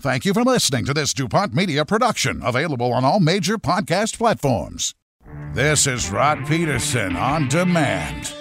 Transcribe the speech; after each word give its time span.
Thank 0.00 0.24
you 0.24 0.32
for 0.34 0.42
listening 0.42 0.84
to 0.86 0.94
this 0.94 1.14
DuPont 1.14 1.54
Media 1.54 1.84
production, 1.84 2.42
available 2.44 2.92
on 2.92 3.04
all 3.04 3.20
major 3.20 3.58
podcast 3.58 4.18
platforms. 4.18 4.94
This 5.54 5.86
is 5.86 6.10
Rod 6.10 6.46
Pedersen 6.46 7.14
on 7.14 7.48
demand. 7.48 8.32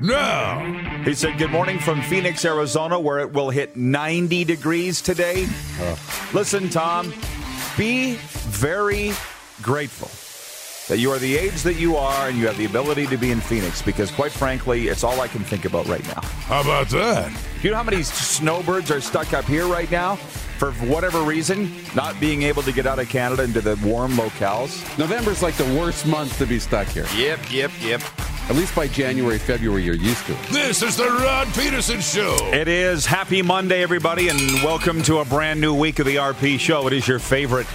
Now, 0.00 1.02
he 1.04 1.14
said, 1.14 1.38
Good 1.38 1.50
morning 1.50 1.78
from 1.78 2.02
Phoenix, 2.02 2.44
Arizona, 2.44 2.98
where 2.98 3.20
it 3.20 3.32
will 3.32 3.50
hit 3.50 3.76
90 3.76 4.44
degrees 4.44 5.00
today. 5.00 5.46
Uh. 5.80 5.96
Listen, 6.32 6.68
Tom, 6.68 7.12
be 7.76 8.14
very 8.14 9.12
grateful 9.62 10.10
that 10.92 10.98
you 10.98 11.10
are 11.10 11.18
the 11.18 11.38
age 11.38 11.62
that 11.62 11.76
you 11.76 11.96
are 11.96 12.28
and 12.28 12.36
you 12.36 12.46
have 12.46 12.58
the 12.58 12.66
ability 12.66 13.06
to 13.06 13.16
be 13.16 13.30
in 13.30 13.40
Phoenix 13.40 13.80
because, 13.80 14.10
quite 14.10 14.30
frankly, 14.30 14.88
it's 14.88 15.02
all 15.02 15.22
I 15.22 15.26
can 15.26 15.42
think 15.42 15.64
about 15.64 15.86
right 15.86 16.06
now. 16.08 16.20
How 16.20 16.60
about 16.60 16.90
that? 16.90 17.30
Do 17.30 17.62
you 17.62 17.70
know 17.70 17.78
how 17.78 17.82
many 17.82 18.02
snowbirds 18.02 18.90
are 18.90 19.00
stuck 19.00 19.32
up 19.32 19.46
here 19.46 19.66
right 19.66 19.90
now? 19.90 20.16
For 20.16 20.72
whatever 20.72 21.22
reason, 21.22 21.72
not 21.96 22.20
being 22.20 22.42
able 22.42 22.62
to 22.64 22.72
get 22.72 22.86
out 22.86 22.98
of 22.98 23.08
Canada 23.08 23.42
into 23.42 23.62
the 23.62 23.80
warm 23.82 24.12
locales. 24.12 24.86
November's 24.98 25.42
like 25.42 25.54
the 25.54 25.64
worst 25.78 26.04
month 26.04 26.36
to 26.36 26.44
be 26.44 26.58
stuck 26.58 26.88
here. 26.88 27.06
Yep, 27.16 27.50
yep, 27.50 27.70
yep. 27.80 28.02
At 28.50 28.56
least 28.56 28.74
by 28.74 28.86
January, 28.86 29.38
February, 29.38 29.82
you're 29.82 29.94
used 29.94 30.26
to 30.26 30.34
it. 30.34 30.42
This 30.50 30.82
is 30.82 30.98
the 30.98 31.08
Rod 31.08 31.48
Pedersen 31.54 32.02
Show. 32.02 32.36
It 32.52 32.68
is 32.68 33.06
happy 33.06 33.40
Monday, 33.40 33.82
everybody, 33.82 34.28
and 34.28 34.38
welcome 34.62 35.02
to 35.04 35.20
a 35.20 35.24
brand 35.24 35.58
new 35.58 35.72
week 35.72 36.00
of 36.00 36.04
the 36.04 36.16
RP 36.16 36.60
Show. 36.60 36.86
It 36.86 36.92
is 36.92 37.08
your 37.08 37.18
favorite 37.18 37.66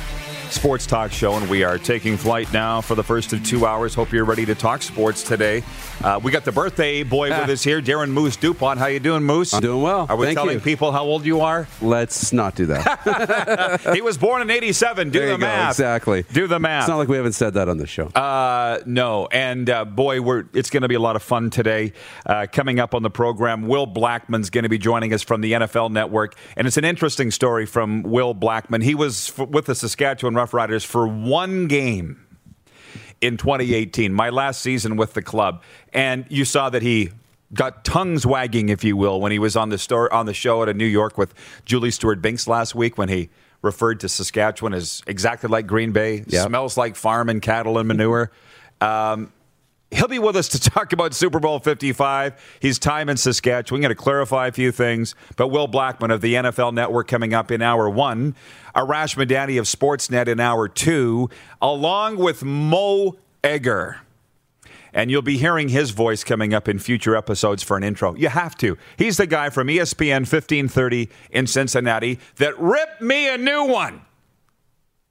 sports 0.51 0.85
talk 0.85 1.11
show, 1.11 1.33
and 1.33 1.49
we 1.49 1.63
are 1.63 1.77
taking 1.77 2.17
flight 2.17 2.51
now 2.53 2.81
for 2.81 2.95
the 2.95 3.03
first 3.03 3.33
of 3.33 3.43
two 3.45 3.65
hours. 3.65 3.93
Hope 3.93 4.11
you're 4.11 4.25
ready 4.25 4.45
to 4.45 4.55
talk 4.55 4.81
sports 4.81 5.23
today. 5.23 5.63
Uh, 6.03 6.19
we 6.23 6.31
got 6.31 6.45
the 6.45 6.51
birthday 6.51 7.03
boy 7.03 7.29
with 7.29 7.49
us 7.49 7.63
here, 7.63 7.81
Darren 7.81 8.11
Moose 8.11 8.35
Dupont. 8.35 8.77
How 8.79 8.85
you 8.87 8.99
doing, 8.99 9.23
Moose? 9.23 9.53
I'm 9.53 9.61
doing 9.61 9.81
well. 9.81 10.05
Are 10.09 10.15
we 10.15 10.27
Thank 10.27 10.37
telling 10.37 10.55
you. 10.55 10.59
people 10.61 10.91
how 10.91 11.03
old 11.03 11.25
you 11.25 11.41
are? 11.41 11.67
Let's 11.81 12.31
not 12.31 12.55
do 12.55 12.67
that. 12.67 13.81
he 13.93 14.01
was 14.01 14.17
born 14.17 14.41
in 14.41 14.49
'87. 14.51 15.09
Do 15.09 15.19
there 15.19 15.27
the 15.27 15.31
you 15.33 15.37
go. 15.39 15.45
math. 15.45 15.71
Exactly. 15.71 16.23
Do 16.31 16.47
the 16.47 16.59
math. 16.59 16.83
It's 16.83 16.89
not 16.89 16.97
like 16.97 17.07
we 17.07 17.17
haven't 17.17 17.33
said 17.33 17.55
that 17.55 17.67
on 17.67 17.77
the 17.77 17.87
show. 17.87 18.07
Uh, 18.07 18.79
no, 18.85 19.27
and 19.31 19.69
uh, 19.69 19.85
boy, 19.85 20.21
we're 20.21 20.45
it's 20.53 20.69
going 20.69 20.83
to 20.83 20.87
be 20.87 20.95
a 20.95 20.99
lot 20.99 21.15
of 21.15 21.23
fun 21.23 21.49
today. 21.49 21.93
Uh, 22.25 22.45
coming 22.51 22.79
up 22.79 22.93
on 22.93 23.03
the 23.03 23.09
program, 23.09 23.67
Will 23.67 23.87
Blackmon's 23.87 24.49
going 24.49 24.63
to 24.63 24.69
be 24.69 24.77
joining 24.77 25.13
us 25.13 25.23
from 25.23 25.41
the 25.41 25.53
NFL 25.53 25.91
Network, 25.91 26.35
and 26.55 26.67
it's 26.67 26.77
an 26.77 26.85
interesting 26.85 27.31
story 27.31 27.65
from 27.65 28.03
Will 28.03 28.35
Blackmon. 28.35 28.83
He 28.83 28.95
was 28.95 29.29
f- 29.37 29.47
with 29.49 29.65
the 29.65 29.75
Saskatchewan 29.75 30.35
Roughriders 30.37 30.85
for 30.85 31.07
one 31.07 31.67
game 31.67 32.23
in 33.21 33.37
2018, 33.37 34.13
my 34.13 34.29
last 34.29 34.61
season 34.61 34.95
with 34.95 35.13
the 35.13 35.21
club, 35.21 35.63
and 35.91 36.25
you 36.29 36.45
saw 36.45 36.69
that 36.69 36.81
he 36.83 37.09
got 37.53 37.83
tongues 37.83 38.25
wagging, 38.25 38.69
if 38.69 38.83
you 38.83 38.95
will, 38.95 39.19
when 39.19 39.31
he 39.31 39.39
was 39.39 39.55
on 39.55 39.69
the 39.69 39.77
store 39.77 40.11
on 40.13 40.25
the 40.27 40.33
show 40.33 40.61
at 40.63 40.69
a 40.69 40.73
New 40.73 40.85
York 40.85 41.17
with 41.17 41.33
Julie 41.65 41.91
Stewart 41.91 42.21
Binks 42.21 42.47
last 42.47 42.75
week 42.75 42.97
when 42.97 43.09
he 43.09 43.29
referred 43.63 43.99
to 44.01 44.09
Saskatchewan 44.09 44.73
as 44.73 45.01
exactly 45.07 45.49
like 45.49 45.65
Green 45.65 45.91
Bay, 45.91 46.23
Yep. 46.27 46.47
smells 46.47 46.77
like 46.77 46.95
farm 46.95 47.27
and 47.29 47.41
cattle 47.41 47.77
and 47.79 47.87
manure. 47.87 48.31
Um, 48.81 49.31
he'll 49.91 50.07
be 50.07 50.19
with 50.19 50.35
us 50.35 50.47
to 50.49 50.59
talk 50.69 50.93
about 50.93 51.13
Super 51.13 51.39
Bowl 51.39 51.59
55, 51.59 52.57
his 52.59 52.79
time 52.79 53.09
in 53.09 53.17
Saskatchewan. 53.17 53.79
We're 53.79 53.87
going 53.87 53.95
to 53.95 54.01
clarify 54.01 54.47
a 54.47 54.51
few 54.51 54.71
things. 54.71 55.15
But 55.35 55.49
Will 55.49 55.67
Blackmon 55.67 56.13
of 56.13 56.21
the 56.21 56.35
NFL 56.35 56.73
Network 56.73 57.07
coming 57.07 57.33
up 57.33 57.51
in 57.51 57.61
hour 57.61 57.89
one, 57.89 58.35
Arash 58.75 59.15
Madani 59.15 59.59
of 59.59 59.65
Sportsnet 59.65 60.27
in 60.27 60.39
hour 60.39 60.67
two, 60.67 61.29
along 61.61 62.17
with 62.17 62.43
Mo 62.43 63.15
Egger. 63.43 64.01
And 64.93 65.11
you'll 65.11 65.21
be 65.21 65.37
hearing 65.37 65.69
his 65.69 65.91
voice 65.91 66.23
coming 66.23 66.53
up 66.53 66.67
in 66.67 66.79
future 66.79 67.15
episodes 67.15 67.61
for 67.61 67.77
an 67.77 67.83
intro. 67.83 68.15
You 68.15 68.29
have 68.29 68.57
to. 68.57 68.77
He's 68.97 69.17
the 69.17 69.27
guy 69.27 69.49
from 69.49 69.67
ESPN 69.67 70.21
1530 70.21 71.09
in 71.29 71.45
Cincinnati 71.45 72.19
that 72.37 72.57
ripped 72.57 73.01
me 73.01 73.31
a 73.31 73.37
new 73.37 73.65
one 73.65 74.01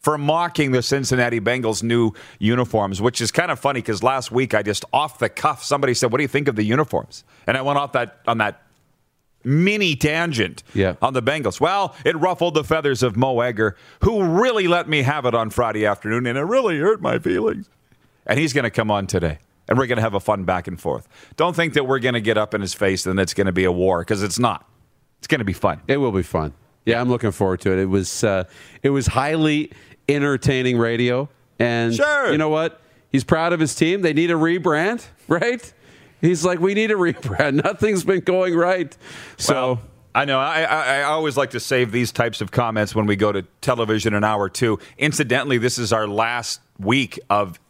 for 0.07 0.17
mocking 0.17 0.71
the 0.71 0.83
Cincinnati 0.83 1.41
Bengals 1.41 1.83
new 1.83 2.13
uniforms, 2.39 3.03
which 3.03 3.21
is 3.21 3.33
kind 3.33 3.51
of 3.51 3.59
funny 3.59 3.81
because 3.81 4.05
last 4.05 4.31
week 4.31 4.55
I 4.55 4.63
just 4.63 4.85
off 4.93 5.19
the 5.19 5.29
cuff 5.29 5.65
somebody 5.65 5.95
said, 5.95 6.13
"What 6.13 6.19
do 6.19 6.23
you 6.23 6.29
think 6.29 6.47
of 6.47 6.55
the 6.55 6.63
uniforms?" 6.63 7.25
And 7.49 7.57
I 7.57 7.63
went 7.63 7.77
off 7.77 7.91
that 7.95 8.21
on 8.25 8.39
that 8.39 8.63
mini 9.43 9.97
tangent 9.97 10.63
Yeah. 10.75 10.95
on 11.03 11.13
the 11.13 11.23
Bengals. 11.23 11.61
Well, 11.61 11.93
it 12.05 12.17
ruffled 12.17 12.55
the 12.55 12.63
feathers 12.63 13.03
of 13.03 13.17
Mo 13.17 13.41
Egger, 13.41 13.75
who 14.05 14.23
really 14.23 14.69
let 14.69 14.89
me 14.89 15.03
have 15.03 15.27
it 15.27 15.35
on 15.35 15.51
Friday 15.51 15.85
afternoon, 15.85 16.25
and 16.29 16.39
it 16.39 16.43
really 16.45 16.79
hurt 16.79 17.03
my 17.03 17.19
feelings. 17.19 17.69
And 18.27 18.39
he's 18.39 18.53
going 18.53 18.63
to 18.63 18.71
come 18.71 18.93
on 18.93 19.09
today. 19.09 19.39
And 19.69 19.77
we're 19.77 19.87
going 19.89 19.97
to 19.97 20.03
have 20.03 20.15
a 20.15 20.21
fun 20.21 20.45
back 20.45 20.69
and 20.69 20.81
forth. 20.81 21.09
Don't 21.37 21.57
think 21.57 21.75
that 21.75 21.85
we're 21.89 21.99
going 21.99 22.15
to 22.15 22.21
get 22.21 22.39
up 22.39 22.55
in 22.55 22.61
his 22.61 22.75
face 22.75 23.07
and 23.07 23.19
it's 23.19 23.35
going 23.35 23.49
to 23.49 23.53
be 23.53 23.65
a 23.65 23.73
war 23.73 24.03
because 24.03 24.23
it's 24.23 24.39
not. 24.39 24.69
It's 25.19 25.27
going 25.27 25.41
to 25.41 25.45
be 25.45 25.53
fun. 25.53 25.81
It 25.89 25.97
will 25.97 26.13
be 26.13 26.23
fun. 26.23 26.53
Yeah, 26.85 27.01
I'm 27.01 27.09
looking 27.09 27.33
forward 27.33 27.61
to 27.63 27.73
it. 27.73 27.81
It 27.81 27.87
was 27.87 28.23
uh, 28.23 28.45
it 28.85 28.91
was 28.91 29.09
highly 29.09 29.73
entertaining 30.09 30.79
radio, 30.79 31.29
and 31.59 31.95
Sure. 31.95 32.31
you 32.33 32.39
know 32.39 32.49
what? 32.49 32.81
He's 33.11 33.25
proud 33.25 33.53
of 33.53 33.61
his 33.61 33.75
team. 33.75 34.03
They 34.03 34.13
need 34.13 34.31
a 34.31 34.35
rebrand, 34.35 35.05
right? 35.29 35.73
He's 36.21 36.45
like, 36.45 36.59
we 36.61 36.75
need 36.75 36.91
a 36.91 36.95
rebrand. 36.95 37.55
Nothing's 37.65 38.05
been 38.05 38.21
going 38.21 38.55
right. 38.55 38.97
So 39.37 39.79
I 40.15 40.25
know. 40.25 40.39
I, 40.41 40.63
I, 40.63 40.97
I 40.99 41.03
always 41.03 41.37
like 41.37 41.51
to 41.51 41.61
save 41.61 41.93
these 41.93 42.11
types 42.11 42.41
of 42.41 42.51
comments 42.51 42.95
when 42.95 43.07
we 43.07 43.17
go 43.17 43.33
to 43.33 43.43
television 43.61 44.15
an 44.15 44.25
hour 44.25 44.49
two. 44.49 44.79
Incidentally, 44.99 45.59
this 45.59 45.79
is 45.79 45.93
our 45.93 46.09
last 46.09 46.61
week 46.79 47.19
of 47.29 47.61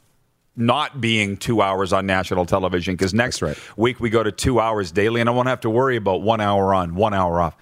not 0.56 1.00
being 1.00 1.37
two 1.37 1.61
hours 1.61 1.93
on 1.93 2.06
national 2.06 2.47
television 2.47 2.94
because 2.94 3.12
next 3.12 3.43
right. 3.43 3.59
week 3.77 4.00
we 4.00 4.09
go 4.11 4.23
to 4.23 4.33
two 4.33 4.59
hours 4.61 4.91
daily, 4.93 5.21
and 5.21 5.29
I 5.29 5.33
won't 5.33 5.49
have 5.49 5.61
to 5.62 5.71
worry 5.71 5.97
about 5.97 6.23
one 6.23 6.41
hour 6.41 6.73
on, 6.73 6.94
one 6.94 7.12
hour 7.12 7.41
off. 7.41 7.56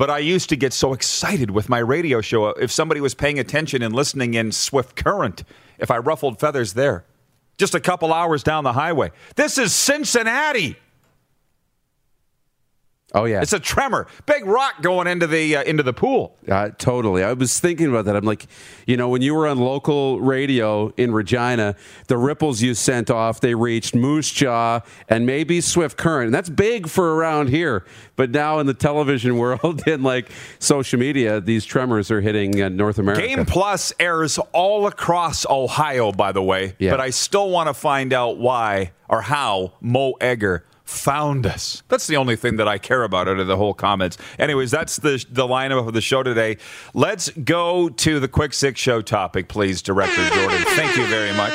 But 0.00 0.08
I 0.08 0.20
used 0.20 0.48
to 0.48 0.56
get 0.56 0.72
so 0.72 0.94
excited 0.94 1.50
with 1.50 1.68
my 1.68 1.78
radio 1.78 2.22
show 2.22 2.44
uh, 2.44 2.54
if 2.58 2.72
somebody 2.72 3.02
was 3.02 3.14
paying 3.14 3.38
attention 3.38 3.82
and 3.82 3.94
listening 3.94 4.32
in 4.32 4.50
Swift 4.50 4.96
Current, 4.96 5.44
if 5.78 5.90
I 5.90 5.98
ruffled 5.98 6.40
feathers 6.40 6.72
there. 6.72 7.04
Just 7.58 7.74
a 7.74 7.80
couple 7.80 8.10
hours 8.10 8.42
down 8.42 8.64
the 8.64 8.72
highway. 8.72 9.10
This 9.36 9.58
is 9.58 9.74
Cincinnati. 9.74 10.78
Oh, 13.12 13.24
yeah. 13.24 13.42
It's 13.42 13.52
a 13.52 13.58
tremor. 13.58 14.06
Big 14.26 14.44
rock 14.44 14.82
going 14.82 15.06
into 15.06 15.26
the 15.26 15.56
uh, 15.56 15.62
into 15.64 15.82
the 15.82 15.92
pool. 15.92 16.36
Uh, 16.48 16.70
totally. 16.70 17.24
I 17.24 17.32
was 17.32 17.58
thinking 17.58 17.88
about 17.88 18.04
that. 18.04 18.14
I'm 18.14 18.24
like, 18.24 18.46
you 18.86 18.96
know, 18.96 19.08
when 19.08 19.20
you 19.20 19.34
were 19.34 19.48
on 19.48 19.58
local 19.58 20.20
radio 20.20 20.92
in 20.96 21.12
Regina, 21.12 21.74
the 22.06 22.16
ripples 22.16 22.62
you 22.62 22.74
sent 22.74 23.10
off, 23.10 23.40
they 23.40 23.54
reached 23.54 23.94
Moose 23.94 24.30
Jaw 24.30 24.80
and 25.08 25.26
maybe 25.26 25.60
Swift 25.60 25.96
Current. 25.96 26.26
And 26.26 26.34
that's 26.34 26.48
big 26.48 26.88
for 26.88 27.16
around 27.16 27.48
here. 27.48 27.84
But 28.14 28.30
now 28.30 28.60
in 28.60 28.66
the 28.66 28.74
television 28.74 29.38
world 29.38 29.82
and 29.86 30.04
like 30.04 30.30
social 30.58 30.98
media, 30.98 31.40
these 31.40 31.64
tremors 31.64 32.10
are 32.10 32.20
hitting 32.20 32.62
uh, 32.62 32.68
North 32.68 32.98
America. 32.98 33.26
Game 33.26 33.44
Plus 33.44 33.92
airs 33.98 34.38
all 34.52 34.86
across 34.86 35.44
Ohio, 35.48 36.12
by 36.12 36.30
the 36.30 36.42
way. 36.42 36.76
Yeah. 36.78 36.90
But 36.90 37.00
I 37.00 37.10
still 37.10 37.50
want 37.50 37.68
to 37.68 37.74
find 37.74 38.12
out 38.12 38.38
why 38.38 38.92
or 39.08 39.20
how 39.20 39.72
Mo 39.80 40.12
Egger 40.20 40.64
found 40.90 41.46
us. 41.46 41.82
That's 41.88 42.06
the 42.06 42.16
only 42.16 42.36
thing 42.36 42.56
that 42.56 42.68
I 42.68 42.78
care 42.78 43.02
about 43.04 43.28
out 43.28 43.38
of 43.38 43.46
the 43.46 43.56
whole 43.56 43.74
comments. 43.74 44.18
Anyways, 44.38 44.70
that's 44.70 44.96
the 44.96 45.24
the 45.30 45.46
lineup 45.46 45.86
of 45.86 45.94
the 45.94 46.00
show 46.00 46.22
today. 46.22 46.58
Let's 46.94 47.30
go 47.30 47.88
to 47.88 48.20
the 48.20 48.28
quick 48.28 48.52
six 48.52 48.80
show 48.80 49.00
topic, 49.00 49.48
please, 49.48 49.82
Director 49.82 50.28
Jordan. 50.30 50.58
Thank 50.70 50.96
you 50.96 51.06
very 51.06 51.32
much. 51.36 51.52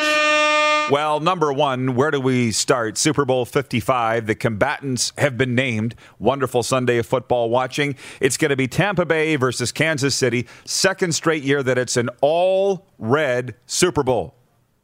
Well, 0.92 1.20
number 1.20 1.52
one, 1.52 1.96
where 1.96 2.12
do 2.12 2.22
we 2.22 2.52
start? 2.52 2.96
Super 2.98 3.26
Bowl 3.26 3.44
55. 3.46 4.28
The 4.28 4.36
combatants 4.36 5.14
have 5.18 5.36
been 5.36 5.56
named. 5.56 5.96
Wonderful 6.20 6.62
Sunday 6.62 7.00
of 7.00 7.08
football 7.08 7.50
watching. 7.50 7.96
It's 8.22 8.38
going 8.38 8.50
to 8.50 8.56
be 8.56 8.68
Tampa 8.68 9.04
Bay 9.04 9.36
versus 9.36 9.72
Kansas 9.72 10.14
City. 10.14 10.48
Second 10.64 11.16
straight 11.16 11.42
year 11.42 11.64
that 11.64 11.80
it's 11.80 11.98
an 11.98 12.10
all 12.22 12.86
red 13.00 13.56
Super 13.66 14.04
Bowl. 14.04 14.36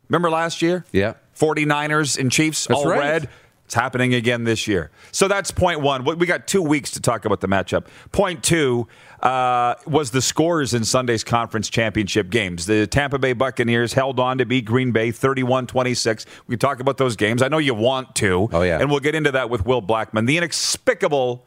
Remember 0.10 0.32
last 0.32 0.64
year? 0.64 0.86
Yeah. 0.92 1.14
49ers 1.38 2.20
and 2.20 2.32
Chiefs, 2.32 2.66
That's 2.66 2.80
all 2.80 2.88
right. 2.88 3.00
red. 3.00 3.30
It's 3.72 3.76
happening 3.78 4.14
again 4.14 4.44
this 4.44 4.68
year. 4.68 4.92
So 5.14 5.30
that's 5.30 5.50
point 5.50 5.80
one. 5.80 6.04
We 6.04 6.26
got 6.26 6.46
two 6.46 6.62
weeks 6.62 6.92
to 6.92 7.00
talk 7.00 7.24
about 7.24 7.40
the 7.40 7.48
matchup. 7.48 7.86
Point 8.12 8.44
two 8.44 8.90
uh, 9.22 9.76
was 9.88 10.12
the 10.12 10.22
scores 10.22 10.74
in 10.74 10.84
Sunday's 10.84 11.24
conference 11.24 11.70
championship 11.70 12.30
games. 12.30 12.66
The 12.66 12.86
Tampa 12.86 13.18
Bay 13.18 13.32
Buccaneers 13.32 13.94
held 13.94 14.20
on 14.20 14.40
to 14.40 14.46
beat 14.46 14.66
Green 14.66 14.92
Bay 14.92 15.12
31 15.12 15.68
26. 15.68 16.26
We 16.48 16.58
talk 16.58 16.82
about 16.82 16.98
those 16.98 17.16
games. 17.16 17.42
I 17.42 17.48
know 17.48 17.60
you 17.60 17.74
want 17.74 18.14
to. 18.16 18.50
Oh, 18.52 18.62
yeah. 18.62 18.78
And 18.78 18.92
we'll 18.92 19.00
get 19.00 19.16
into 19.16 19.32
that 19.32 19.50
with 19.50 19.66
Will 19.66 19.82
Blackmon. 19.82 20.28
The 20.28 20.36
inexplicable. 20.36 21.46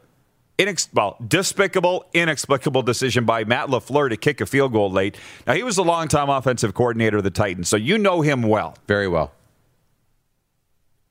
Inex- 0.57 0.87
well, 0.95 1.17
despicable, 1.27 2.05
inexplicable 2.15 2.81
decision 2.81 3.25
by 3.25 3.43
Matt 3.43 3.67
LaFleur 3.67 4.09
to 4.09 4.17
kick 4.17 4.41
a 4.41 4.47
field 4.47 4.71
goal 4.71 4.89
late. 4.89 5.15
Now, 5.45 5.53
he 5.53 5.61
was 5.61 5.77
a 5.77 5.83
longtime 5.83 6.29
offensive 6.29 6.73
coordinator 6.73 7.17
of 7.17 7.23
the 7.23 7.29
Titans, 7.29 7.69
so 7.69 7.77
you 7.77 7.99
know 7.99 8.21
him 8.21 8.41
well 8.41 8.75
Very 8.87 9.07
well. 9.07 9.31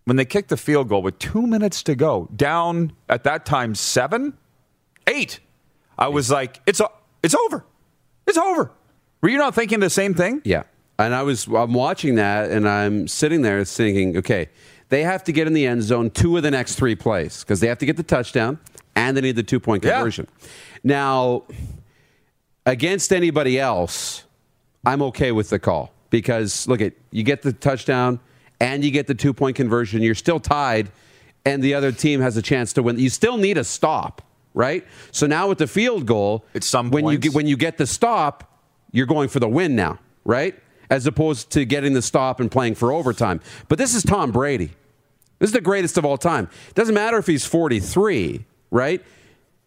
When 0.04 0.16
they 0.16 0.24
kicked 0.24 0.48
the 0.50 0.56
field 0.56 0.88
goal 0.88 1.02
with 1.02 1.18
two 1.18 1.46
minutes 1.46 1.82
to 1.84 1.94
go, 1.94 2.28
down 2.36 2.92
at 3.08 3.24
that 3.24 3.46
time 3.46 3.74
seven, 3.74 4.36
eight. 5.06 5.40
I 5.98 6.08
was 6.08 6.30
like, 6.30 6.60
it's 6.66 6.80
o- 6.80 6.92
it's 7.22 7.34
over, 7.34 7.64
it's 8.26 8.38
over. 8.38 8.70
Were 9.22 9.28
you 9.30 9.38
not 9.38 9.54
thinking 9.54 9.80
the 9.80 9.88
same 9.90 10.12
thing? 10.14 10.42
Yeah. 10.44 10.64
And 10.98 11.14
I 11.14 11.22
was 11.22 11.46
I'm 11.46 11.72
watching 11.72 12.16
that 12.16 12.50
and 12.50 12.68
I'm 12.68 13.08
sitting 13.08 13.42
there 13.42 13.64
thinking, 13.64 14.16
okay, 14.18 14.48
they 14.90 15.02
have 15.02 15.24
to 15.24 15.32
get 15.32 15.46
in 15.46 15.52
the 15.54 15.66
end 15.66 15.82
zone 15.82 16.10
two 16.10 16.36
of 16.36 16.42
the 16.42 16.50
next 16.50 16.74
three 16.76 16.94
plays 16.94 17.40
because 17.42 17.60
they 17.60 17.66
have 17.68 17.78
to 17.78 17.86
get 17.86 17.96
the 17.96 18.02
touchdown 18.02 18.58
and 18.94 19.16
they 19.16 19.20
need 19.22 19.36
the 19.36 19.42
two 19.42 19.58
point 19.58 19.82
Yeah. 19.84 19.94
conversion. 19.94 20.28
Now, 20.84 21.44
against 22.66 23.12
anybody 23.12 23.58
else, 23.58 24.24
I'm 24.84 25.02
okay 25.02 25.32
with 25.32 25.48
the 25.50 25.58
call 25.58 25.92
because 26.10 26.68
look 26.68 26.80
at 26.80 26.92
you 27.10 27.22
get 27.22 27.42
the 27.42 27.52
touchdown 27.52 28.20
and 28.64 28.82
you 28.82 28.90
get 28.90 29.06
the 29.06 29.14
two 29.14 29.34
point 29.34 29.56
conversion, 29.56 30.02
you're 30.02 30.14
still 30.14 30.40
tied, 30.40 30.90
and 31.44 31.62
the 31.62 31.74
other 31.74 31.92
team 31.92 32.20
has 32.20 32.36
a 32.36 32.42
chance 32.42 32.72
to 32.72 32.82
win. 32.82 32.98
You 32.98 33.10
still 33.10 33.36
need 33.36 33.58
a 33.58 33.64
stop, 33.64 34.22
right? 34.54 34.86
So 35.12 35.26
now 35.26 35.48
with 35.48 35.58
the 35.58 35.66
field 35.66 36.06
goal, 36.06 36.46
It's 36.54 36.66
some 36.66 36.90
when 36.90 37.06
you 37.06 37.18
get 37.18 37.34
when 37.34 37.46
you 37.46 37.56
get 37.56 37.76
the 37.76 37.86
stop, 37.86 38.58
you're 38.90 39.06
going 39.06 39.28
for 39.28 39.38
the 39.38 39.48
win 39.48 39.76
now, 39.76 39.98
right? 40.24 40.58
As 40.88 41.06
opposed 41.06 41.50
to 41.50 41.64
getting 41.66 41.92
the 41.92 42.02
stop 42.02 42.40
and 42.40 42.50
playing 42.50 42.74
for 42.76 42.90
overtime. 42.90 43.40
But 43.68 43.78
this 43.78 43.94
is 43.94 44.02
Tom 44.02 44.32
Brady. 44.32 44.70
This 45.38 45.48
is 45.48 45.52
the 45.52 45.60
greatest 45.60 45.98
of 45.98 46.06
all 46.06 46.16
time. 46.16 46.48
It 46.68 46.74
Doesn't 46.74 46.94
matter 46.94 47.18
if 47.18 47.26
he's 47.26 47.44
43, 47.44 48.46
right? 48.70 49.02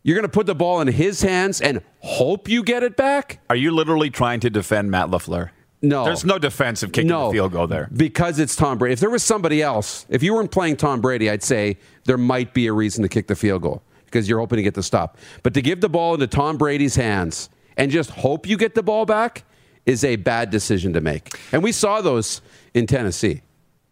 You're 0.01 0.15
going 0.15 0.23
to 0.23 0.29
put 0.29 0.45
the 0.45 0.55
ball 0.55 0.79
in 0.79 0.88
his 0.88 1.21
hands 1.21 1.59
and 1.59 1.83
hope 1.99 2.47
you 2.47 2.63
get 2.63 2.81
it 2.81 2.95
back? 2.95 3.41
Are 3.49 3.55
you 3.55 3.71
literally 3.71 4.09
trying 4.09 4.39
to 4.39 4.49
defend 4.49 4.89
Matt 4.89 5.09
LaFleur? 5.09 5.49
No. 5.81 6.06
There's 6.06 6.25
no 6.25 6.39
defense 6.39 6.81
of 6.83 6.91
kicking 6.91 7.09
no, 7.09 7.27
the 7.27 7.33
field 7.33 7.51
goal 7.51 7.68
there. 7.68 7.89
Because 7.95 8.39
it's 8.39 8.56
Tom 8.56 8.77
Brady. 8.77 8.94
If 8.94 9.00
there 9.00 9.09
was 9.09 9.24
somebody 9.24 9.62
else, 9.62 10.06
if 10.09 10.24
you 10.24 10.33
weren't 10.33 10.51
playing 10.51 10.77
Tom 10.77 11.01
Brady, 11.01 11.29
I'd 11.29 11.44
say 11.44 11.77
there 12.06 12.18
might 12.18 12.53
be 12.53 12.68
a 12.68 12.74
reason 12.74 13.03
to 13.03 13.09
kick 13.09 13.27
the 13.27 13.35
field 13.35 13.62
goal 13.62 13.83
because 14.06 14.27
you're 14.27 14.39
hoping 14.39 14.57
to 14.57 14.63
get 14.63 14.74
the 14.74 14.83
stop. 14.83 15.18
But 15.44 15.53
to 15.53 15.62
give 15.62 15.81
the 15.81 15.89
ball 15.89 16.15
into 16.15 16.27
Tom 16.27 16.57
Brady's 16.57 16.95
hands 16.95 17.50
and 17.75 17.91
just 17.91 18.09
hope 18.09 18.47
you 18.47 18.57
get 18.57 18.74
the 18.74 18.83
ball 18.83 19.06
back 19.06 19.44
is 19.85 20.03
a 20.03 20.15
bad 20.15 20.50
decision 20.50 20.94
to 20.94 21.01
make. 21.01 21.38
And 21.51 21.62
we 21.62 21.71
saw 21.71 22.01
those 22.01 22.41
in 22.73 22.88
Tennessee. 22.88 23.41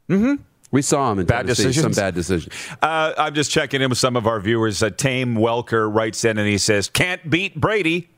Mm-hmm. 0.10 0.42
We 0.72 0.82
saw 0.82 1.10
them 1.10 1.20
in 1.20 1.26
Bad 1.26 1.44
Tennessee. 1.44 1.64
decisions? 1.64 1.96
Some 1.96 2.04
bad 2.04 2.16
decisions. 2.16 2.54
Uh, 2.82 3.14
I'm 3.18 3.34
just 3.34 3.50
checking 3.50 3.82
in 3.82 3.90
with 3.90 3.98
some 3.98 4.16
of 4.16 4.28
our 4.28 4.40
viewers. 4.40 4.84
Uh, 4.84 4.90
Tame 4.90 5.36
Welker 5.36 5.94
writes 5.94 6.26
in 6.26 6.38
and 6.38 6.48
he 6.48 6.58
says, 6.58 6.90
"Can't 6.90 7.30
beat 7.30 7.60
Brady." 7.60 8.10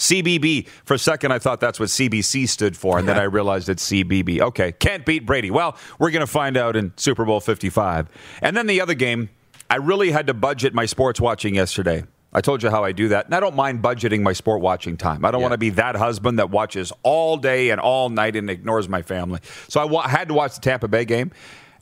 CBB. 0.00 0.66
For 0.84 0.94
a 0.94 0.98
second, 0.98 1.30
I 1.32 1.38
thought 1.38 1.60
that's 1.60 1.78
what 1.78 1.90
CBC 1.90 2.48
stood 2.48 2.74
for, 2.76 2.98
and 2.98 3.06
then 3.06 3.18
I 3.18 3.24
realized 3.24 3.68
it's 3.68 3.86
CBB. 3.88 4.40
Okay, 4.40 4.72
can't 4.72 5.04
beat 5.04 5.26
Brady. 5.26 5.50
Well, 5.50 5.76
we're 5.98 6.10
going 6.10 6.20
to 6.20 6.26
find 6.26 6.56
out 6.56 6.74
in 6.74 6.92
Super 6.96 7.26
Bowl 7.26 7.38
55. 7.38 8.08
And 8.40 8.56
then 8.56 8.66
the 8.66 8.80
other 8.80 8.94
game, 8.94 9.28
I 9.68 9.76
really 9.76 10.10
had 10.10 10.26
to 10.28 10.34
budget 10.34 10.72
my 10.72 10.86
sports 10.86 11.20
watching 11.20 11.54
yesterday. 11.54 12.04
I 12.32 12.40
told 12.40 12.62
you 12.62 12.70
how 12.70 12.82
I 12.82 12.92
do 12.92 13.08
that. 13.08 13.26
And 13.26 13.34
I 13.34 13.40
don't 13.40 13.56
mind 13.56 13.82
budgeting 13.82 14.22
my 14.22 14.32
sport 14.32 14.62
watching 14.62 14.96
time. 14.96 15.24
I 15.24 15.30
don't 15.32 15.40
Yeah. 15.40 15.46
want 15.48 15.52
to 15.52 15.58
be 15.58 15.70
that 15.70 15.96
husband 15.96 16.38
that 16.38 16.48
watches 16.48 16.92
all 17.02 17.36
day 17.36 17.70
and 17.70 17.80
all 17.80 18.08
night 18.08 18.36
and 18.36 18.48
ignores 18.48 18.88
my 18.88 19.02
family. 19.02 19.40
So 19.68 19.80
I 19.80 19.84
wa- 19.84 20.06
had 20.08 20.28
to 20.28 20.34
watch 20.34 20.54
the 20.54 20.60
Tampa 20.60 20.86
Bay 20.88 21.04
game 21.04 21.32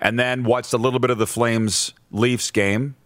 and 0.01 0.19
then 0.19 0.43
watched 0.45 0.73
a 0.73 0.79
little 0.79 1.01
bit 1.01 1.11
of 1.11 1.19
the 1.19 1.27
Flames 1.27 1.93
Leafs 2.11 2.51
game. 2.51 2.97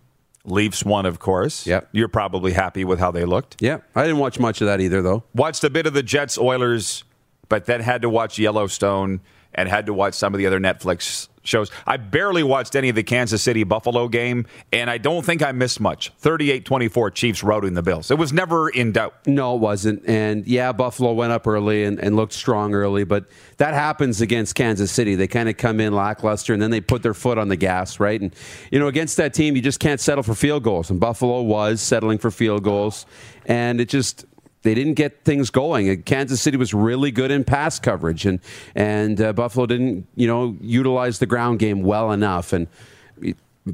Leafs 0.45 0.85
won, 0.85 1.07
of 1.07 1.19
course. 1.19 1.67
Yep. 1.67 1.89
You're 1.93 2.09
probably 2.09 2.53
happy 2.53 2.85
with 2.85 2.99
how 2.99 3.11
they 3.11 3.25
looked. 3.25 3.61
Yeah, 3.61 3.79
I 3.95 4.03
didn't 4.03 4.19
watch 4.19 4.39
much 4.39 4.61
of 4.61 4.67
that 4.67 4.81
either, 4.81 5.01
though. 5.03 5.25
Watched 5.35 5.63
a 5.65 5.71
bit 5.71 5.87
of 5.87 5.95
the 5.95 6.03
Jets 6.03 6.37
Oilers, 6.37 7.05
but 7.49 7.67
then 7.67 7.81
had 7.81 8.03
to 8.03 8.09
watch 8.09 8.39
Yellowstone 8.39 9.21
and 9.55 9.69
had 9.69 9.87
to 9.87 9.95
watch 9.95 10.15
some 10.15 10.35
of 10.35 10.39
the 10.39 10.47
other 10.47 10.59
Netflix 10.59 11.29
shows. 11.43 11.71
I 11.87 11.97
barely 11.97 12.43
watched 12.43 12.77
any 12.77 12.89
of 12.89 12.95
the 12.95 13.03
Kansas 13.03 13.43
City 13.43 13.65
Buffalo 13.65 14.09
game, 14.09 14.47
and 14.73 14.89
I 14.89 14.99
don't 14.99 15.25
think 15.25 15.43
I 15.43 15.53
missed 15.53 15.81
much. 15.81 16.13
38 16.19 16.65
24 16.65 17.11
Chiefs 17.11 17.43
routing 17.43 17.75
the 17.75 17.83
Bills. 17.83 18.11
It 18.11 18.19
was 18.19 18.33
never 18.33 18.69
in 18.69 18.93
doubt. 18.93 19.15
No, 19.27 19.55
it 19.55 19.61
wasn't. 19.61 20.07
And 20.07 20.47
yeah, 20.47 20.73
Buffalo 20.73 21.13
went 21.13 21.33
up 21.33 21.47
early 21.47 21.85
and, 21.85 21.99
and 21.99 22.17
looked 22.17 22.33
strong 22.33 22.75
early, 22.75 23.05
but 23.05 23.27
that 23.59 23.75
happens 23.75 24.21
against 24.21 24.55
Kansas 24.55 24.91
City. 24.91 25.15
They 25.15 25.29
kind 25.29 25.49
of 25.49 25.57
come 25.57 25.81
in 25.81 25.93
lackluster 25.93 26.53
and 26.53 26.63
then 26.63 26.71
they 26.71 26.81
put 26.81 27.03
their 27.03 27.15
foot 27.15 27.39
on 27.39 27.49
the 27.49 27.57
gas, 27.57 28.01
right? 28.01 28.21
And, 28.21 28.35
you 28.71 28.79
know, 28.79 28.89
against 28.89 29.17
that 29.19 29.35
team, 29.35 29.57
you 29.57 29.63
just 29.63 29.81
can't 29.81 30.01
settle 30.01 30.23
for 30.23 30.35
field 30.35 30.63
goals. 30.63 30.91
And 30.91 31.01
Buffalo 31.01 31.43
was 31.43 31.81
settling 31.81 32.19
for 32.19 32.31
field 32.31 32.63
goals. 32.65 33.07
And 33.47 33.81
it 33.81 33.89
just. 33.89 34.27
They 34.63 34.75
didn't 34.75 34.95
get 34.95 35.25
things 35.25 35.51
going. 35.51 36.03
Kansas 36.03 36.41
City 36.41 36.57
was 36.57 36.73
really 36.73 37.11
good 37.11 37.31
in 37.31 37.45
pass 37.45 37.79
coverage, 37.79 38.25
and 38.27 38.41
and 38.75 39.21
uh, 39.21 39.33
Buffalo 39.33 39.67
didn't, 39.67 40.07
you 40.15 40.27
know, 40.27 40.57
utilize 40.61 41.19
the 41.19 41.27
ground 41.27 41.59
game 41.59 41.83
well 41.83 42.13
enough. 42.13 42.53
And 42.53 42.69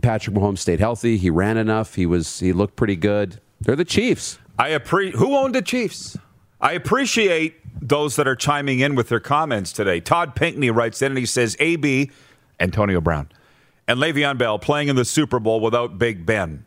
Patrick 0.01 0.35
Mahomes 0.35 0.59
stayed 0.59 0.81
healthy. 0.81 1.17
He 1.17 1.31
ran 1.31 1.57
enough. 1.57 1.95
He 1.95 2.07
was 2.07 2.41
he 2.41 2.53
looked 2.53 2.77
pretty 2.77 2.97
good. 2.97 3.41
They're 3.61 3.77
the 3.77 3.85
Chiefs. 3.85 4.39
I 4.59 4.71
appre- 4.71 5.13
Who 5.13 5.37
owned 5.37 5.55
the 5.55 5.63
Chiefs? 5.63 6.17
I 6.61 6.73
appreciate 6.73 7.55
those 7.81 8.17
that 8.17 8.27
are 8.27 8.35
chiming 8.35 8.81
in 8.81 8.95
with 8.95 9.09
their 9.09 9.21
comments 9.21 9.73
today. 9.73 10.01
Todd 10.01 10.35
Pinkney 10.35 10.71
writes 10.71 11.01
in 11.01 11.13
and 11.13 11.19
he 11.19 11.27
says, 11.27 11.57
AB, 11.61 12.11
Antonio 12.59 13.01
Brown, 13.01 13.29
and 13.87 14.01
Le'Veon 14.01 14.37
Bell 14.37 14.59
playing 14.59 14.89
in 14.89 14.97
the 14.97 15.05
Super 15.05 15.39
Bowl 15.39 15.61
without 15.61 15.99
Big 15.99 16.27
Ben. 16.27 16.65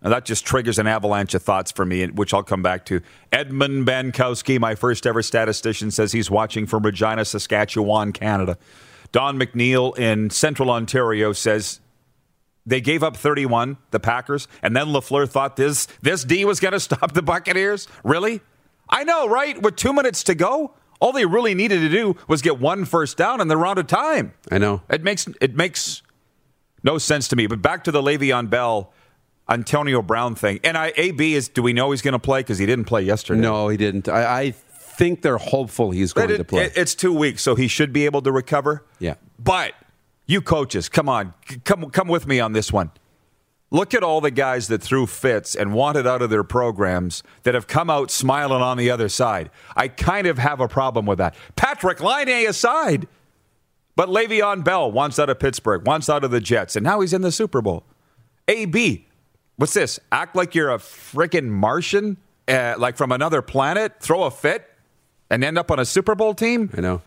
And 0.00 0.12
that 0.12 0.24
just 0.24 0.46
triggers 0.46 0.78
an 0.78 0.86
avalanche 0.86 1.34
of 1.34 1.42
thoughts 1.42 1.72
for 1.72 1.84
me, 1.84 2.06
which 2.06 2.32
I'll 2.32 2.44
come 2.44 2.62
back 2.62 2.84
to. 2.86 3.00
Edmund 3.32 3.86
Bankowski, 3.86 4.60
my 4.60 4.74
first 4.76 5.06
ever 5.06 5.22
statistician, 5.22 5.90
says 5.90 6.12
he's 6.12 6.30
watching 6.30 6.66
from 6.66 6.84
Regina, 6.84 7.24
Saskatchewan, 7.24 8.12
Canada. 8.12 8.58
Don 9.10 9.38
McNeil 9.38 9.98
in 9.98 10.30
Central 10.30 10.70
Ontario 10.70 11.32
says 11.32 11.80
they 12.64 12.80
gave 12.80 13.02
up 13.02 13.16
31, 13.16 13.78
the 13.90 13.98
Packers, 13.98 14.46
and 14.62 14.76
then 14.76 14.88
LaFleur 14.88 15.28
thought 15.28 15.56
this 15.56 15.88
this 16.02 16.22
D 16.24 16.44
was 16.44 16.60
going 16.60 16.72
to 16.72 16.80
stop 16.80 17.12
the 17.12 17.22
Buccaneers? 17.22 17.88
Really? 18.04 18.40
I 18.88 19.04
know, 19.04 19.28
right? 19.28 19.60
With 19.60 19.76
2 19.76 19.92
minutes 19.92 20.22
to 20.24 20.34
go, 20.34 20.74
all 21.00 21.12
they 21.12 21.26
really 21.26 21.54
needed 21.54 21.80
to 21.80 21.88
do 21.88 22.16
was 22.28 22.42
get 22.42 22.60
one 22.60 22.84
first 22.84 23.16
down 23.16 23.40
and 23.40 23.50
they're 23.50 23.66
out 23.66 23.78
of 23.78 23.86
time. 23.86 24.32
I 24.50 24.58
know. 24.58 24.82
It 24.90 25.02
makes 25.02 25.26
it 25.40 25.56
makes 25.56 26.02
no 26.82 26.98
sense 26.98 27.28
to 27.28 27.36
me. 27.36 27.46
But 27.46 27.62
back 27.62 27.84
to 27.84 27.90
the 27.90 28.02
Le'Veon 28.02 28.48
Bell 28.50 28.92
Antonio 29.48 30.02
Brown 30.02 30.34
thing. 30.34 30.60
And 30.64 30.76
I 30.76 30.92
AB 30.96 31.34
is 31.34 31.48
do 31.48 31.62
we 31.62 31.72
know 31.72 31.90
he's 31.90 32.02
going 32.02 32.12
to 32.12 32.18
play 32.18 32.42
cause 32.42 32.58
he 32.58 32.66
didn't 32.66 32.84
play 32.86 33.02
yesterday? 33.02 33.40
No, 33.40 33.68
he 33.68 33.76
didn't. 33.76 34.08
I, 34.08 34.40
I 34.42 34.50
think 34.50 35.22
they're 35.22 35.38
hopeful 35.38 35.90
he's 35.90 36.12
going 36.12 36.28
But 36.28 36.36
to 36.38 36.44
play. 36.44 36.64
it- 36.64 36.72
it's 36.76 36.94
2 36.94 37.12
weeks 37.14 37.42
so 37.42 37.54
he 37.54 37.68
should 37.68 37.92
be 37.92 38.04
able 38.04 38.20
to 38.22 38.32
recover. 38.32 38.84
Yeah. 38.98 39.14
But 39.38 39.72
you 40.26 40.42
coaches, 40.42 40.88
come 40.88 41.08
on. 41.08 41.32
Come 41.64 41.90
come 41.90 42.08
with 42.08 42.26
me 42.26 42.40
on 42.40 42.52
this 42.52 42.72
one. 42.72 42.90
Look 43.70 43.92
at 43.92 44.02
all 44.02 44.22
the 44.22 44.30
guys 44.30 44.68
that 44.68 44.82
threw 44.82 45.06
fits 45.06 45.54
and 45.54 45.74
wanted 45.74 46.06
out 46.06 46.22
of 46.22 46.30
their 46.30 46.42
programs 46.44 47.22
that 47.42 47.54
have 47.54 47.66
come 47.66 47.90
out 47.90 48.10
smiling 48.10 48.62
on 48.62 48.78
the 48.78 48.90
other 48.90 49.10
side. 49.10 49.50
I 49.76 49.88
kind 49.88 50.26
of 50.26 50.38
have 50.38 50.58
a 50.60 50.68
problem 50.68 51.04
with 51.04 51.18
that. 51.18 51.34
Patrik 51.56 52.00
Laine 52.00 52.46
aside. 52.48 53.06
But 53.94 54.08
Le'Veon 54.08 54.62
Bell 54.64 54.90
wants 54.92 55.18
out 55.18 55.28
of 55.28 55.38
Pittsburgh, 55.40 55.84
wants 55.86 56.08
out 56.08 56.22
of 56.24 56.30
the 56.30 56.40
Jets, 56.40 56.76
and 56.76 56.84
now 56.84 57.00
he's 57.00 57.12
in 57.12 57.20
the 57.22 57.32
Super 57.32 57.60
Bowl. 57.60 57.84
AB, 58.46 59.06
what's 59.58 59.74
this? 59.74 60.00
Act 60.10 60.34
like 60.34 60.54
you're 60.54 60.70
a 60.70 60.78
freaking 60.78 61.48
Martian, 61.48 62.16
uh, 62.48 62.76
like 62.78 62.96
from 62.96 63.12
another 63.12 63.42
planet, 63.42 64.00
throw 64.00 64.22
a 64.24 64.30
fit, 64.30 64.64
and 65.28 65.44
end 65.44 65.58
up 65.58 65.70
on 65.70 65.78
a 65.78 65.84
Super 65.84 66.14
Bowl 66.14 66.32
team? 66.32 66.70
I 66.74 66.80
know. 66.80 67.02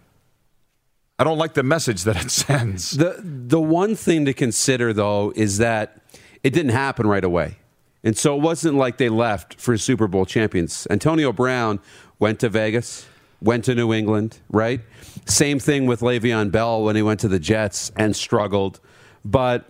I 1.18 1.24
don't 1.24 1.38
like 1.38 1.54
the 1.54 1.64
message 1.64 2.04
that 2.04 2.24
it 2.24 2.32
sends. 2.32 2.92
The 2.92 3.22
the 3.24 3.62
one 3.62 3.96
thing 3.96 4.26
to 4.26 4.34
consider 4.34 4.94
though 4.94 5.34
is 5.36 5.58
that 5.58 6.02
it 6.44 6.52
didn't 6.54 6.72
happen 6.72 7.08
right 7.08 7.24
away. 7.24 7.58
And 8.04 8.18
so 8.18 8.36
it 8.36 8.42
wasn't 8.42 8.76
like 8.76 8.98
they 8.98 9.10
left 9.10 9.60
for 9.60 9.78
Super 9.78 10.08
Bowl 10.08 10.26
champions. 10.26 10.88
Antonio 10.90 11.32
Brown 11.32 11.80
went 12.18 12.40
to 12.40 12.50
Vegas, 12.50 13.06
went 13.42 13.64
to 13.66 13.76
New 13.76 13.94
England, 13.94 14.40
right? 14.50 14.82
Same 15.26 15.60
thing 15.60 15.86
with 15.86 16.02
Le'Veon 16.02 16.52
Bell 16.52 16.84
when 16.84 16.96
he 16.96 17.04
went 17.04 17.20
to 17.20 17.28
the 17.28 17.38
Jets 17.38 17.92
and 17.96 18.16
struggled. 18.16 18.80
But 19.24 19.70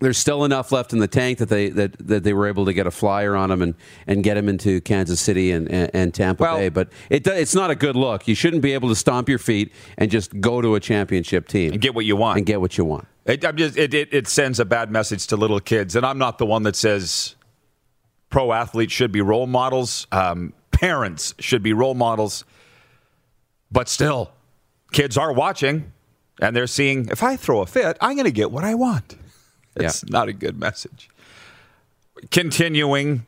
there's 0.00 0.16
still 0.18 0.44
enough 0.44 0.70
left 0.70 0.92
in 0.92 1.00
the 1.00 1.08
tank 1.08 1.38
that 1.38 1.48
they 1.48 1.70
that, 1.70 1.96
that 2.06 2.22
they 2.22 2.32
were 2.32 2.46
able 2.46 2.64
to 2.66 2.72
get 2.72 2.86
a 2.86 2.90
flyer 2.90 3.34
on 3.34 3.50
him 3.50 3.62
and, 3.62 3.74
and 4.06 4.22
get 4.22 4.36
him 4.36 4.48
into 4.48 4.80
Kansas 4.82 5.20
City 5.20 5.50
and, 5.50 5.68
and, 5.70 5.90
and 5.92 6.14
Tampa 6.14 6.42
Well- 6.44 6.56
Bay. 6.58 6.68
But 6.68 6.88
it, 7.10 7.26
it's 7.26 7.54
not 7.54 7.70
a 7.70 7.74
good 7.74 7.96
look. 7.96 8.28
You 8.28 8.34
shouldn't 8.36 8.62
be 8.62 8.72
able 8.74 8.88
to 8.90 8.94
stomp 8.94 9.28
your 9.28 9.38
feet 9.40 9.72
and 9.96 10.10
just 10.10 10.40
go 10.40 10.60
to 10.60 10.76
a 10.76 10.80
championship 10.80 11.48
team 11.48 11.72
And 11.72 11.80
get 11.80 11.94
what 11.94 12.04
you 12.04 12.14
want. 12.16 12.36
and 12.38 12.46
get 12.46 12.60
what 12.60 12.78
you 12.78 12.84
want. 12.84 13.06
It, 13.26 13.44
I'm 13.44 13.56
just, 13.56 13.76
it, 13.76 13.92
it, 13.92 14.08
it 14.14 14.26
sends 14.28 14.58
a 14.60 14.64
bad 14.64 14.90
message 14.90 15.26
to 15.26 15.36
little 15.36 15.60
kids. 15.60 15.96
And 15.96 16.06
I'm 16.06 16.16
not 16.16 16.38
the 16.38 16.46
one 16.46 16.62
that 16.62 16.76
says 16.76 17.34
pro 18.30 18.52
athletes 18.52 18.92
should 18.92 19.12
be 19.12 19.20
role 19.20 19.46
models, 19.46 20.06
um, 20.12 20.52
parents 20.70 21.34
should 21.38 21.62
be 21.62 21.72
role 21.72 21.94
models. 21.94 22.44
But 23.70 23.88
still, 23.88 24.30
kids 24.92 25.18
are 25.18 25.32
watching 25.32 25.92
and 26.40 26.54
they're 26.56 26.66
seeing 26.68 27.08
if 27.08 27.22
I 27.22 27.36
throw 27.36 27.60
a 27.60 27.66
fit, 27.66 27.98
I'm 28.00 28.14
going 28.14 28.24
to 28.24 28.30
get 28.30 28.50
what 28.52 28.64
I 28.64 28.74
want. 28.76 29.17
It's 29.86 30.08
not 30.08 30.28
a 30.28 30.32
good 30.32 30.58
message. 30.58 31.08
Continuing, 32.30 33.26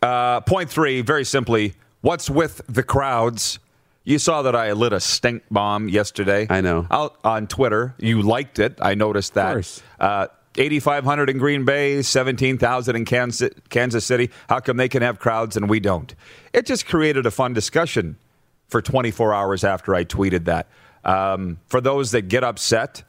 uh, 0.00 0.40
point 0.40 0.70
three, 0.70 1.00
very 1.00 1.24
simply, 1.24 1.74
what's 2.00 2.30
with 2.30 2.62
the 2.68 2.82
crowds? 2.82 3.58
You 4.04 4.18
saw 4.18 4.42
that 4.42 4.56
I 4.56 4.72
lit 4.72 4.92
a 4.92 5.00
stink 5.00 5.44
bomb 5.50 5.88
yesterday. 5.88 6.46
I 6.50 6.60
know. 6.60 6.86
Out 6.90 7.16
on 7.22 7.46
Twitter. 7.46 7.94
You 7.98 8.22
liked 8.22 8.58
it. 8.58 8.78
I 8.80 8.94
noticed 8.94 9.34
that. 9.34 9.52
course. 9.52 9.82
Uh, 10.00 10.26
8,500 10.58 11.30
in 11.30 11.38
Green 11.38 11.64
Bay, 11.64 12.02
17,000 12.02 12.96
in 12.96 13.04
Kansas, 13.04 13.50
Kansas 13.70 14.04
City. 14.04 14.30
How 14.48 14.60
come 14.60 14.76
they 14.76 14.88
can 14.88 15.02
have 15.02 15.18
crowds 15.18 15.56
and 15.56 15.68
we 15.70 15.80
don't? 15.80 16.14
It 16.52 16.66
just 16.66 16.86
created 16.86 17.24
a 17.26 17.30
fun 17.30 17.54
discussion 17.54 18.16
for 18.68 18.82
24 18.82 19.32
hours 19.32 19.64
after 19.64 19.94
I 19.94 20.04
tweeted 20.04 20.44
that. 20.46 20.66
Um, 21.04 21.58
for 21.66 21.80
those 21.80 22.10
that 22.10 22.22
get 22.22 22.44
upset, 22.44 23.02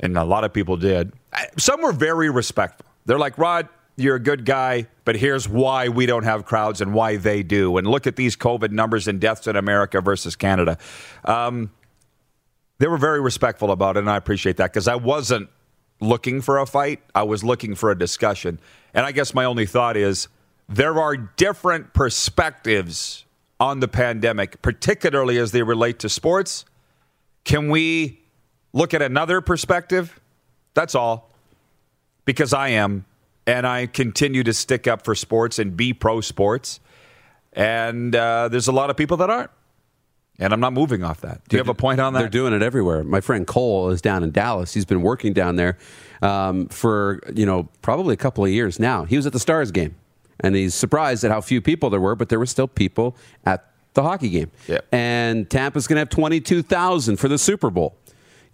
and 0.00 0.18
a 0.18 0.24
lot 0.24 0.44
of 0.44 0.52
people 0.52 0.76
did, 0.76 1.12
some 1.56 1.82
were 1.82 1.92
very 1.92 2.30
respectful. 2.30 2.86
They're 3.06 3.18
like, 3.18 3.38
Rod, 3.38 3.68
you're 3.96 4.16
a 4.16 4.20
good 4.20 4.44
guy, 4.44 4.88
but 5.04 5.16
here's 5.16 5.48
why 5.48 5.88
we 5.88 6.06
don't 6.06 6.24
have 6.24 6.44
crowds 6.44 6.80
and 6.80 6.92
why 6.94 7.16
they 7.16 7.42
do. 7.42 7.76
And 7.76 7.86
look 7.86 8.06
at 8.06 8.16
these 8.16 8.36
COVID 8.36 8.70
numbers 8.70 9.06
and 9.06 9.20
deaths 9.20 9.46
in 9.46 9.56
America 9.56 10.00
versus 10.00 10.36
Canada. 10.36 10.78
Um, 11.24 11.70
they 12.78 12.88
were 12.88 12.98
very 12.98 13.20
respectful 13.20 13.70
about 13.70 13.96
it, 13.96 14.00
and 14.00 14.10
I 14.10 14.16
appreciate 14.16 14.56
that 14.56 14.72
because 14.72 14.88
I 14.88 14.96
wasn't 14.96 15.48
looking 16.00 16.40
for 16.40 16.58
a 16.58 16.66
fight. 16.66 17.00
I 17.14 17.22
was 17.22 17.44
looking 17.44 17.74
for 17.74 17.90
a 17.90 17.98
discussion. 17.98 18.58
And 18.92 19.06
I 19.06 19.12
guess 19.12 19.32
my 19.32 19.44
only 19.44 19.66
thought 19.66 19.96
is 19.96 20.28
there 20.68 20.98
are 21.00 21.16
different 21.16 21.94
perspectives 21.94 23.24
on 23.60 23.80
the 23.80 23.88
pandemic, 23.88 24.60
particularly 24.62 25.38
as 25.38 25.52
they 25.52 25.62
relate 25.62 26.00
to 26.00 26.08
sports. 26.08 26.64
Can 27.44 27.68
we 27.68 28.20
look 28.72 28.92
at 28.92 29.02
another 29.02 29.40
perspective? 29.40 30.20
That's 30.74 30.94
all. 30.94 31.30
Because 32.24 32.52
I 32.52 32.68
am, 32.68 33.04
and 33.46 33.66
I 33.66 33.86
continue 33.86 34.42
to 34.44 34.52
stick 34.52 34.86
up 34.86 35.04
for 35.04 35.14
sports 35.14 35.58
and 35.58 35.76
be 35.76 35.92
pro 35.92 36.20
sports. 36.20 36.80
And 37.52 38.14
uh, 38.14 38.48
there's 38.48 38.68
a 38.68 38.72
lot 38.72 38.90
of 38.90 38.96
people 38.96 39.16
that 39.18 39.30
aren't. 39.30 39.50
And 40.38 40.52
I'm 40.52 40.58
not 40.58 40.72
moving 40.72 41.04
off 41.04 41.20
that. 41.20 41.46
Do 41.48 41.56
you 41.56 41.58
have 41.58 41.68
a 41.68 41.74
point 41.74 42.00
on 42.00 42.12
that? 42.14 42.18
They're 42.18 42.28
doing 42.28 42.52
it 42.52 42.62
everywhere. 42.62 43.04
My 43.04 43.20
friend 43.20 43.46
Cole 43.46 43.90
is 43.90 44.02
down 44.02 44.24
in 44.24 44.32
Dallas. 44.32 44.74
He's 44.74 44.84
been 44.84 45.02
working 45.02 45.32
down 45.32 45.54
there 45.54 45.78
um, 46.22 46.66
for 46.68 47.20
you 47.32 47.46
know 47.46 47.68
probably 47.82 48.14
a 48.14 48.16
couple 48.16 48.44
of 48.44 48.50
years 48.50 48.80
now. 48.80 49.04
He 49.04 49.16
was 49.16 49.26
at 49.26 49.32
the 49.32 49.38
Stars 49.38 49.70
game, 49.70 49.94
and 50.40 50.56
he's 50.56 50.74
surprised 50.74 51.22
at 51.22 51.30
how 51.30 51.40
few 51.40 51.60
people 51.60 51.88
there 51.88 52.00
were, 52.00 52.16
but 52.16 52.30
there 52.30 52.40
were 52.40 52.46
still 52.46 52.66
people 52.66 53.16
at 53.46 53.70
the 53.94 54.02
hockey 54.02 54.28
game. 54.28 54.50
Yep. 54.66 54.86
And 54.90 55.48
Tampa's 55.48 55.86
going 55.86 55.96
to 55.96 56.00
have 56.00 56.08
twenty 56.08 56.40
two 56.40 56.62
thousand 56.62 57.18
for 57.18 57.28
the 57.28 57.38
Super 57.38 57.70
Bowl. 57.70 57.94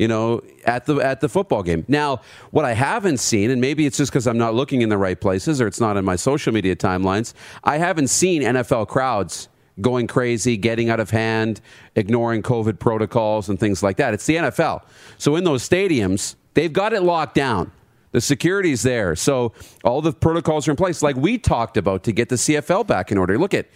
You 0.01 0.09
know, 0.09 0.41
at 0.65 0.87
the 0.87 0.97
at 0.97 1.21
the 1.21 1.29
football 1.29 1.63
game. 1.63 1.85
Now, 1.87 2.23
what 2.53 2.65
I 2.65 2.73
haven't 2.73 3.19
seen, 3.19 3.51
and 3.51 3.61
maybe 3.61 3.85
it's 3.85 3.99
just 3.99 4.11
because 4.11 4.27
I'm 4.27 4.39
not 4.39 4.55
looking 4.55 4.81
in 4.81 4.89
the 4.89 4.97
right 4.97 5.21
places 5.21 5.61
or 5.61 5.67
it's 5.67 5.79
not 5.79 5.99
in 5.99 6.07
my 6.07 6.17
social 6.17 6.55
media 6.55 6.75
timelines, 6.75 7.35
I 7.65 7.77
haven't 7.77 8.09
seen 8.09 8.41
NFL 8.41 8.89
crowds 8.89 9.51
going 9.79 10.07
crazy, 10.07 10.57
getting 10.57 10.89
out 10.89 11.01
of 11.01 11.11
hand, 11.11 11.61
ignoring 11.97 12.43
COVID 12.43 12.79
protocols 12.79 13.51
and 13.51 13.61
things 13.61 13.83
like 13.83 13.99
that. 13.99 14.15
It's 14.15 14.25
the 14.25 14.37
NFL. 14.37 14.85
So 15.19 15.37
in 15.37 15.45
those 15.45 15.69
stadiums, 15.69 16.35
they've 16.55 16.73
got 16.73 16.95
it 16.95 17.03
locked 17.03 17.35
down. 17.35 17.71
The 18.13 18.23
security's 18.23 18.83
there. 18.83 19.15
So 19.17 19.53
all 19.85 20.01
the 20.01 20.13
protocols 20.15 20.67
are 20.67 20.71
in 20.71 20.79
place, 20.79 21.03
like 21.03 21.17
we 21.17 21.37
talked 21.37 21.77
about 21.77 22.05
to 22.05 22.13
get 22.13 22.31
the 22.31 22.37
CFL 22.37 22.87
back 22.87 23.13
in 23.13 23.19
order. 23.19 23.37
Look 23.39 23.53
at 23.53 23.69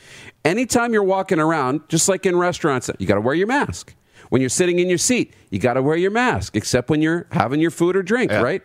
anytime 0.43 0.95
you're 0.95 1.05
walking 1.05 1.39
around, 1.39 1.87
just 1.91 2.09
like 2.09 2.25
in 2.25 2.35
restaurants, 2.35 2.91
you 2.99 3.07
got 3.07 3.17
to 3.17 3.21
wear 3.21 3.35
your 3.35 3.47
mask. 3.47 3.95
When 4.35 4.41
you're 4.41 4.51
sitting 4.51 4.81
in 4.81 4.89
your 4.89 4.99
seat, 4.99 5.33
you 5.51 5.61
got 5.61 5.75
to 5.75 5.83
wear 5.83 5.97
your 5.97 6.11
mask, 6.11 6.57
except 6.57 6.91
when 6.91 7.01
you're 7.01 7.29
having 7.31 7.61
your 7.61 7.71
food 7.71 7.95
or 7.95 8.03
drink, 8.03 8.33
Yeah. 8.33 8.43
right? 8.43 8.63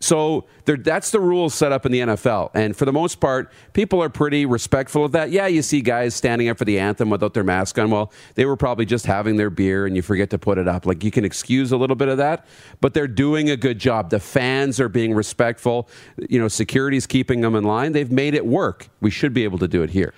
So 0.00 0.46
that's 0.64 1.10
the 1.10 1.20
rules 1.20 1.52
set 1.52 1.72
up 1.72 1.84
in 1.84 1.92
the 1.92 2.00
NFL. 2.00 2.50
And 2.54 2.74
for 2.74 2.86
the 2.86 2.92
most 2.94 3.20
part, 3.20 3.52
people 3.74 4.02
are 4.02 4.08
pretty 4.08 4.46
respectful 4.46 5.04
of 5.04 5.12
that. 5.12 5.30
Yeah, 5.30 5.46
you 5.46 5.60
see 5.60 5.82
guys 5.82 6.14
standing 6.14 6.48
up 6.48 6.56
for 6.56 6.64
the 6.64 6.78
anthem 6.78 7.10
without 7.10 7.34
their 7.34 7.44
mask 7.44 7.78
on. 7.78 7.90
Well, 7.90 8.10
they 8.34 8.46
were 8.46 8.56
probably 8.56 8.86
just 8.86 9.04
having 9.04 9.36
their 9.36 9.50
beer 9.50 9.84
and 9.84 9.94
you 9.94 10.00
forget 10.00 10.30
to 10.30 10.38
put 10.38 10.56
it 10.56 10.66
up. 10.66 10.86
Like 10.86 11.04
you 11.04 11.10
can 11.10 11.26
excuse 11.26 11.70
a 11.70 11.76
little 11.76 11.96
bit 11.96 12.08
of 12.08 12.16
that, 12.16 12.46
but 12.80 12.94
they're 12.94 13.06
doing 13.06 13.50
a 13.50 13.58
good 13.58 13.78
job. 13.78 14.08
The 14.08 14.20
fans 14.20 14.80
are 14.80 14.88
being 14.88 15.12
respectful. 15.12 15.86
You 16.30 16.38
know, 16.38 16.48
security's 16.48 17.06
keeping 17.06 17.42
them 17.42 17.54
in 17.54 17.64
line. 17.64 17.92
They've 17.92 18.10
made 18.10 18.32
it 18.32 18.46
work. 18.46 18.88
We 19.02 19.10
should 19.10 19.34
be 19.34 19.44
able 19.44 19.58
to 19.58 19.68
do 19.68 19.82
it 19.82 19.90
here. 19.90 20.14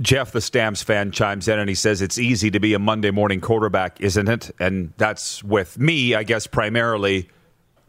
Jeff, 0.00 0.30
the 0.30 0.40
Stamps 0.40 0.82
fan, 0.82 1.10
chimes 1.10 1.48
in 1.48 1.58
and 1.58 1.68
he 1.68 1.74
says 1.74 2.00
it's 2.02 2.18
easy 2.18 2.50
to 2.50 2.60
be 2.60 2.74
a 2.74 2.78
Monday 2.78 3.10
morning 3.10 3.40
quarterback, 3.40 4.00
isn't 4.00 4.28
it? 4.28 4.50
And 4.60 4.92
that's 4.96 5.42
with 5.42 5.78
me, 5.78 6.14
I 6.14 6.22
guess, 6.22 6.46
primarily 6.46 7.28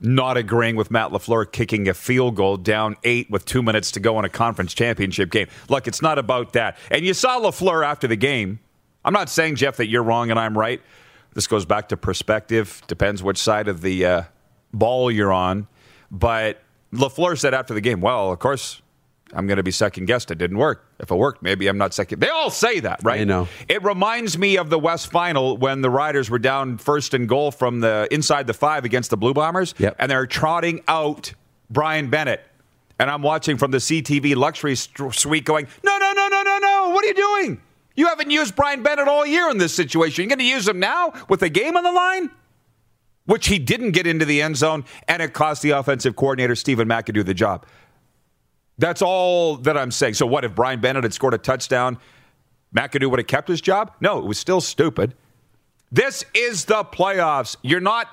not 0.01 0.37
agreeing 0.37 0.75
with 0.75 0.89
Matt 0.91 1.11
LaFleur 1.11 1.51
kicking 1.51 1.87
a 1.87 1.93
field 1.93 2.35
goal 2.35 2.57
down 2.57 2.95
eight 3.03 3.29
with 3.29 3.45
two 3.45 3.61
minutes 3.61 3.91
to 3.91 3.99
go 3.99 4.17
in 4.17 4.25
a 4.25 4.29
conference 4.29 4.73
championship 4.73 5.29
game. 5.29 5.47
Look, 5.67 5.87
it's 5.87 6.01
not 6.01 6.17
about 6.17 6.53
that. 6.53 6.77
And 6.89 7.05
you 7.05 7.13
saw 7.13 7.39
LaFleur 7.39 7.85
after 7.85 8.07
the 8.07 8.15
game. 8.15 8.59
I'm 9.03 9.13
not 9.13 9.29
saying, 9.29 9.55
Jeff, 9.55 9.77
that 9.77 9.87
you're 9.87 10.03
wrong 10.03 10.31
and 10.31 10.39
I'm 10.39 10.57
right. 10.57 10.81
This 11.33 11.47
goes 11.47 11.65
back 11.65 11.89
to 11.89 11.97
perspective, 11.97 12.81
depends 12.87 13.21
which 13.21 13.37
side 13.37 13.67
of 13.67 13.81
the 13.81 14.05
uh, 14.05 14.23
ball 14.73 15.11
you're 15.11 15.33
on. 15.33 15.67
But 16.09 16.61
LaFleur 16.93 17.37
said 17.37 17.53
after 17.53 17.73
the 17.73 17.81
game, 17.81 18.01
well, 18.01 18.31
of 18.31 18.39
course, 18.39 18.81
I'm 19.33 19.45
going 19.47 19.57
to 19.57 19.63
be 19.63 19.71
second 19.71 20.05
guessed. 20.05 20.31
It 20.31 20.37
didn't 20.37 20.57
work. 20.57 20.85
If 20.99 21.11
it 21.11 21.15
worked, 21.15 21.43
maybe 21.43 21.67
I'm 21.67 21.77
not 21.77 21.93
second. 21.93 22.19
They 22.19 22.29
all 22.29 22.49
say 22.49 22.79
that, 22.79 22.99
right? 23.03 23.21
I 23.21 23.23
know. 23.25 23.47
It 23.67 23.83
reminds 23.83 24.37
me 24.37 24.57
of 24.57 24.69
the 24.69 24.79
West 24.79 25.11
Final 25.11 25.55
when 25.57 25.81
the 25.81 25.89
Riders 25.89 26.29
were 26.29 26.39
down 26.39 26.77
first 26.77 27.13
and 27.13 27.27
goal 27.29 27.51
from 27.51 27.79
the 27.79 28.07
inside 28.11 28.47
the 28.47 28.53
five 28.53 28.85
against 28.85 29.09
the 29.11 29.17
Blue 29.17 29.33
Bombers, 29.33 29.75
Yep. 29.77 29.95
and 29.99 30.09
they're 30.11 30.25
trotting 30.27 30.81
out 30.87 31.33
Brian 31.69 32.09
Bennett. 32.09 32.41
And 32.99 33.09
I'm 33.09 33.21
watching 33.21 33.57
from 33.57 33.71
the 33.71 33.77
CTV 33.77 34.35
luxury 34.35 34.75
suite 34.75 35.45
going, 35.45 35.67
no, 35.83 35.97
no, 35.97 36.11
no, 36.13 36.27
no, 36.27 36.43
no, 36.43 36.57
no. 36.57 36.89
What 36.89 37.05
are 37.05 37.07
you 37.07 37.13
doing? 37.13 37.61
You 37.95 38.07
haven't 38.07 38.29
used 38.31 38.55
Brian 38.55 38.81
Bennett 38.83 39.07
all 39.07 39.25
year 39.25 39.49
in 39.49 39.57
this 39.57 39.73
situation. 39.73 40.23
You're 40.23 40.29
going 40.29 40.39
to 40.39 40.45
use 40.45 40.67
him 40.67 40.79
now 40.79 41.13
with 41.29 41.41
the 41.41 41.49
game 41.49 41.77
on 41.77 41.83
the 41.83 41.91
line? 41.91 42.29
Which 43.25 43.47
he 43.47 43.59
didn't 43.59 43.91
get 43.91 44.07
into 44.07 44.25
the 44.25 44.41
end 44.41 44.57
zone, 44.57 44.85
and 45.07 45.21
it 45.21 45.33
cost 45.33 45.61
the 45.61 45.69
offensive 45.71 46.15
coordinator, 46.15 46.55
Stephen 46.55 46.87
McAdoo, 46.87 47.23
the 47.25 47.33
job. 47.35 47.65
That's 48.79 49.01
all 49.01 49.57
that 49.57 49.77
I'm 49.77 49.91
saying. 49.91 50.15
So, 50.15 50.25
what 50.25 50.43
if 50.45 50.55
Brian 50.55 50.79
Bennett 50.79 51.03
had 51.03 51.13
scored 51.13 51.33
a 51.35 51.37
touchdown? 51.37 51.99
McAdoo 52.75 53.09
would 53.11 53.19
have 53.19 53.27
kept 53.27 53.47
his 53.47 53.61
job? 53.61 53.91
No, 53.99 54.17
it 54.19 54.25
was 54.25 54.39
still 54.39 54.61
stupid. 54.61 55.13
This 55.91 56.23
is 56.33 56.65
the 56.65 56.83
playoffs. 56.85 57.57
You're 57.61 57.79
not 57.81 58.07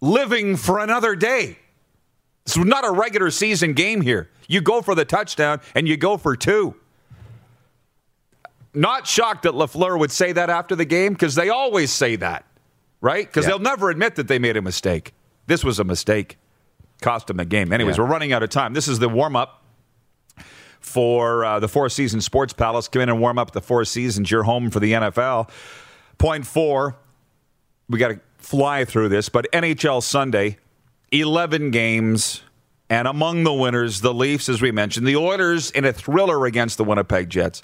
living 0.00 0.56
for 0.56 0.78
another 0.78 1.14
day. 1.14 1.58
This 2.46 2.56
is 2.56 2.64
not 2.64 2.86
a 2.86 2.90
regular 2.90 3.30
season 3.30 3.74
game 3.74 4.00
here. 4.00 4.30
You 4.48 4.60
go 4.60 4.80
for 4.80 4.94
the 4.94 5.04
touchdown 5.04 5.60
and 5.74 5.86
you 5.86 5.96
go 5.96 6.16
for 6.16 6.34
two. 6.34 6.74
Not 8.72 9.06
shocked 9.06 9.42
that 9.42 9.52
LaFleur 9.52 9.98
would 9.98 10.12
say 10.12 10.32
that 10.32 10.48
after 10.48 10.76
the 10.76 10.84
game 10.84 11.12
because 11.12 11.34
they 11.34 11.48
always 11.48 11.92
say 11.92 12.16
that, 12.16 12.44
right? 13.00 13.26
Because 13.26 13.44
Yeah. 13.44 13.50
they'll 13.50 13.58
never 13.58 13.90
admit 13.90 14.14
that 14.14 14.28
they 14.28 14.38
made 14.38 14.56
a 14.56 14.62
mistake. 14.62 15.12
This 15.46 15.64
was 15.64 15.78
a 15.80 15.84
mistake. 15.84 16.38
Cost 17.02 17.28
him 17.28 17.36
the 17.38 17.44
game. 17.44 17.72
Anyways, 17.72 17.96
Yeah. 17.98 18.04
we're 18.04 18.10
running 18.10 18.32
out 18.32 18.42
of 18.44 18.50
time. 18.50 18.72
This 18.72 18.86
is 18.86 19.00
the 19.00 19.08
warm 19.08 19.34
up 19.34 19.59
for 20.80 21.44
uh, 21.44 21.60
the 21.60 21.68
Four 21.68 21.88
Seasons 21.88 22.24
Sports 22.24 22.52
Palace. 22.52 22.88
Come 22.88 23.02
in 23.02 23.08
and 23.08 23.20
warm 23.20 23.38
up 23.38 23.52
the 23.52 23.60
Four 23.60 23.84
Seasons. 23.84 24.30
You're 24.30 24.42
home 24.42 24.70
for 24.70 24.80
the 24.80 24.92
NFL. 24.92 25.50
Point 26.18 26.46
four. 26.46 26.96
We 27.88 27.98
got 27.98 28.08
to 28.08 28.20
fly 28.38 28.84
through 28.84 29.08
this, 29.08 29.28
but 29.28 29.46
NHL 29.52 30.02
Sunday, 30.02 30.58
11 31.12 31.70
games. 31.70 32.42
And 32.88 33.06
among 33.06 33.44
the 33.44 33.52
winners, 33.52 34.00
the 34.00 34.12
Leafs, 34.12 34.48
as 34.48 34.60
we 34.60 34.72
mentioned, 34.72 35.06
the 35.06 35.16
Oilers 35.16 35.70
in 35.70 35.84
a 35.84 35.92
thriller 35.92 36.44
against 36.46 36.76
the 36.76 36.84
Winnipeg 36.84 37.30
Jets. 37.30 37.62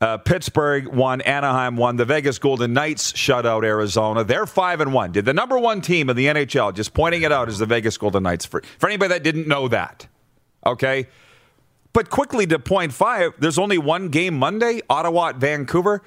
Uh, 0.00 0.18
Pittsburgh 0.18 0.88
won, 0.88 1.20
Anaheim 1.20 1.76
won, 1.76 1.96
the 1.96 2.04
Vegas 2.04 2.38
Golden 2.38 2.72
Knights 2.72 3.16
shut 3.16 3.46
out 3.46 3.64
Arizona. 3.64 4.24
They're 4.24 4.46
five 4.46 4.80
and 4.80 4.92
one. 4.92 5.12
Did 5.12 5.26
the 5.26 5.32
number 5.32 5.58
one 5.58 5.80
team 5.80 6.10
in 6.10 6.16
the 6.16 6.26
NHL? 6.26 6.74
Just 6.74 6.92
pointing 6.92 7.22
it 7.22 7.30
out 7.30 7.48
is 7.48 7.58
the 7.58 7.66
Vegas 7.66 7.96
Golden 7.96 8.24
Knights. 8.24 8.44
For 8.44 8.62
for 8.78 8.88
anybody 8.88 9.10
that 9.10 9.22
didn't 9.22 9.46
know 9.46 9.68
that, 9.68 10.08
okay. 10.66 11.06
But 11.92 12.08
quickly 12.10 12.46
to 12.46 12.58
point 12.58 12.92
five, 12.92 13.32
there's 13.38 13.58
only 13.58 13.78
one 13.78 14.08
game 14.08 14.34
Monday, 14.38 14.80
Ottawa 14.88 15.28
at 15.28 15.36
Vancouver. 15.36 16.02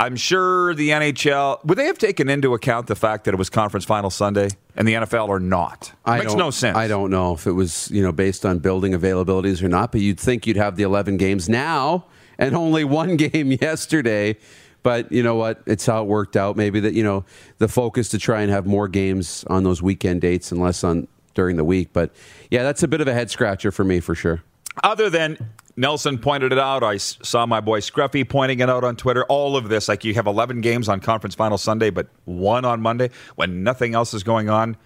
I'm 0.00 0.16
sure 0.16 0.74
the 0.74 0.90
NHL 0.90 1.64
would 1.64 1.78
they 1.78 1.86
have 1.86 1.98
taken 1.98 2.28
into 2.28 2.52
account 2.52 2.88
the 2.88 2.96
fact 2.96 3.24
that 3.24 3.34
it 3.34 3.36
was 3.36 3.48
conference 3.48 3.84
final 3.84 4.10
Sunday 4.10 4.48
and 4.76 4.88
the 4.88 4.94
NFL 4.94 5.28
or 5.28 5.38
not? 5.38 5.92
I 6.04 6.18
Makes 6.18 6.32
don't- 6.32 6.38
no 6.38 6.50
sense. 6.50 6.76
I 6.76 6.88
don't 6.88 7.10
know 7.10 7.32
if 7.34 7.46
it 7.46 7.52
was 7.52 7.90
you 7.92 8.02
know 8.02 8.12
based 8.12 8.44
on 8.44 8.58
building 8.58 8.92
availabilities 8.92 9.62
or 9.62 9.68
not, 9.68 9.92
but 9.92 10.00
you'd 10.00 10.18
think 10.18 10.46
you'd 10.46 10.56
have 10.56 10.76
the 10.76 10.82
11 10.82 11.16
games 11.16 11.48
now 11.48 12.06
and 12.38 12.56
only 12.56 12.82
one 12.84 13.16
game 13.18 13.52
yesterday. 13.52 14.36
But 14.82 15.12
you 15.12 15.22
know 15.22 15.36
what? 15.36 15.62
It's 15.66 15.86
how 15.86 16.02
it 16.02 16.06
worked 16.08 16.36
out. 16.36 16.56
Maybe 16.56 16.80
that 16.80 16.92
you 16.94 17.04
know 17.04 17.24
the 17.58 17.68
focus 17.68 18.08
to 18.10 18.18
try 18.18 18.42
and 18.42 18.50
have 18.50 18.66
more 18.66 18.88
games 18.88 19.44
on 19.48 19.62
those 19.64 19.80
weekend 19.80 20.22
dates 20.22 20.50
and 20.50 20.60
less 20.60 20.82
on 20.82 21.08
during 21.34 21.56
the 21.56 21.64
week. 21.64 21.90
But 21.92 22.10
yeah, 22.50 22.64
that's 22.64 22.82
a 22.82 22.88
bit 22.88 23.00
of 23.00 23.06
a 23.08 23.14
head 23.14 23.30
scratcher 23.30 23.70
for 23.70 23.84
me 23.84 24.00
for 24.00 24.14
sure. 24.14 24.42
Other 24.82 25.08
than 25.08 25.38
Nelson 25.76 26.18
pointed 26.18 26.52
it 26.52 26.58
out, 26.58 26.82
I 26.82 26.96
saw 26.96 27.46
my 27.46 27.60
boy 27.60 27.80
Scruffy 27.80 28.28
pointing 28.28 28.60
it 28.60 28.68
out 28.68 28.84
on 28.84 28.96
Twitter. 28.96 29.24
All 29.26 29.56
of 29.56 29.68
this, 29.68 29.88
like 29.88 30.04
you 30.04 30.14
have 30.14 30.26
11 30.26 30.60
games 30.60 30.88
on 30.88 31.00
conference 31.00 31.34
final 31.34 31.58
Sunday, 31.58 31.90
but 31.90 32.08
one 32.24 32.64
on 32.64 32.80
Monday 32.80 33.10
when 33.36 33.62
nothing 33.62 33.94
else 33.94 34.14
is 34.14 34.22
going 34.22 34.48
on. 34.48 34.76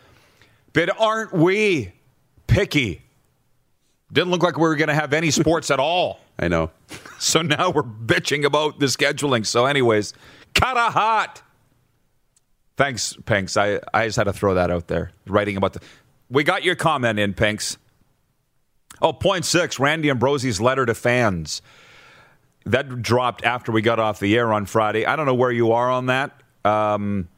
But 0.72 0.98
aren't 1.00 1.32
we 1.32 1.92
picky? 2.46 3.02
Didn't 4.12 4.30
look 4.30 4.42
like 4.42 4.56
we 4.56 4.62
were 4.62 4.76
going 4.76 4.88
to 4.88 4.94
have 4.94 5.12
any 5.12 5.30
sports 5.30 5.70
at 5.70 5.80
all. 5.80 6.20
I 6.38 6.48
know. 6.48 6.70
So 7.18 7.42
now 7.42 7.70
we're 7.70 7.82
bitching 7.82 8.44
about 8.44 8.78
the 8.78 8.86
scheduling. 8.86 9.44
So, 9.44 9.66
anyways, 9.66 10.14
kind 10.54 10.78
of 10.78 10.92
hot. 10.92 11.42
Thanks, 12.76 13.16
Pinks. 13.26 13.56
I, 13.56 13.80
I 13.92 14.06
just 14.06 14.16
had 14.16 14.24
to 14.24 14.32
throw 14.32 14.54
that 14.54 14.70
out 14.70 14.86
there. 14.86 15.10
Writing 15.26 15.56
about 15.56 15.72
the. 15.72 15.80
We 16.30 16.44
got 16.44 16.62
your 16.62 16.76
comment 16.76 17.18
in, 17.18 17.34
Pinks. 17.34 17.76
Oh, 19.00 19.12
point 19.12 19.44
six 19.44 19.78
Randy 19.78 20.10
Ambrosie's 20.10 20.60
letter 20.60 20.86
to 20.86 20.94
fans. 20.94 21.62
That 22.64 23.02
dropped 23.02 23.44
after 23.44 23.72
we 23.72 23.80
got 23.80 23.98
off 23.98 24.20
the 24.20 24.36
air 24.36 24.52
on 24.52 24.66
Friday. 24.66 25.06
I 25.06 25.16
don't 25.16 25.26
know 25.26 25.34
where 25.34 25.52
you 25.52 25.72
are 25.72 25.90
on 25.90 26.06
that. 26.06 26.42
Um, 26.64 27.28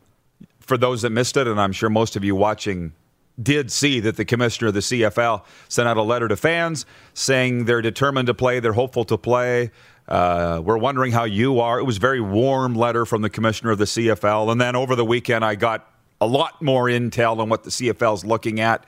for 0.60 0.76
those 0.76 1.02
that 1.02 1.10
missed 1.10 1.36
it, 1.36 1.46
and 1.46 1.60
I'm 1.60 1.72
sure 1.72 1.90
most 1.90 2.16
of 2.16 2.24
you 2.24 2.34
watching 2.34 2.92
did 3.40 3.70
see 3.70 4.00
that 4.00 4.16
the 4.16 4.24
commissioner 4.24 4.68
of 4.68 4.74
the 4.74 4.80
CFL 4.80 5.44
sent 5.68 5.88
out 5.88 5.96
a 5.96 6.02
letter 6.02 6.28
to 6.28 6.36
fans 6.36 6.84
saying 7.14 7.64
they're 7.64 7.82
determined 7.82 8.26
to 8.26 8.34
play, 8.34 8.60
they're 8.60 8.72
hopeful 8.72 9.04
to 9.04 9.16
play. 9.16 9.70
Uh, 10.08 10.60
we're 10.62 10.78
wondering 10.78 11.12
how 11.12 11.24
you 11.24 11.60
are. 11.60 11.78
It 11.78 11.84
was 11.84 11.96
a 11.96 12.00
very 12.00 12.20
warm 12.20 12.74
letter 12.74 13.06
from 13.06 13.22
the 13.22 13.30
commissioner 13.30 13.70
of 13.70 13.78
the 13.78 13.84
CFL. 13.84 14.50
And 14.50 14.60
then 14.60 14.74
over 14.74 14.96
the 14.96 15.04
weekend, 15.04 15.44
I 15.44 15.54
got 15.54 15.88
a 16.20 16.26
lot 16.26 16.60
more 16.60 16.86
intel 16.86 17.38
on 17.38 17.48
what 17.48 17.62
the 17.62 17.70
CFL 17.70 18.14
is 18.14 18.24
looking 18.24 18.60
at. 18.60 18.84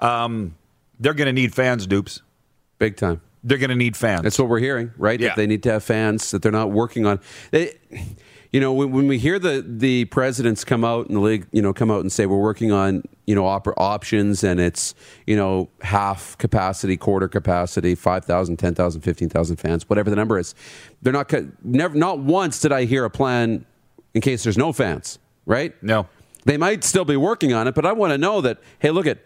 Um, 0.00 0.56
they're 1.00 1.14
going 1.14 1.26
to 1.26 1.32
need 1.32 1.54
fans, 1.54 1.86
dupes. 1.86 2.22
Big 2.78 2.96
time. 2.96 3.20
They're 3.44 3.58
going 3.58 3.70
to 3.70 3.76
need 3.76 3.96
fans. 3.96 4.22
That's 4.22 4.38
what 4.38 4.48
we're 4.48 4.58
hearing, 4.58 4.92
right? 4.96 5.18
Yeah. 5.18 5.28
That 5.28 5.36
they 5.36 5.46
need 5.46 5.62
to 5.64 5.72
have 5.72 5.84
fans 5.84 6.30
that 6.32 6.42
they're 6.42 6.52
not 6.52 6.70
working 6.70 7.06
on. 7.06 7.20
They, 7.50 7.78
you 8.52 8.60
know, 8.60 8.72
when, 8.72 8.90
when 8.92 9.06
we 9.08 9.18
hear 9.18 9.38
the 9.38 9.64
the 9.66 10.06
presidents 10.06 10.64
come 10.64 10.84
out 10.84 11.08
in 11.08 11.14
the 11.14 11.20
league, 11.20 11.46
you 11.52 11.62
know, 11.62 11.72
come 11.72 11.90
out 11.90 12.00
and 12.00 12.10
say 12.10 12.26
we're 12.26 12.38
working 12.38 12.72
on 12.72 13.02
you 13.26 13.34
know 13.34 13.46
op- 13.46 13.68
options 13.76 14.42
and 14.42 14.58
it's 14.58 14.94
you 15.26 15.36
know 15.36 15.68
half 15.82 16.36
capacity, 16.38 16.96
quarter 16.96 17.28
capacity, 17.28 17.94
5,000, 17.94 18.56
10,000, 18.56 19.00
15,000 19.02 19.56
fans, 19.56 19.88
whatever 19.88 20.08
the 20.10 20.16
number 20.16 20.38
is. 20.38 20.54
They're 21.02 21.12
not 21.12 21.32
never 21.62 21.94
not 21.96 22.20
once 22.20 22.60
did 22.60 22.72
I 22.72 22.84
hear 22.84 23.04
a 23.04 23.10
plan 23.10 23.66
in 24.14 24.20
case 24.20 24.44
there's 24.44 24.58
no 24.58 24.72
fans, 24.72 25.18
right? 25.44 25.80
No. 25.82 26.08
They 26.44 26.56
might 26.56 26.84
still 26.84 27.04
be 27.04 27.16
working 27.16 27.52
on 27.52 27.68
it, 27.68 27.74
but 27.74 27.84
I 27.84 27.92
want 27.92 28.12
to 28.12 28.18
know 28.18 28.40
that 28.40 28.58
hey, 28.78 28.90
look 28.90 29.06
at 29.06 29.18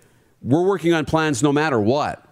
we're 0.42 0.66
working 0.66 0.92
on 0.92 1.04
plans 1.04 1.42
no 1.42 1.52
matter 1.52 1.80
what 1.80 2.26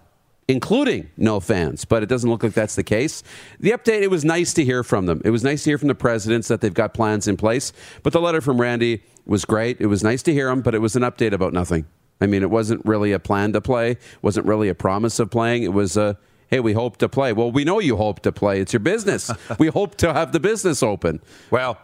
including 0.50 1.08
no 1.16 1.40
fans, 1.40 1.84
but 1.84 2.02
it 2.02 2.06
doesn't 2.06 2.28
look 2.28 2.42
like 2.42 2.52
that's 2.52 2.74
the 2.74 2.82
case. 2.82 3.22
The 3.60 3.70
update, 3.70 4.02
it 4.02 4.10
was 4.10 4.24
nice 4.24 4.52
to 4.54 4.64
hear 4.64 4.82
from 4.82 5.06
them. 5.06 5.22
It 5.24 5.30
was 5.30 5.44
nice 5.44 5.64
to 5.64 5.70
hear 5.70 5.78
from 5.78 5.88
the 5.88 5.94
presidents 5.94 6.48
that 6.48 6.60
they've 6.60 6.74
got 6.74 6.92
plans 6.92 7.28
in 7.28 7.36
place. 7.36 7.72
But 8.02 8.12
the 8.12 8.20
letter 8.20 8.40
from 8.40 8.60
Randy 8.60 9.02
was 9.26 9.44
great. 9.44 9.80
It 9.80 9.86
was 9.86 10.02
nice 10.02 10.22
to 10.24 10.32
hear 10.32 10.48
them, 10.48 10.60
but 10.60 10.74
it 10.74 10.80
was 10.80 10.96
an 10.96 11.02
update 11.02 11.32
about 11.32 11.52
nothing. 11.52 11.86
I 12.20 12.26
mean, 12.26 12.42
it 12.42 12.50
wasn't 12.50 12.84
really 12.84 13.12
a 13.12 13.18
plan 13.18 13.52
to 13.52 13.60
play, 13.60 13.96
wasn't 14.20 14.46
really 14.46 14.68
a 14.68 14.74
promise 14.74 15.18
of 15.20 15.30
playing. 15.30 15.62
It 15.62 15.72
was 15.72 15.96
a, 15.96 16.18
hey, 16.48 16.60
we 16.60 16.72
hope 16.72 16.98
to 16.98 17.08
play. 17.08 17.32
Well, 17.32 17.50
we 17.50 17.64
know 17.64 17.78
you 17.78 17.96
hope 17.96 18.20
to 18.20 18.32
play. 18.32 18.60
It's 18.60 18.72
your 18.72 18.80
business. 18.80 19.30
we 19.58 19.68
hope 19.68 19.96
to 19.96 20.12
have 20.12 20.32
the 20.32 20.40
business 20.40 20.82
open. 20.82 21.22
Well, 21.50 21.78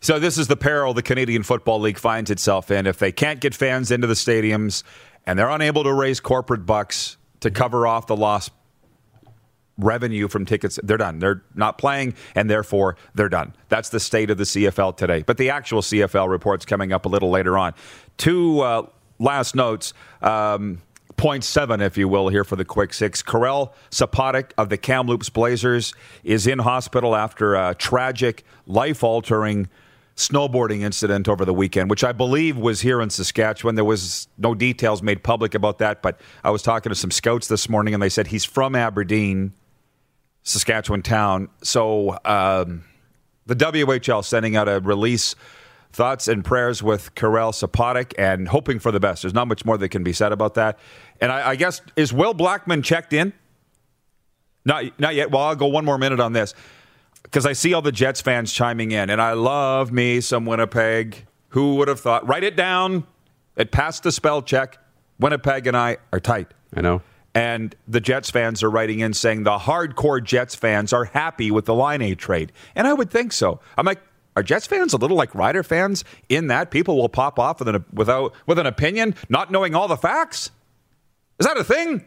so 0.00 0.18
this 0.18 0.38
is 0.38 0.48
the 0.48 0.56
peril 0.56 0.94
the 0.94 1.02
Canadian 1.02 1.42
Football 1.42 1.80
League 1.80 1.98
finds 1.98 2.30
itself 2.30 2.70
in. 2.70 2.86
If 2.86 2.98
they 2.98 3.12
can't 3.12 3.40
get 3.40 3.54
fans 3.54 3.90
into 3.90 4.06
the 4.06 4.14
stadiums 4.14 4.82
and 5.26 5.38
they're 5.38 5.50
unable 5.50 5.84
to 5.84 5.92
raise 5.92 6.20
corporate 6.20 6.66
bucks 6.66 7.16
to 7.40 7.50
cover 7.50 7.86
off 7.86 8.06
the 8.06 8.16
lost 8.16 8.52
revenue 9.78 10.28
from 10.28 10.46
tickets, 10.46 10.78
they're 10.82 10.96
done. 10.96 11.18
They're 11.18 11.42
not 11.54 11.78
playing, 11.78 12.14
and 12.34 12.48
therefore 12.48 12.96
they're 13.14 13.28
done. 13.28 13.54
That's 13.68 13.90
the 13.90 14.00
state 14.00 14.30
of 14.30 14.38
the 14.38 14.44
CFL 14.44 14.96
today. 14.96 15.22
But 15.22 15.36
the 15.36 15.50
actual 15.50 15.82
CFL 15.82 16.28
report's 16.28 16.64
coming 16.64 16.92
up 16.92 17.04
a 17.04 17.08
little 17.08 17.30
later 17.30 17.58
on. 17.58 17.74
Two 18.16 18.60
uh, 18.60 18.86
last 19.18 19.54
notes. 19.54 19.92
Um, 20.22 20.82
Point 21.16 21.44
seven, 21.44 21.80
if 21.80 21.96
you 21.96 22.08
will, 22.08 22.28
here 22.28 22.44
for 22.44 22.56
the 22.56 22.64
quick 22.66 22.92
six. 22.92 23.22
Kyrell 23.22 23.72
Sopotyk 23.90 24.50
of 24.58 24.68
the 24.68 24.76
Kamloops 24.76 25.30
Blazers 25.30 25.94
is 26.24 26.46
in 26.46 26.58
hospital 26.58 27.16
after 27.16 27.54
a 27.54 27.74
tragic, 27.74 28.44
life 28.66 29.02
altering 29.02 29.70
snowboarding 30.16 30.80
incident 30.80 31.28
over 31.28 31.44
the 31.44 31.52
weekend, 31.52 31.90
which 31.90 32.02
I 32.02 32.12
believe 32.12 32.56
was 32.56 32.80
here 32.80 33.00
in 33.00 33.10
Saskatchewan. 33.10 33.74
There 33.74 33.84
was 33.84 34.28
no 34.38 34.54
details 34.54 35.02
made 35.02 35.22
public 35.22 35.54
about 35.54 35.78
that, 35.78 36.00
but 36.00 36.18
I 36.42 36.50
was 36.50 36.62
talking 36.62 36.90
to 36.90 36.96
some 36.96 37.10
scouts 37.10 37.48
this 37.48 37.68
morning 37.68 37.92
and 37.92 38.02
they 38.02 38.08
said 38.08 38.28
he's 38.28 38.44
from 38.44 38.74
Aberdeen, 38.74 39.52
Saskatchewan 40.42 41.02
town. 41.02 41.50
So 41.62 42.18
um, 42.24 42.84
the 43.44 43.54
WHL 43.54 44.24
sending 44.24 44.56
out 44.56 44.68
a 44.68 44.80
release. 44.80 45.34
Thoughts 45.92 46.28
and 46.28 46.44
prayers 46.44 46.82
with 46.82 47.14
Kyrell 47.14 47.52
Sopotyk 47.52 48.12
and 48.18 48.48
hoping 48.48 48.80
for 48.80 48.92
the 48.92 49.00
best. 49.00 49.22
There's 49.22 49.32
not 49.32 49.48
much 49.48 49.64
more 49.64 49.78
that 49.78 49.88
can 49.88 50.02
be 50.02 50.12
said 50.12 50.30
about 50.30 50.52
that. 50.54 50.78
And 51.22 51.32
I, 51.32 51.50
I 51.50 51.56
guess, 51.56 51.80
is 51.94 52.12
Will 52.12 52.34
Blackmon 52.34 52.84
checked 52.84 53.14
in? 53.14 53.32
Not, 54.66 54.98
not 55.00 55.14
yet. 55.14 55.30
Well, 55.30 55.40
I'll 55.40 55.56
go 55.56 55.68
one 55.68 55.86
more 55.86 55.96
minute 55.96 56.20
on 56.20 56.34
this 56.34 56.52
because 57.26 57.44
I 57.44 57.54
see 57.54 57.74
all 57.74 57.82
the 57.82 57.92
Jets 57.92 58.20
fans 58.20 58.52
chiming 58.52 58.92
in, 58.92 59.10
and 59.10 59.20
I 59.20 59.32
love 59.32 59.90
me 59.90 60.20
some 60.20 60.46
Winnipeg. 60.46 61.26
Who 61.50 61.74
would 61.76 61.88
have 61.88 62.00
thought? 62.00 62.26
Write 62.26 62.44
it 62.44 62.56
down. 62.56 63.04
It 63.56 63.72
passed 63.72 64.04
the 64.04 64.12
spell 64.12 64.42
check. 64.42 64.78
Winnipeg 65.18 65.66
and 65.66 65.76
I 65.76 65.96
are 66.12 66.20
tight. 66.20 66.52
I 66.74 66.82
know. 66.82 67.02
And 67.34 67.74
the 67.88 68.00
Jets 68.00 68.30
fans 68.30 68.62
are 68.62 68.70
writing 68.70 69.00
in 69.00 69.12
saying 69.12 69.42
the 69.42 69.58
hardcore 69.58 70.22
Jets 70.22 70.54
fans 70.54 70.92
are 70.92 71.04
happy 71.04 71.50
with 71.50 71.64
the 71.64 71.74
Laine 71.74 72.16
trade. 72.16 72.52
And 72.74 72.86
I 72.86 72.92
would 72.92 73.10
think 73.10 73.32
so. 73.32 73.60
I'm 73.76 73.84
like, 73.84 74.00
are 74.36 74.42
Jets 74.42 74.66
fans 74.66 74.92
a 74.92 74.96
little 74.96 75.16
like 75.16 75.34
Rider 75.34 75.62
fans 75.62 76.04
in 76.28 76.46
that 76.46 76.70
people 76.70 76.96
will 76.96 77.08
pop 77.08 77.38
off 77.38 77.58
with 77.58 77.68
an, 77.68 77.84
without, 77.92 78.34
with 78.46 78.58
an 78.58 78.66
opinion, 78.66 79.14
not 79.28 79.50
knowing 79.50 79.74
all 79.74 79.88
the 79.88 79.96
facts? 79.96 80.50
Is 81.38 81.46
that 81.46 81.56
a 81.56 81.64
thing? 81.64 82.04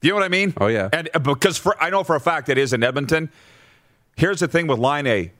Do 0.00 0.08
you 0.08 0.14
know 0.14 0.20
what 0.20 0.24
I 0.24 0.28
mean? 0.28 0.54
Oh, 0.56 0.68
yeah. 0.68 0.88
And 0.92 1.10
uh, 1.12 1.18
because 1.18 1.58
for, 1.58 1.80
I 1.82 1.90
know 1.90 2.04
for 2.04 2.16
a 2.16 2.20
fact 2.20 2.48
it 2.48 2.58
is 2.58 2.72
in 2.72 2.82
Edmonton. 2.82 3.30
Here's 4.20 4.40
the 4.40 4.48
thing 4.48 4.66
with 4.66 4.78
Laine. 4.78 5.30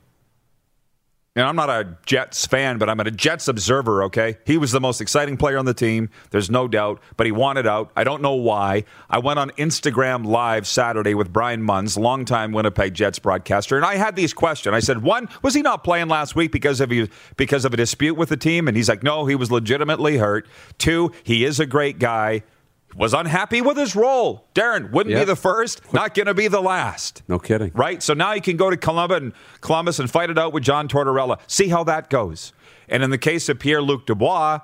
And 1.36 1.44
I'm 1.46 1.54
not 1.54 1.68
a 1.68 1.98
Jets 2.06 2.46
fan, 2.46 2.78
but 2.78 2.88
I'm 2.88 2.98
a 2.98 3.10
Jets 3.10 3.46
observer, 3.46 4.04
okay? 4.04 4.38
He 4.46 4.56
was 4.56 4.72
the 4.72 4.80
most 4.80 5.02
exciting 5.02 5.36
player 5.36 5.58
on 5.58 5.66
the 5.66 5.74
team. 5.74 6.08
There's 6.30 6.50
no 6.50 6.66
doubt, 6.66 7.02
but 7.18 7.26
he 7.26 7.30
wanted 7.30 7.66
out. 7.66 7.92
I 7.94 8.04
don't 8.04 8.22
know 8.22 8.32
why. 8.32 8.84
I 9.10 9.18
went 9.18 9.38
on 9.38 9.50
Instagram 9.50 10.24
Live 10.24 10.66
Saturday 10.66 11.12
with 11.12 11.30
Brian 11.30 11.62
Munz, 11.62 11.98
longtime 11.98 12.52
Winnipeg 12.52 12.94
Jets 12.94 13.18
broadcaster, 13.18 13.76
and 13.76 13.84
I 13.84 13.96
had 13.96 14.16
these 14.16 14.32
questions. 14.32 14.74
I 14.74 14.80
said, 14.80 15.02
one, 15.02 15.28
was 15.42 15.52
he 15.52 15.60
not 15.60 15.84
playing 15.84 16.08
last 16.08 16.34
week 16.34 16.50
because 16.50 16.80
of, 16.80 16.90
because 17.36 17.66
of 17.66 17.74
a 17.74 17.76
dispute 17.76 18.14
with 18.14 18.30
the 18.30 18.38
team? 18.38 18.66
And 18.66 18.74
he's 18.74 18.88
like, 18.88 19.02
no, 19.02 19.26
he 19.26 19.34
was 19.34 19.50
legitimately 19.52 20.16
hurt. 20.16 20.48
Two, 20.78 21.12
he 21.22 21.44
is 21.44 21.60
a 21.60 21.66
great 21.66 21.98
guy. 21.98 22.44
Was 22.96 23.14
unhappy 23.14 23.60
with 23.62 23.76
his 23.76 23.94
role. 23.94 24.48
Darren, 24.54 24.90
wouldn't 24.90 25.14
be 25.14 25.24
the 25.24 25.36
first, 25.36 25.92
not 25.92 26.12
going 26.14 26.26
to 26.26 26.34
be 26.34 26.48
the 26.48 26.60
last. 26.60 27.22
No 27.28 27.38
kidding. 27.38 27.70
Right? 27.74 28.02
So 28.02 28.14
now 28.14 28.32
you 28.32 28.40
can 28.40 28.56
go 28.56 28.68
to 28.68 28.76
Columbus 28.76 29.18
and 29.18 29.32
Columbus 29.60 29.98
and 30.00 30.10
fight 30.10 30.28
it 30.28 30.38
out 30.38 30.52
with 30.52 30.64
John 30.64 30.88
Tortorella. 30.88 31.38
See 31.46 31.68
how 31.68 31.84
that 31.84 32.10
goes. 32.10 32.52
And 32.88 33.02
in 33.04 33.10
the 33.10 33.18
case 33.18 33.48
of 33.48 33.58
Pierre 33.60 33.80
Luc 33.82 34.06
Dubois, 34.06 34.60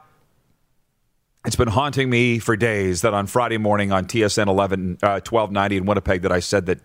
It's 1.47 1.55
been 1.55 1.69
haunting 1.69 2.11
me 2.11 2.41
for 2.41 2.57
days 2.57 3.03
that 3.03 3.15
on 3.15 3.29
Friday 3.29 3.57
morning 3.59 3.93
on 3.93 4.07
TSN 4.07 4.49
11, 4.49 4.99
uh, 5.01 5.21
1290 5.23 5.77
in 5.77 5.87
Winnipeg 5.87 6.23
that 6.23 6.33
I 6.33 6.41
said 6.41 6.67
that 6.67 6.81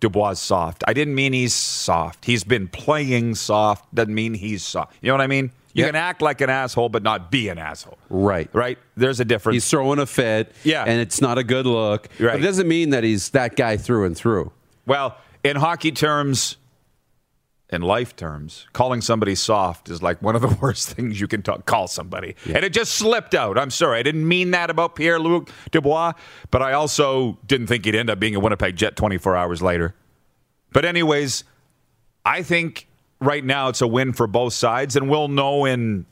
Dubois 0.00 0.30
is 0.30 0.38
soft. 0.38 0.82
I 0.88 0.94
didn't 0.94 1.14
mean 1.14 1.34
he's 1.34 1.52
soft. 1.52 2.24
He's 2.24 2.42
been 2.42 2.68
playing 2.68 3.34
soft. 3.34 3.94
Doesn't 3.94 4.14
mean 4.14 4.32
he's 4.32 4.64
soft. 4.64 4.94
You 5.02 5.08
know 5.08 5.14
what 5.14 5.20
I 5.20 5.26
mean? 5.26 5.50
You 5.76 5.82
Yeah. 5.82 5.88
can 5.88 5.96
act 5.96 6.22
like 6.22 6.40
an 6.40 6.48
asshole, 6.48 6.88
but 6.88 7.02
not 7.02 7.30
be 7.30 7.48
an 7.50 7.58
asshole. 7.58 7.98
Right. 8.08 8.48
Right? 8.54 8.78
There's 8.96 9.20
a 9.20 9.26
difference. 9.26 9.56
He's 9.56 9.68
throwing 9.68 9.98
a 9.98 10.06
fit. 10.06 10.52
Yeah. 10.64 10.84
And 10.84 11.00
it's 11.02 11.20
not 11.20 11.36
a 11.36 11.44
good 11.44 11.66
look. 11.66 12.08
Right. 12.18 12.32
But 12.32 12.40
it 12.40 12.44
doesn't 12.44 12.66
mean 12.66 12.90
that 12.90 13.04
he's 13.04 13.28
that 13.30 13.56
guy 13.56 13.76
through 13.76 14.06
and 14.06 14.16
through. 14.16 14.52
Well, 14.86 15.18
in 15.44 15.56
hockey 15.56 15.92
terms, 15.92 16.56
in 17.68 17.82
life 17.82 18.16
terms, 18.16 18.66
calling 18.72 19.02
somebody 19.02 19.34
soft 19.34 19.90
is 19.90 20.02
like 20.02 20.22
one 20.22 20.34
of 20.34 20.40
the 20.40 20.48
worst 20.62 20.88
things 20.92 21.20
you 21.20 21.28
can 21.28 21.42
talk, 21.42 21.66
call 21.66 21.88
somebody. 21.88 22.36
And 22.46 22.64
it 22.64 22.72
just 22.72 22.94
slipped 22.94 23.34
out. 23.34 23.58
I'm 23.58 23.70
sorry. 23.70 23.98
I 23.98 24.02
didn't 24.02 24.26
mean 24.26 24.52
that 24.52 24.70
about 24.70 24.94
Pierre 24.94 25.18
Luc 25.18 25.50
Dubois, 25.72 26.14
but 26.50 26.62
I 26.62 26.72
also 26.72 27.38
didn't 27.46 27.66
think 27.66 27.84
he'd 27.84 27.94
end 27.94 28.08
up 28.08 28.18
being 28.18 28.34
a 28.34 28.40
Winnipeg 28.40 28.76
Jet 28.76 28.96
24 28.96 29.36
hours 29.36 29.60
later. 29.60 29.94
But, 30.72 30.86
anyways, 30.86 31.44
I 32.24 32.42
think 32.42 32.88
right 33.20 33.44
now 33.44 33.68
it's 33.68 33.80
a 33.80 33.86
win 33.86 34.12
for 34.12 34.26
both 34.26 34.52
sides, 34.52 34.96
and 34.96 35.08
we'll 35.08 35.28
know 35.28 35.64
in 35.64 36.06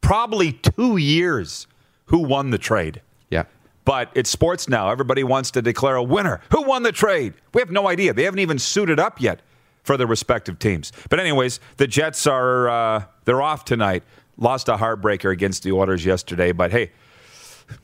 probably 0.00 0.52
two 0.52 0.96
years 0.96 1.66
who 2.06 2.18
won 2.18 2.50
the 2.50 2.58
trade. 2.58 3.02
Yeah. 3.30 3.44
But 3.84 4.10
it's 4.14 4.30
sports 4.30 4.68
now. 4.68 4.90
Everybody 4.90 5.24
wants 5.24 5.50
to 5.52 5.62
declare 5.62 5.96
a 5.96 6.02
winner. 6.02 6.40
Who 6.50 6.62
won 6.62 6.82
the 6.82 6.92
trade? 6.92 7.34
We 7.54 7.60
have 7.60 7.70
no 7.70 7.88
idea. 7.88 8.12
They 8.12 8.24
haven't 8.24 8.40
even 8.40 8.58
suited 8.58 9.00
up 9.00 9.20
yet 9.20 9.40
for 9.82 9.96
their 9.96 10.06
respective 10.06 10.58
teams. 10.58 10.92
But 11.08 11.20
anyways, 11.20 11.60
the 11.78 11.86
Jets 11.86 12.26
are 12.26 12.68
uh, 12.68 13.04
they're 13.24 13.42
off 13.42 13.64
tonight. 13.64 14.02
Lost 14.36 14.68
a 14.68 14.76
heartbreaker 14.76 15.32
against 15.32 15.62
the 15.62 15.72
Oilers 15.72 16.04
yesterday, 16.04 16.52
but 16.52 16.70
hey, 16.70 16.92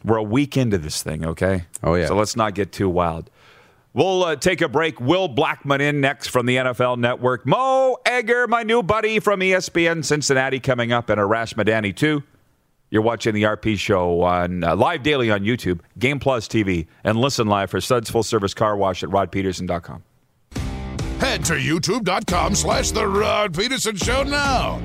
we're 0.05 0.19
a 0.19 0.23
week 0.23 0.57
into 0.57 0.79
this 0.79 1.03
thing, 1.03 1.25
okay? 1.25 1.65
Oh, 1.83 1.95
yeah. 1.95 2.07
So 2.07 2.17
let's 2.17 2.37
not 2.37 2.55
get 2.55 2.73
too 2.73 2.89
wild. 2.89 3.31
We'll 3.95 4.25
uh, 4.25 4.37
take 4.37 4.61
a 4.61 4.69
break. 4.69 5.01
Will 5.01 5.29
Blackmon 5.29 5.81
in 5.81 6.01
next 6.01 6.27
from 6.27 6.47
the 6.47 6.57
NFL 6.57 6.99
Network. 6.99 7.47
Mo 7.47 7.97
Egger, 8.05 8.49
my 8.49 8.65
new 8.65 8.83
buddy 8.83 9.21
from 9.21 9.39
ESPN 9.39 10.05
Cincinnati, 10.05 10.59
coming 10.59 10.91
up, 10.93 11.09
and 11.09 11.21
Arash 11.21 11.55
Madani 11.55 11.95
too. 11.95 12.25
You're 12.91 13.03
watching 13.03 13.35
the 13.35 13.45
RP 13.45 13.79
show 13.79 14.21
on 14.23 14.63
uh, 14.65 14.77
live 14.77 15.03
daily 15.03 15.31
on 15.31 15.41
YouTube, 15.41 15.81
Game 15.99 16.19
Plus 16.19 16.47
TV, 16.49 16.87
and 17.05 17.19
listen 17.19 17.47
live 17.47 17.71
for 17.71 17.81
Suds 17.81 18.11
Full 18.11 18.23
Service 18.25 18.53
Car 18.53 18.77
Wash 18.77 19.03
at 19.03 19.11
rodpedersen.com. 19.11 20.03
Head 21.21 21.45
to 21.47 21.55
youtube.com 21.55 22.55
slash 22.55 22.91
The 22.91 23.07
Rod 23.07 23.55
Pedersen 23.55 23.97
Show 23.97 24.25
now. 24.25 24.83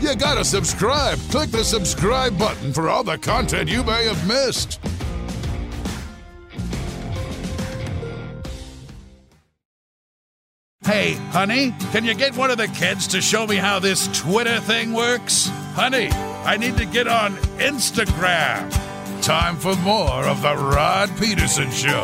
You 0.00 0.16
gotta 0.16 0.44
subscribe. 0.44 1.18
Click 1.30 1.50
the 1.50 1.64
subscribe 1.64 2.36
button 2.36 2.72
for 2.72 2.88
all 2.88 3.04
the 3.04 3.18
content 3.18 3.68
you 3.68 3.84
may 3.84 4.04
have 4.04 4.26
missed. 4.26 4.80
Hey, 10.84 11.12
honey, 11.30 11.72
can 11.92 12.04
you 12.04 12.12
get 12.12 12.36
one 12.36 12.50
of 12.50 12.56
the 12.56 12.66
kids 12.66 13.06
to 13.08 13.20
show 13.20 13.46
me 13.46 13.54
how 13.54 13.78
this 13.78 14.08
Twitter 14.18 14.58
thing 14.58 14.92
works? 14.92 15.46
Honey, 15.74 16.08
I 16.10 16.56
need 16.56 16.76
to 16.76 16.86
get 16.86 17.06
on 17.06 17.36
Instagram. 17.58 18.68
Time 19.22 19.54
for 19.56 19.76
more 19.76 20.24
of 20.24 20.42
The 20.42 20.56
Rod 20.56 21.08
Pedersen 21.10 21.70
Show. 21.70 22.02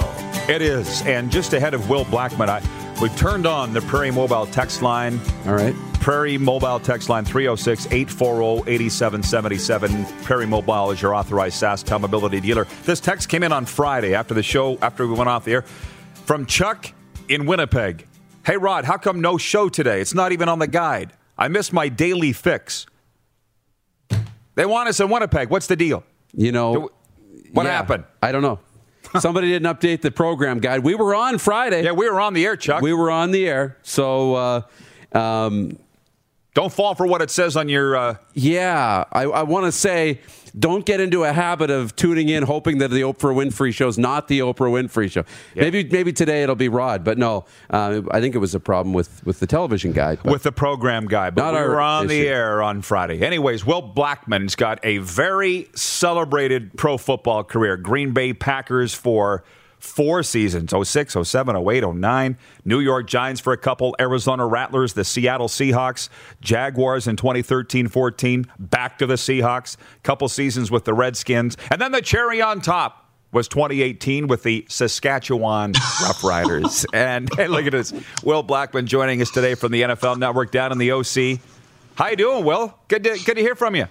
It 0.49 0.63
is. 0.63 1.03
And 1.03 1.29
just 1.33 1.55
ahead 1.55 1.75
of 1.75 1.91
Will 1.91 2.05
Blackmon, 2.05 2.49
I, 2.49 2.63
we 3.03 3.09
turned 3.17 3.47
on 3.47 3.73
the 3.73 3.81
Prairie 3.81 4.13
Mobile 4.13 4.47
text 4.47 4.81
line. 4.81 5.19
All 5.47 5.55
right. 5.55 5.75
Prairie 5.95 6.39
Mobile 6.39 6.79
text 6.79 7.09
line 7.09 7.25
306 7.25 7.87
840 7.87 8.71
8777. 8.71 10.05
Prairie 10.23 10.47
Mobile 10.47 10.93
is 10.93 11.03
your 11.03 11.17
authorized 11.17 11.57
SaaS 11.57 11.85
mobility 11.91 12.41
dealer. 12.41 12.65
This 12.85 13.01
text 13.01 13.29
came 13.29 13.43
in 13.43 13.51
on 13.51 13.67
Friday 13.67 14.15
after 14.15 14.35
the 14.35 14.43
show, 14.45 14.79
after 14.79 15.05
we 15.05 15.15
went 15.15 15.29
off 15.29 15.45
the 15.45 15.55
air, 15.55 15.63
from 16.27 16.47
Chuck 16.47 16.93
in 17.29 17.45
Winnipeg. 17.45 18.07
Hey, 18.49 18.57
Rod, 18.57 18.87
how 18.87 18.97
come 18.97 19.21
no 19.21 19.37
show 19.37 19.69
today? 19.69 20.01
It's 20.01 20.15
not 20.15 20.33
even 20.33 20.49
on 20.49 20.59
the 20.59 20.67
guide. 20.67 21.13
I 21.37 21.49
missed 21.49 21.71
my 21.71 21.91
daily 21.91 22.33
fix. 22.33 22.87
They 24.55 24.65
want 24.65 24.89
us 24.89 25.01
in 25.01 25.11
Winnipeg. 25.11 25.51
What's 25.51 25.67
the 25.67 25.77
deal? 25.77 26.03
You 26.33 26.51
know, 26.53 26.89
What 27.53 27.67
yeah, 27.67 27.73
happened? 27.73 28.05
I 28.23 28.33
don't 28.33 28.41
know. 28.41 28.59
Somebody 29.21 29.49
didn't 29.49 29.71
update 29.71 30.01
the 30.01 30.11
program 30.11 30.61
guide. 30.61 30.83
We 30.83 30.95
were 30.95 31.15
on 31.15 31.37
Friday. 31.37 31.85
Yeah, 31.85 31.93
we 31.93 32.09
were 32.09 32.23
on 32.23 32.33
the 32.33 32.47
air, 32.47 32.57
Chuck. 32.57 32.81
We 32.81 32.95
were 32.95 33.11
on 33.11 33.33
the 33.33 33.47
air. 33.47 33.77
So, 33.83 34.35
uh, 34.35 34.63
um, 35.13 35.79
Don't 36.55 36.73
fall 36.73 36.95
for 36.95 37.07
what 37.07 37.21
it 37.21 37.31
says 37.31 37.55
on 37.55 37.69
your. 37.69 37.97
Uh, 37.97 38.17
yeah, 38.33 39.05
I, 39.13 39.25
I 39.25 39.43
want 39.43 39.67
to 39.67 39.73
say 39.73 40.23
don't 40.59 40.85
get 40.85 41.01
into 41.01 41.25
a 41.25 41.33
habit 41.33 41.71
of 41.71 41.95
tuning 41.97 42.29
in 42.29 42.43
hoping 42.43 42.79
that 42.79 42.89
the 42.89 43.03
Oprah 43.03 43.35
Winfrey 43.35 43.73
show 43.73 43.89
is 43.89 43.99
not 43.99 44.29
the 44.29 44.41
Oprah 44.41 44.71
Winfrey 44.71 45.11
show. 45.11 45.25
Maybe 45.55 45.85
maybe 45.85 46.13
today 46.13 46.43
it'll 46.43 46.55
be 46.55 46.69
Rod, 46.69 47.05
but 47.05 47.19
no, 47.19 47.45
uh, 47.71 48.03
I 48.11 48.21
think 48.21 48.35
it 48.35 48.39
was 48.39 48.55
a 48.55 48.61
problem 48.61 48.95
with, 48.95 49.25
with 49.25 49.41
the 49.41 49.47
television 49.47 49.93
guide. 49.93 50.23
With 50.25 50.43
the 50.43 50.53
program 50.53 51.07
guy, 51.07 51.31
but 51.31 51.53
Not 51.53 51.55
we 51.55 51.69
were 51.69 51.81
on 51.81 52.07
the 52.07 52.27
air 52.27 52.63
on 52.63 52.83
Friday. 52.83 53.21
Anyways, 53.21 53.65
Will 53.65 53.83
Blackmon's 53.83 54.55
got 54.55 54.81
a 54.85 54.99
very 54.99 55.69
celebrated 55.75 56.77
pro 56.77 56.99
football 56.99 57.45
career. 57.45 57.77
Green 57.77 58.13
Bay 58.13 58.33
Packers 58.33 58.95
for 58.95 59.45
four 59.79 60.23
seasons 60.23 60.73
06, 60.89 61.17
07, 61.23 61.57
08, 61.57 61.95
09. 61.95 62.39
New 62.65 62.81
York 62.81 63.07
Giants 63.07 63.41
for 63.41 63.53
a 63.53 63.57
couple. 63.57 63.97
Arizona 64.01 64.47
Rattlers, 64.47 64.95
the 64.95 65.05
Seattle 65.05 65.49
Seahawks, 65.49 66.09
Jaguars 66.41 67.07
in 67.07 67.17
2013 67.17 67.89
14. 67.89 68.47
Back 68.59 68.99
to 68.99 69.07
the 69.07 69.15
Seahawks. 69.15 69.77
Couple 70.03 70.29
seasons 70.29 70.71
with 70.71 70.85
the 70.85 70.95
Redskins. 70.95 71.57
And 71.71 71.81
then 71.81 71.93
the 71.93 72.03
cherry 72.03 72.41
on 72.41 72.61
top 72.61 73.05
was 73.33 73.47
2018 73.49 74.27
with 74.27 74.43
the 74.43 74.65
Saskatchewan 74.69 75.73
Roughriders. 75.75 76.87
and 76.95 77.29
hey, 77.37 77.49
look 77.49 77.67
at 77.67 77.73
this. 77.73 77.93
Will 78.25 78.43
Blackmon 78.43 78.87
joining 78.87 79.21
us 79.21 79.31
today 79.31 79.55
from 79.55 79.73
the 79.73 79.83
NFL 79.83 80.19
Network 80.19 80.51
down 80.51 80.73
in 80.73 80.79
the 80.79 80.93
OC. 80.93 81.41
How 81.95 82.09
you 82.09 82.17
doing, 82.17 82.45
Will? 82.45 82.79
Good 82.89 83.05
to, 83.05 83.19
good 83.25 83.35
to 83.35 83.41
hear 83.43 83.55
from 83.55 83.75
you. 83.75 83.87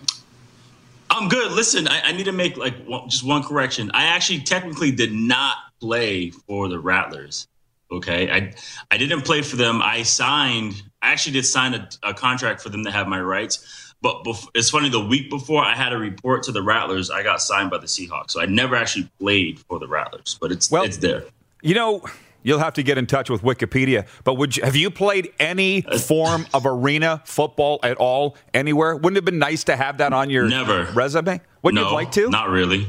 I'm 1.09 1.29
good. 1.29 1.51
Listen, 1.51 1.87
I, 1.87 2.01
I 2.05 2.11
need 2.11 2.25
to 2.25 2.31
make 2.31 2.57
like 2.57 2.85
one, 2.85 3.09
just 3.09 3.23
one 3.23 3.43
correction. 3.43 3.91
I 3.93 4.05
actually 4.05 4.41
technically 4.41 4.91
did 4.91 5.13
not 5.13 5.57
play 5.79 6.29
for 6.31 6.67
the 6.67 6.79
Rattlers. 6.79 7.47
Okay, 7.91 8.29
I 8.29 8.53
I 8.91 8.97
didn't 8.97 9.21
play 9.21 9.41
for 9.41 9.55
them. 9.55 9.81
I 9.81 10.03
signed. 10.03 10.81
I 11.01 11.11
actually 11.11 11.33
did 11.33 11.45
sign 11.45 11.73
a, 11.73 11.89
a 12.03 12.13
contract 12.13 12.61
for 12.61 12.69
them 12.69 12.83
to 12.83 12.91
have 12.91 13.07
my 13.07 13.21
rights. 13.21 13.93
But 14.01 14.23
bef- 14.25 14.47
it's 14.53 14.69
funny. 14.69 14.89
The 14.89 14.99
week 15.03 15.29
before 15.29 15.63
I 15.63 15.73
had 15.73 15.93
a 15.93 15.97
report 15.97 16.43
to 16.43 16.51
the 16.51 16.61
Rattlers, 16.61 17.09
I 17.09 17.23
got 17.23 17.41
signed 17.41 17.71
by 17.71 17.77
the 17.79 17.87
Seahawks. 17.87 18.31
So 18.31 18.41
I 18.41 18.45
never 18.45 18.75
actually 18.75 19.09
played 19.19 19.59
for 19.59 19.79
the 19.79 19.87
Rattlers. 19.87 20.37
But 20.39 20.51
it's 20.51 20.69
Well- 20.69 20.83
it's 20.83 20.97
there. 20.97 21.23
You 21.61 21.73
know, 21.73 22.03
you'll 22.43 22.59
have 22.59 22.73
to 22.73 22.83
get 22.83 22.97
in 22.97 23.05
touch 23.05 23.29
with 23.29 23.41
Wikipedia, 23.41 24.07
but 24.23 24.35
would 24.35 24.57
you, 24.57 24.63
have 24.63 24.75
you 24.75 24.89
played 24.89 25.31
any 25.39 25.81
form 25.81 26.45
of 26.53 26.65
arena 26.65 27.21
football 27.25 27.79
at 27.83 27.97
all 27.97 28.37
anywhere? 28.53 28.95
Wouldn't 28.95 29.17
it 29.17 29.19
have 29.19 29.25
been 29.25 29.39
nice 29.39 29.63
to 29.65 29.75
have 29.75 29.97
that 29.97 30.13
on 30.13 30.29
your 30.29 30.47
Never. 30.47 30.85
resume? 30.93 31.41
Wouldn't 31.61 31.81
no, 31.81 31.89
you 31.89 31.95
like 31.95 32.11
to? 32.13 32.29
Not 32.29 32.49
really. 32.49 32.87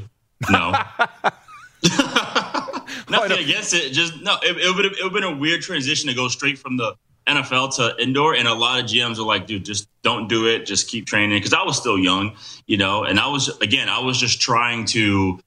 No. 0.51 0.71
Nothing 3.11 3.39
against 3.39 3.75
it. 3.75 3.93
Just 3.93 4.21
no. 4.23 4.37
It, 4.43 4.57
it 4.57 4.75
would 4.75 4.85
have 4.85 4.95
it 4.95 5.03
would 5.03 5.13
been 5.13 5.25
a 5.25 5.37
weird 5.37 5.63
transition 5.63 6.09
to 6.09 6.15
go 6.15 6.29
straight 6.29 6.59
from 6.59 6.77
the 6.77 6.95
NFL 7.27 7.77
to 7.77 8.03
indoor, 8.03 8.35
and 8.35 8.49
a 8.49 8.55
lot 8.55 8.81
of 8.81 8.87
GMs 8.87 9.19
are 9.19 9.23
like, 9.23 9.47
"Dude, 9.47 9.65
just 9.65 9.89
don't 10.03 10.29
do 10.29 10.47
it. 10.47 10.67
Just 10.67 10.89
keep 10.89 11.07
training." 11.07 11.39
Because 11.39 11.53
I 11.53 11.63
was 11.63 11.77
still 11.77 11.99
young, 11.99 12.37
you 12.67 12.77
know, 12.77 13.05
and 13.05 13.19
I 13.21 13.29
was 13.29 13.49
again, 13.61 13.89
I 13.89 14.01
was 14.01 14.19
just 14.19 14.41
trying 14.41 14.85
to 14.87 15.41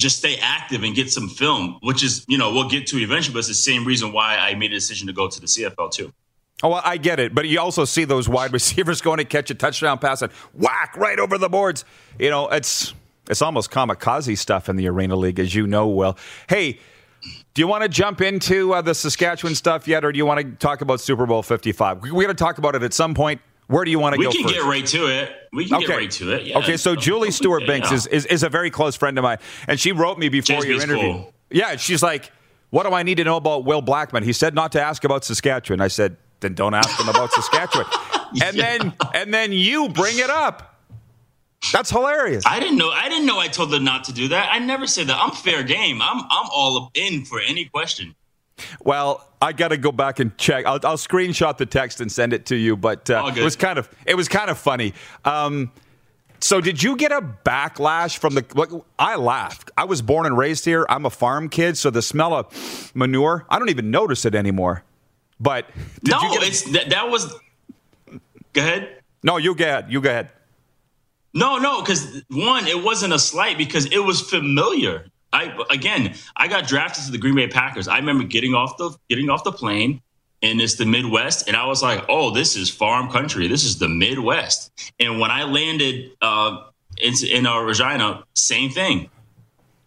just 0.00 0.18
stay 0.18 0.36
active 0.40 0.82
and 0.82 0.94
get 0.94 1.12
some 1.12 1.28
film, 1.28 1.78
which 1.82 2.02
is 2.02 2.24
you 2.26 2.38
know 2.38 2.52
we'll 2.52 2.68
get 2.68 2.86
to 2.88 2.98
eventually. 2.98 3.34
But 3.34 3.40
it's 3.40 3.48
the 3.48 3.54
same 3.54 3.84
reason 3.84 4.12
why 4.12 4.36
I 4.36 4.54
made 4.54 4.72
a 4.72 4.74
decision 4.74 5.06
to 5.06 5.12
go 5.12 5.28
to 5.28 5.40
the 5.40 5.46
CFL 5.46 5.92
too. 5.92 6.12
Oh, 6.62 6.70
well, 6.70 6.82
I 6.84 6.98
get 6.98 7.20
it, 7.20 7.34
but 7.34 7.48
you 7.48 7.58
also 7.58 7.84
see 7.84 8.04
those 8.04 8.28
wide 8.28 8.52
receivers 8.60 9.00
going 9.00 9.18
to 9.18 9.24
catch 9.24 9.50
a 9.50 9.54
touchdown 9.54 9.98
pass 9.98 10.22
and 10.22 10.32
whack 10.54 10.96
right 10.96 11.18
over 11.18 11.38
the 11.38 11.48
boards. 11.48 11.84
You 12.18 12.30
know, 12.30 12.48
it's 12.48 12.94
it's 13.28 13.42
almost 13.42 13.70
kamikaze 13.70 14.36
stuff 14.36 14.68
in 14.68 14.76
the 14.76 14.88
Arena 14.88 15.16
League, 15.16 15.38
as 15.38 15.54
you 15.54 15.66
know 15.66 15.86
well. 15.86 16.18
Hey, 16.48 16.80
do 17.54 17.62
you 17.62 17.66
want 17.66 17.82
to 17.82 17.88
jump 17.88 18.20
into 18.20 18.72
uh, 18.72 18.82
the 18.82 18.94
Saskatchewan 18.94 19.54
stuff 19.54 19.86
yet, 19.86 20.04
or 20.04 20.12
do 20.12 20.16
you 20.16 20.26
want 20.26 20.40
to 20.40 20.50
talk 20.56 20.80
about 20.80 21.00
Super 21.00 21.26
Bowl 21.26 21.42
Fifty 21.42 21.72
Five? 21.72 22.02
We're 22.02 22.12
going 22.12 22.28
to 22.28 22.34
talk 22.34 22.58
about 22.58 22.74
it 22.74 22.82
at 22.82 22.94
some 22.94 23.14
point. 23.14 23.40
Where 23.70 23.84
do 23.84 23.90
you 23.92 24.00
want 24.00 24.14
to 24.14 24.18
We 24.18 24.24
go 24.24 24.30
We 24.30 24.34
can 24.38 24.42
first? 24.44 24.54
get 24.56 24.64
right 24.64 24.86
to 24.86 25.06
it. 25.06 25.32
We 25.52 25.68
can 25.68 25.78
get 25.80 25.88
right 25.90 26.10
to 26.10 26.32
it. 26.34 26.46
Yeah. 26.46 26.58
Okay, 26.58 26.76
so 26.76 26.96
Julie 26.96 27.30
Stewart 27.30 27.64
Binks 27.66 27.88
Yeah. 27.90 27.96
is, 27.98 28.06
is 28.08 28.26
is 28.26 28.42
a 28.42 28.48
very 28.48 28.68
close 28.70 28.96
friend 28.96 29.16
of 29.16 29.22
mine, 29.22 29.38
and 29.68 29.78
she 29.78 29.92
wrote 29.92 30.18
me 30.18 30.28
before 30.28 30.64
your 30.66 30.82
interview. 30.82 31.12
cool. 31.12 31.34
Yeah, 31.50 31.76
she's 31.76 32.02
like, 32.02 32.32
"What 32.70 32.84
do 32.84 32.92
I 32.92 33.04
need 33.04 33.16
to 33.18 33.24
know 33.24 33.36
about 33.36 33.64
Will 33.64 33.80
Blackmon?" 33.80 34.24
He 34.24 34.32
said 34.32 34.54
not 34.56 34.72
to 34.72 34.82
ask 34.82 35.04
about 35.04 35.24
Saskatchewan. 35.24 35.80
I 35.80 35.86
said, 35.88 36.16
"Then 36.40 36.54
don't 36.54 36.74
ask 36.74 36.98
him 37.00 37.08
about 37.08 37.30
Saskatchewan." 37.32 37.86
And 38.44 38.56
Yeah. 38.56 38.78
then 38.78 38.92
and 39.14 39.32
then 39.34 39.52
you 39.52 39.88
bring 39.88 40.18
it 40.18 40.30
up. 40.30 40.80
That's 41.72 41.90
hilarious. 41.90 42.42
I 42.46 42.58
didn't 42.58 42.78
know. 42.78 42.90
I 42.90 43.08
didn't 43.08 43.26
know. 43.26 43.38
I 43.38 43.48
told 43.48 43.70
them 43.70 43.84
not 43.84 44.04
to 44.04 44.12
do 44.12 44.28
that. 44.28 44.48
I 44.52 44.58
never 44.60 44.86
said 44.88 45.06
that. 45.08 45.16
I'm 45.20 45.30
fair 45.32 45.62
game. 45.62 46.00
I'm 46.02 46.20
I'm 46.22 46.48
all 46.52 46.90
in 46.94 47.24
for 47.24 47.40
any 47.40 47.66
question. 47.66 48.14
Well, 48.82 49.26
I 49.42 49.52
got 49.52 49.68
to 49.68 49.76
go 49.76 49.92
back 49.92 50.20
and 50.20 50.36
check. 50.38 50.66
I'll, 50.66 50.80
I'll 50.84 50.96
screenshot 50.96 51.56
the 51.56 51.66
text 51.66 52.00
and 52.00 52.10
send 52.10 52.32
it 52.32 52.46
to 52.46 52.56
you. 52.56 52.76
But 52.76 53.08
uh, 53.10 53.32
it 53.36 53.42
was 53.42 53.56
kind 53.56 53.78
of 53.78 53.88
it 54.06 54.14
was 54.16 54.28
kind 54.28 54.50
of 54.50 54.58
funny. 54.58 54.94
Um, 55.24 55.72
So 56.42 56.60
did 56.60 56.82
you 56.82 56.96
get 56.96 57.12
a 57.12 57.20
backlash 57.20 58.16
from 58.16 58.34
the? 58.34 58.44
Like, 58.54 58.70
I 58.98 59.16
laughed. 59.16 59.70
I 59.76 59.84
was 59.84 60.00
born 60.00 60.24
and 60.24 60.38
raised 60.38 60.64
here. 60.64 60.86
I'm 60.88 61.04
a 61.04 61.10
farm 61.10 61.50
kid, 61.50 61.76
so 61.76 61.90
the 61.90 62.00
smell 62.00 62.32
of 62.32 62.92
manure, 62.94 63.44
I 63.50 63.58
don't 63.58 63.68
even 63.68 63.90
notice 63.90 64.24
it 64.24 64.34
anymore. 64.34 64.82
But 65.38 65.66
no, 66.06 66.18
it's 66.22 66.62
that, 66.72 66.90
that 66.90 67.10
was. 67.10 67.30
Go 68.52 68.60
ahead. 68.62 69.02
No, 69.22 69.36
you 69.36 69.54
go 69.54 69.64
ahead. 69.64 69.92
You 69.92 70.00
go 70.00 70.08
ahead. 70.08 70.30
No, 71.34 71.58
no, 71.58 71.80
because 71.82 72.22
one, 72.30 72.66
it 72.66 72.82
wasn't 72.82 73.12
a 73.12 73.18
slight 73.18 73.56
because 73.56 73.86
it 73.86 73.98
was 74.04 74.20
familiar. 74.22 75.06
I 75.32 75.56
again, 75.70 76.14
I 76.36 76.48
got 76.48 76.66
drafted 76.66 77.04
to 77.04 77.12
the 77.12 77.18
Green 77.18 77.34
Bay 77.34 77.48
Packers. 77.48 77.88
I 77.88 77.98
remember 77.98 78.24
getting 78.24 78.54
off 78.54 78.76
the 78.76 78.96
getting 79.08 79.30
off 79.30 79.44
the 79.44 79.52
plane, 79.52 80.00
and 80.42 80.60
it's 80.60 80.74
the 80.74 80.86
Midwest, 80.86 81.46
and 81.46 81.56
I 81.56 81.66
was 81.66 81.82
like, 81.82 82.04
"Oh, 82.08 82.30
this 82.30 82.56
is 82.56 82.70
farm 82.70 83.10
country. 83.10 83.46
This 83.46 83.64
is 83.64 83.78
the 83.78 83.88
Midwest." 83.88 84.72
And 84.98 85.20
when 85.20 85.30
I 85.30 85.44
landed 85.44 86.12
uh, 86.20 86.64
in 86.98 87.14
in 87.28 87.46
uh, 87.46 87.60
Regina, 87.60 88.24
same 88.34 88.70
thing. 88.70 89.10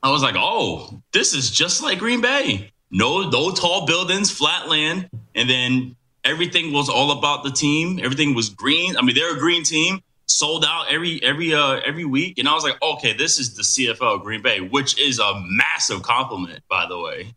I 0.01 0.11
was 0.11 0.21
like, 0.21 0.35
"Oh, 0.37 1.01
this 1.11 1.33
is 1.33 1.51
just 1.51 1.81
like 1.81 1.99
Green 1.99 2.21
Bay. 2.21 2.71
No, 2.91 3.29
no 3.29 3.51
tall 3.51 3.85
buildings, 3.85 4.31
flat 4.31 4.69
land, 4.69 5.09
and 5.35 5.49
then 5.49 5.95
everything 6.23 6.71
was 6.71 6.89
all 6.89 7.11
about 7.17 7.43
the 7.43 7.51
team. 7.51 7.99
Everything 8.01 8.33
was 8.33 8.49
green. 8.49 8.95
I 8.95 9.01
mean, 9.01 9.15
they're 9.15 9.35
a 9.35 9.39
green 9.39 9.63
team." 9.63 10.01
Sold 10.33 10.65
out 10.65 10.85
every 10.89 11.21
every 11.23 11.53
uh 11.53 11.79
every 11.85 12.05
week 12.05 12.37
and 12.39 12.47
i 12.47 12.53
was 12.53 12.63
like 12.63 12.81
okay 12.81 13.13
this 13.13 13.37
is 13.39 13.55
the 13.55 13.61
cfl 13.61 14.21
green 14.21 14.41
bay 14.41 14.59
which 14.59 14.99
is 14.99 15.19
a 15.19 15.43
massive 15.45 16.01
compliment 16.01 16.61
by 16.69 16.85
the 16.87 16.99
way 16.99 17.33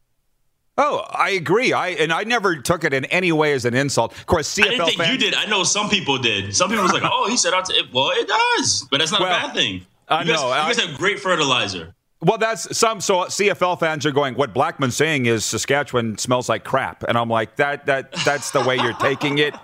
Oh, 0.79 1.07
I 1.09 1.31
agree. 1.31 1.73
I 1.73 1.89
and 1.89 2.13
I 2.13 2.25
never 2.25 2.57
took 2.57 2.85
it 2.85 2.93
in 2.93 3.07
any 3.07 3.33
way 3.33 3.55
as 3.55 3.65
an 3.65 3.75
insult. 3.75 4.13
Of 4.13 4.27
course, 4.27 4.55
CFL 4.55 4.65
I 4.65 4.69
didn't 4.69 4.85
think 4.87 4.99
fans, 4.99 5.11
you 5.11 5.19
did. 5.19 5.35
I 5.35 5.47
know 5.47 5.65
some 5.65 5.89
people 5.89 6.19
did. 6.19 6.55
Some 6.55 6.69
people 6.69 6.83
was 6.83 6.93
like, 6.93 7.03
"Oh, 7.03 7.29
he 7.31 7.37
said 7.39 7.55
out 7.55 7.65
to 7.67 7.73
it." 7.73 7.87
Well, 7.93 8.11
it 8.13 8.29
does, 8.29 8.87
but 8.91 8.99
that's 8.99 9.11
not 9.11 9.23
well, 9.23 9.31
a 9.35 9.47
bad 9.47 9.55
thing. 9.55 9.87
I 10.09 10.25
know. 10.25 10.33
You 10.33 10.55
guys 10.55 10.79
have 10.79 10.99
great 10.99 11.19
fertilizer. 11.19 11.95
Well, 12.21 12.37
that's 12.37 12.77
some. 12.77 13.01
So 13.01 13.21
CFL 13.21 13.81
fans 13.81 14.05
are 14.05 14.11
going. 14.11 14.35
What 14.35 14.53
Blackmon's 14.53 14.97
saying 14.97 15.27
is 15.27 15.47
Saskatchewan 15.47 16.19
smells 16.19 16.49
like 16.49 16.65
crap, 16.65 17.05
and 17.05 17.17
I'm 17.17 17.31
like 17.31 17.57
that. 17.57 17.87
That 17.87 18.13
that's 18.25 18.51
the 18.51 18.63
way 18.63 18.77
you're 18.77 18.95
taking 18.95 19.39
it. 19.39 19.55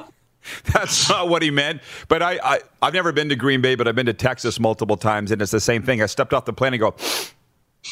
That's 0.72 1.08
not 1.08 1.28
what 1.28 1.42
he 1.42 1.50
meant. 1.50 1.82
But 2.08 2.22
I, 2.22 2.38
I, 2.42 2.60
I've 2.80 2.94
never 2.94 3.12
been 3.12 3.28
to 3.28 3.36
Green 3.36 3.60
Bay, 3.60 3.74
but 3.74 3.88
I've 3.88 3.94
been 3.94 4.06
to 4.06 4.12
Texas 4.12 4.58
multiple 4.58 4.96
times, 4.96 5.30
and 5.30 5.40
it's 5.40 5.52
the 5.52 5.60
same 5.60 5.82
thing. 5.82 6.02
I 6.02 6.06
stepped 6.06 6.34
off 6.34 6.44
the 6.44 6.52
plane 6.52 6.74
and 6.74 6.80
go, 6.80 6.94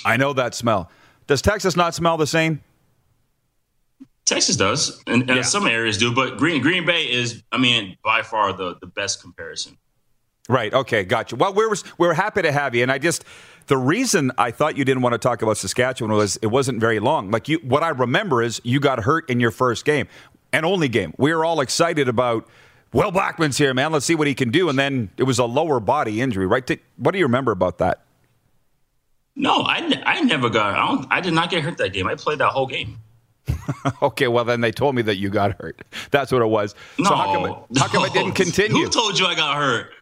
I 0.04 0.16
know 0.16 0.32
that 0.32 0.54
smell. 0.54 0.90
Does 1.26 1.42
Texas 1.42 1.76
not 1.76 1.94
smell 1.94 2.16
the 2.16 2.26
same? 2.26 2.62
Texas 4.24 4.56
does, 4.56 5.02
and, 5.06 5.22
and 5.22 5.36
yeah. 5.36 5.42
some 5.42 5.66
areas 5.66 5.98
do, 5.98 6.14
but 6.14 6.36
Green 6.36 6.62
Green 6.62 6.86
Bay 6.86 7.02
is, 7.04 7.42
I 7.50 7.58
mean, 7.58 7.96
by 8.04 8.22
far 8.22 8.52
the 8.52 8.76
the 8.80 8.86
best 8.86 9.20
comparison. 9.20 9.76
Right. 10.48 10.72
Okay. 10.74 11.04
Gotcha. 11.04 11.36
Well, 11.36 11.52
we're 11.52 11.74
we're 11.98 12.14
happy 12.14 12.42
to 12.42 12.52
have 12.52 12.74
you, 12.74 12.82
and 12.82 12.90
I 12.90 12.98
just 12.98 13.24
the 13.66 13.76
reason 13.76 14.32
I 14.36 14.50
thought 14.50 14.76
you 14.76 14.84
didn't 14.84 15.02
want 15.02 15.12
to 15.12 15.18
talk 15.18 15.42
about 15.42 15.56
Saskatchewan 15.56 16.12
was 16.12 16.36
it 16.42 16.48
wasn't 16.48 16.80
very 16.80 16.98
long. 16.98 17.30
Like 17.30 17.48
you, 17.48 17.58
what 17.58 17.84
I 17.84 17.90
remember 17.90 18.42
is 18.42 18.60
you 18.64 18.80
got 18.80 19.04
hurt 19.04 19.30
in 19.30 19.38
your 19.38 19.52
first 19.52 19.84
game 19.84 20.08
and 20.52 20.66
only 20.66 20.88
game. 20.88 21.14
We 21.18 21.34
were 21.34 21.44
all 21.44 21.60
excited 21.60 22.08
about. 22.08 22.48
Will 22.92 23.12
Blackman's 23.12 23.56
here, 23.56 23.72
man. 23.72 23.92
Let's 23.92 24.04
see 24.04 24.16
what 24.16 24.26
he 24.26 24.34
can 24.34 24.50
do. 24.50 24.68
And 24.68 24.76
then 24.76 25.10
it 25.16 25.22
was 25.22 25.38
a 25.38 25.44
lower 25.44 25.78
body 25.78 26.20
injury, 26.20 26.46
right? 26.46 26.68
What 26.96 27.12
do 27.12 27.18
you 27.18 27.24
remember 27.24 27.52
about 27.52 27.78
that? 27.78 28.02
No, 29.36 29.62
I, 29.62 30.02
I 30.04 30.20
never 30.22 30.50
got. 30.50 30.74
I, 30.74 31.18
I 31.18 31.20
did 31.20 31.32
not 31.32 31.50
get 31.50 31.62
hurt 31.62 31.78
that 31.78 31.92
game. 31.92 32.08
I 32.08 32.16
played 32.16 32.38
that 32.40 32.48
whole 32.48 32.66
game. 32.66 32.98
okay, 34.02 34.28
well 34.28 34.44
then 34.44 34.60
they 34.60 34.72
told 34.72 34.94
me 34.94 35.02
that 35.02 35.16
you 35.16 35.30
got 35.30 35.60
hurt. 35.60 35.80
That's 36.10 36.32
what 36.32 36.42
it 36.42 36.46
was. 36.46 36.74
No, 36.98 37.10
so 37.10 37.14
how 37.14 37.34
come, 37.34 37.44
it, 37.44 37.78
how 37.78 37.88
come 37.88 38.02
no. 38.02 38.06
it 38.06 38.12
didn't 38.12 38.34
continue? 38.34 38.84
Who 38.84 38.90
told 38.90 39.18
you 39.18 39.26
I 39.26 39.34
got 39.34 39.56
hurt? 39.56 39.92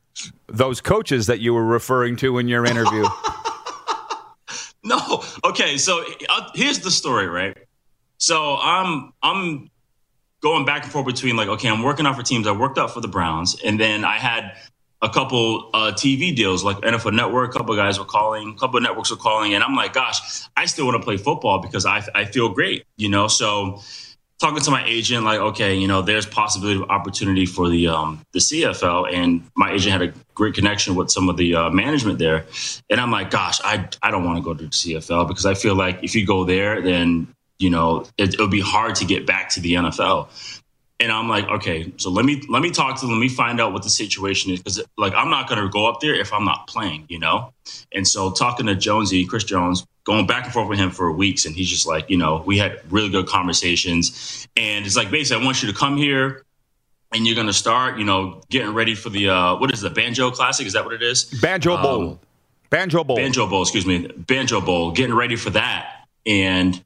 Those 0.49 0.81
coaches 0.81 1.27
that 1.27 1.41
you 1.41 1.55
were 1.55 1.65
referring 1.65 2.17
to 2.17 2.39
in 2.39 2.49
your 2.49 2.65
interview. 2.65 3.07
no. 4.85 5.23
Okay, 5.45 5.79
so 5.79 6.05
uh, 6.29 6.51
here's 6.55 6.81
the 6.81 6.91
story, 6.91 7.29
right? 7.29 7.57
So 8.17 8.57
I'm 8.57 9.13
I'm 9.23 9.71
going 10.41 10.65
back 10.65 10.85
and 10.85 10.93
forth 10.93 11.07
between 11.07 11.37
like, 11.37 11.49
okay, 11.49 11.69
I'm 11.69 11.83
working 11.83 12.07
out 12.07 12.17
for 12.17 12.23
teams. 12.23 12.47
I 12.47 12.53
worked 12.53 12.79
out 12.79 12.93
for 12.93 13.01
the 13.01 13.09
Browns, 13.09 13.61
and 13.65 13.79
then 13.79 14.05
I 14.05 14.19
had 14.19 14.57
a 15.01 15.09
couple 15.09 15.71
uh, 15.75 15.93
TV 15.93 16.35
deals 16.35 16.65
like 16.65 16.79
NFL 16.79 17.15
Network. 17.15 17.55
A 17.55 17.59
couple 17.59 17.75
guys 17.77 17.99
were 17.99 18.05
calling, 18.05 18.55
a 18.57 18.59
couple 18.59 18.81
networks 18.81 19.11
were 19.11 19.17
calling, 19.17 19.55
and 19.55 19.63
I'm 19.63 19.77
like, 19.77 19.93
gosh, 19.93 20.49
I 20.57 20.67
still 20.67 20.87
want 20.87 21.01
to 21.01 21.05
play 21.05 21.17
football 21.17 21.61
because 21.61 21.87
I 21.87 22.05
I 22.15 22.25
feel 22.25 22.49
great, 22.49 22.85
you 22.97 23.09
know. 23.09 23.29
So 23.29 23.81
talking 24.39 24.61
to 24.61 24.71
my 24.71 24.85
agent, 24.87 25.25
like, 25.25 25.41
okay, 25.41 25.75
you 25.75 25.89
know, 25.89 26.03
there's 26.03 26.27
possibility 26.27 26.81
of 26.81 26.91
opportunity 26.91 27.47
for 27.47 27.69
the 27.69 27.89
um, 27.89 28.23
the 28.33 28.39
CFL, 28.41 29.13
and 29.13 29.43
my 29.57 29.73
agent 29.73 29.93
had 29.93 30.03
a 30.03 30.13
great 30.35 30.55
connection 30.55 30.95
with 30.95 31.11
some 31.11 31.29
of 31.29 31.37
the 31.37 31.55
uh, 31.55 31.71
management 31.71 32.19
there, 32.19 32.47
and 32.91 33.01
I'm 33.01 33.11
like, 33.11 33.31
gosh, 33.31 33.61
I 33.63 33.89
I 34.03 34.11
don't 34.11 34.25
want 34.25 34.39
to 34.39 34.43
go 34.43 34.55
to 34.55 34.65
the 34.65 34.71
CFL 34.71 35.29
because 35.29 35.47
I 35.47 35.55
feel 35.55 35.75
like 35.75 36.03
if 36.03 36.15
you 36.15 36.27
go 36.27 36.45
there, 36.45 36.81
then 36.83 37.29
you 37.59 37.71
know 37.71 38.05
it, 38.17 38.35
it'll 38.35 38.49
be 38.49 38.61
hard 38.61 38.95
to 38.97 39.05
get 39.05 39.27
back 39.27 39.51
to 39.51 39.61
the 39.61 39.75
NFL 39.75 40.29
and 41.01 41.13
I'm 41.13 41.29
like, 41.29 41.47
okay, 41.49 41.93
so 41.97 42.11
let 42.11 42.25
me 42.25 42.43
let 42.49 42.61
me 42.61 42.71
talk 42.71 42.97
to 42.97 43.03
them. 43.03 43.13
Let 43.15 43.21
me 43.21 43.29
find 43.29 43.61
out 43.61 43.73
what 43.73 43.83
the 43.83 43.91
situation 43.91 44.53
is 44.53 44.59
because 44.61 44.83
like 44.97 45.15
I'm 45.15 45.31
not 45.31 45.49
going 45.49 45.63
to 45.63 45.69
go 45.69 45.87
up 45.87 46.01
there 46.01 46.15
if 46.15 46.33
I'm 46.33 46.45
not 46.45 46.67
playing, 46.67 47.07
you 47.09 47.19
know. 47.19 47.53
And 47.93 48.07
so 48.07 48.33
talking 48.33 48.67
to 48.67 48.75
Jonesy, 48.75 49.25
Chris 49.25 49.45
Jones, 49.45 49.87
going 50.05 50.27
back 50.27 50.45
and 50.45 50.53
forth 50.53 50.69
with 50.69 50.79
him 50.79 50.91
for 50.91 51.13
weeks, 51.13 51.45
and 51.45 51.55
he's 51.55 51.69
just 51.69 51.87
like, 51.87 52.11
you 52.11 52.17
know, 52.17 52.43
we 52.45 52.59
had 52.59 52.81
really 52.91 53.11
good 53.11 53.27
conversations, 53.27 54.49
and 54.57 54.85
it's 54.85 54.97
like 54.97 55.11
basically, 55.11 55.43
I 55.43 55.45
want 55.45 55.63
you 55.63 55.71
to 55.73 55.79
come 55.79 55.97
here. 55.97 56.45
And 57.11 57.27
you're 57.27 57.37
gonna 57.37 57.55
start, 57.55 57.99
you 57.99 58.05
know, 58.05 58.43
getting 58.51 58.75
ready 58.75 58.95
for 58.95 59.09
the 59.09 59.31
uh, 59.31 59.57
what 59.57 59.73
is 59.73 59.81
the 59.81 59.89
Banjo 59.89 60.31
Classic? 60.31 60.67
Is 60.67 60.75
that 60.75 60.85
what 60.85 60.93
it 60.93 61.03
is? 61.03 61.25
Banjo 61.41 61.81
Bowl. 61.81 62.03
Um, 62.03 62.19
Banjo 62.69 63.03
Bowl. 63.03 63.17
Banjo 63.17 63.47
Bowl. 63.47 63.63
Excuse 63.63 63.87
me. 63.87 64.09
Banjo 64.09 64.61
Bowl. 64.61 64.91
Getting 64.91 65.15
ready 65.15 65.37
for 65.37 65.49
that, 65.49 66.07
and 66.27 66.85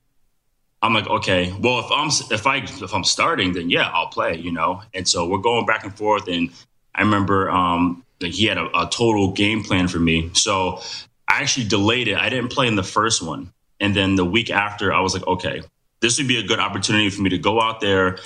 I'm 0.82 0.94
like, 0.94 1.06
okay, 1.08 1.54
well, 1.60 1.78
if 1.78 1.86
I'm 1.92 2.08
if 2.30 2.46
I 2.46 2.56
if 2.56 2.92
I'm 2.92 3.04
starting, 3.04 3.52
then 3.52 3.70
yeah, 3.70 3.88
I'll 3.92 4.08
play, 4.08 4.36
you 4.36 4.50
know. 4.50 4.82
And 4.92 5.08
so 5.08 5.28
we're 5.28 5.38
going 5.38 5.64
back 5.64 5.84
and 5.84 5.96
forth, 5.96 6.26
and 6.28 6.50
I 6.94 7.02
remember 7.02 7.50
um, 7.50 8.04
he 8.20 8.46
had 8.46 8.58
a, 8.58 8.66
a 8.76 8.88
total 8.90 9.32
game 9.32 9.62
plan 9.62 9.86
for 9.88 10.00
me. 10.00 10.30
So 10.34 10.80
I 11.28 11.40
actually 11.40 11.68
delayed 11.68 12.08
it. 12.08 12.16
I 12.16 12.28
didn't 12.28 12.50
play 12.50 12.66
in 12.66 12.74
the 12.74 12.82
first 12.82 13.22
one, 13.22 13.52
and 13.78 13.94
then 13.94 14.16
the 14.16 14.24
week 14.24 14.50
after, 14.50 14.92
I 14.92 15.00
was 15.00 15.14
like, 15.14 15.26
okay, 15.26 15.62
this 16.00 16.18
would 16.18 16.28
be 16.28 16.38
a 16.38 16.42
good 16.42 16.58
opportunity 16.58 17.10
for 17.10 17.22
me 17.22 17.30
to 17.30 17.38
go 17.38 17.60
out 17.60 17.80
there, 17.80 18.18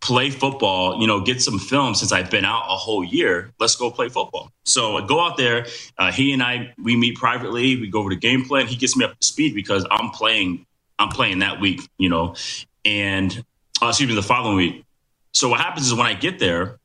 play 0.00 0.30
football, 0.30 1.00
you 1.00 1.06
know, 1.06 1.20
get 1.20 1.42
some 1.42 1.58
film 1.58 1.94
since 1.94 2.12
I've 2.12 2.30
been 2.30 2.46
out 2.46 2.64
a 2.68 2.76
whole 2.76 3.04
year. 3.04 3.52
Let's 3.60 3.76
go 3.76 3.90
play 3.90 4.08
football. 4.08 4.50
So 4.64 4.96
I 4.96 5.06
go 5.06 5.20
out 5.20 5.36
there. 5.36 5.66
Uh, 5.98 6.10
he 6.10 6.32
and 6.32 6.42
I, 6.42 6.72
we 6.82 6.96
meet 6.96 7.16
privately. 7.16 7.76
We 7.76 7.88
go 7.88 8.00
over 8.00 8.08
the 8.10 8.16
game 8.16 8.46
plan. 8.46 8.66
He 8.66 8.76
gets 8.76 8.96
me 8.96 9.04
up 9.04 9.18
to 9.20 9.26
speed 9.26 9.54
because 9.54 9.86
I'm 9.90 10.10
playing 10.10 10.64
I'm 11.00 11.08
playing 11.08 11.40
that 11.40 11.60
week, 11.60 11.80
you 11.98 12.08
know, 12.08 12.36
and 12.84 13.44
uh, 13.82 13.88
excuse 13.88 14.08
me, 14.08 14.14
the 14.14 14.22
following 14.22 14.56
week. 14.56 14.84
So 15.32 15.48
what 15.48 15.60
happens 15.60 15.86
is 15.86 15.94
when 15.94 16.06
I 16.06 16.14
get 16.14 16.38
there, 16.38 16.78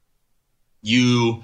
you 0.82 1.43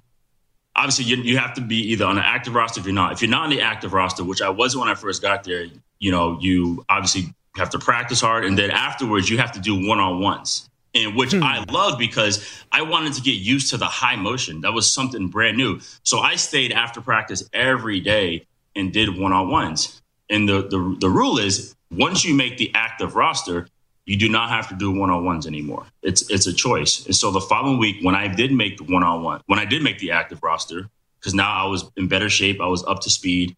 obviously 0.76 1.06
you, 1.06 1.18
you 1.18 1.38
have 1.38 1.54
to 1.56 1.62
be 1.62 1.92
either 1.92 2.06
on 2.06 2.18
an 2.18 2.24
active 2.26 2.56
roster 2.56 2.80
if 2.80 2.86
you're 2.86 2.96
not. 2.96 3.12
If 3.12 3.22
you're 3.22 3.32
not 3.32 3.44
on 3.44 3.50
the 3.50 3.62
active 3.62 3.94
roster, 3.94 4.24
which 4.24 4.42
I 4.42 4.50
wasn't 4.50 4.82
when 4.82 4.90
I 4.90 4.96
first 4.96 5.22
got 5.22 5.44
there, 5.44 5.66
you 6.00 6.12
know, 6.12 6.38
you 6.40 6.86
obviously 6.90 7.34
have 7.56 7.70
to 7.72 7.80
practice 7.80 8.22
hard, 8.22 8.46
and 8.46 8.58
then 8.58 8.72
afterwards 8.72 9.30
you 9.30 9.38
have 9.38 9.52
to 9.54 9.60
do 9.60 9.88
one 9.88 10.00
on 10.00 10.22
ones. 10.22 10.70
And 10.94 11.16
which 11.16 11.32
hmm. 11.32 11.42
I 11.42 11.64
love 11.70 11.98
because 11.98 12.46
I 12.72 12.82
wanted 12.82 13.14
to 13.14 13.22
get 13.22 13.36
used 13.36 13.72
to 13.72 13.78
the 13.78 13.86
high 13.86 14.18
motion. 14.18 14.62
That 14.62 14.74
was 14.74 14.92
something 14.92 15.30
brand 15.30 15.56
new. 15.56 15.80
So 16.04 16.20
I 16.20 16.36
stayed 16.36 16.74
after 16.74 17.00
practice 17.00 17.50
every 17.54 18.02
day 18.02 18.46
and 18.76 18.92
did 18.92 19.18
one 19.18 19.32
on 19.32 19.50
ones. 19.50 20.02
And 20.30 20.48
the, 20.48 20.62
the 20.64 20.98
the 21.00 21.10
rule 21.10 21.38
is 21.38 21.76
once 21.92 22.24
you 22.24 22.34
make 22.34 22.58
the 22.58 22.72
active 22.74 23.16
roster, 23.16 23.68
you 24.06 24.18
do 24.18 24.30
not 24.30 24.50
have 24.50 24.68
to 24.70 24.76
do 24.76 24.92
one 24.92 25.10
on 25.10 25.24
ones 25.26 25.46
anymore. 25.46 25.86
It's 26.02 26.30
it's 26.30 26.48
a 26.48 26.54
choice. 26.54 27.06
And 27.06 27.16
so 27.16 27.32
the 27.32 27.42
following 27.42 27.78
week, 27.78 27.98
when 28.02 28.16
I 28.16 28.28
did 28.28 28.52
make 28.52 28.78
the 28.78 28.84
one 28.86 29.04
on 29.04 29.24
one, 29.24 29.42
when 29.46 29.60
I 29.60 29.66
did 29.66 29.84
make 29.84 30.00
the 30.00 30.12
active 30.12 30.42
roster, 30.42 30.90
because 31.20 31.34
now 31.34 31.52
I 31.52 31.68
was 31.68 31.90
in 31.98 32.08
better 32.08 32.30
shape, 32.30 32.60
I 32.60 32.68
was 32.68 32.84
up 32.86 33.02
to 33.02 33.10
speed. 33.10 33.56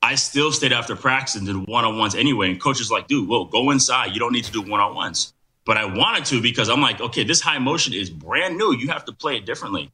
I 0.00 0.14
still 0.14 0.52
stayed 0.52 0.72
after 0.72 0.94
practice 0.94 1.34
and 1.34 1.46
did 1.46 1.66
one 1.66 1.84
on 1.84 1.98
ones 1.98 2.14
anyway. 2.14 2.50
And 2.50 2.60
coach 2.60 2.80
is 2.80 2.90
like, 2.90 3.08
dude, 3.08 3.28
well, 3.28 3.46
go 3.46 3.70
inside. 3.70 4.12
You 4.12 4.20
don't 4.20 4.32
need 4.32 4.44
to 4.44 4.52
do 4.52 4.62
one 4.62 4.80
on 4.80 4.94
ones. 4.94 5.34
But 5.64 5.76
I 5.76 5.84
wanted 5.86 6.24
to 6.26 6.40
because 6.40 6.68
I'm 6.68 6.80
like, 6.80 7.00
okay, 7.00 7.24
this 7.24 7.40
high 7.40 7.58
motion 7.58 7.92
is 7.92 8.08
brand 8.08 8.56
new. 8.56 8.74
You 8.74 8.88
have 8.88 9.04
to 9.06 9.12
play 9.12 9.36
it 9.36 9.44
differently. 9.44 9.90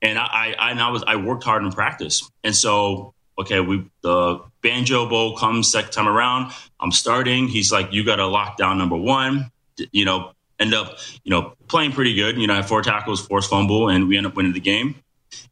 And 0.00 0.18
I, 0.18 0.54
I, 0.58 0.70
and 0.70 0.80
I 0.80 0.90
was, 0.90 1.02
I 1.06 1.16
worked 1.16 1.42
hard 1.42 1.64
in 1.64 1.72
practice. 1.72 2.30
And 2.44 2.54
so 2.54 3.14
okay, 3.38 3.60
we 3.60 3.84
the 4.02 4.40
banjo 4.62 5.08
bowl 5.08 5.36
comes 5.36 5.70
second 5.70 5.92
time 5.92 6.08
around. 6.08 6.52
I'm 6.80 6.92
starting. 6.92 7.48
He's 7.48 7.72
like, 7.72 7.92
you 7.92 8.04
got 8.04 8.16
to 8.16 8.26
lock 8.26 8.56
down 8.56 8.78
number 8.78 8.96
one. 8.96 9.50
You 9.92 10.04
know, 10.04 10.32
end 10.58 10.74
up, 10.74 10.98
you 11.24 11.30
know, 11.30 11.54
playing 11.68 11.92
pretty 11.92 12.14
good. 12.14 12.36
You 12.36 12.46
know, 12.46 12.54
I 12.54 12.56
have 12.56 12.68
four 12.68 12.82
tackles, 12.82 13.24
forced 13.24 13.50
fumble, 13.50 13.88
and 13.88 14.08
we 14.08 14.16
end 14.16 14.26
up 14.26 14.34
winning 14.34 14.52
the 14.52 14.60
game. 14.60 14.96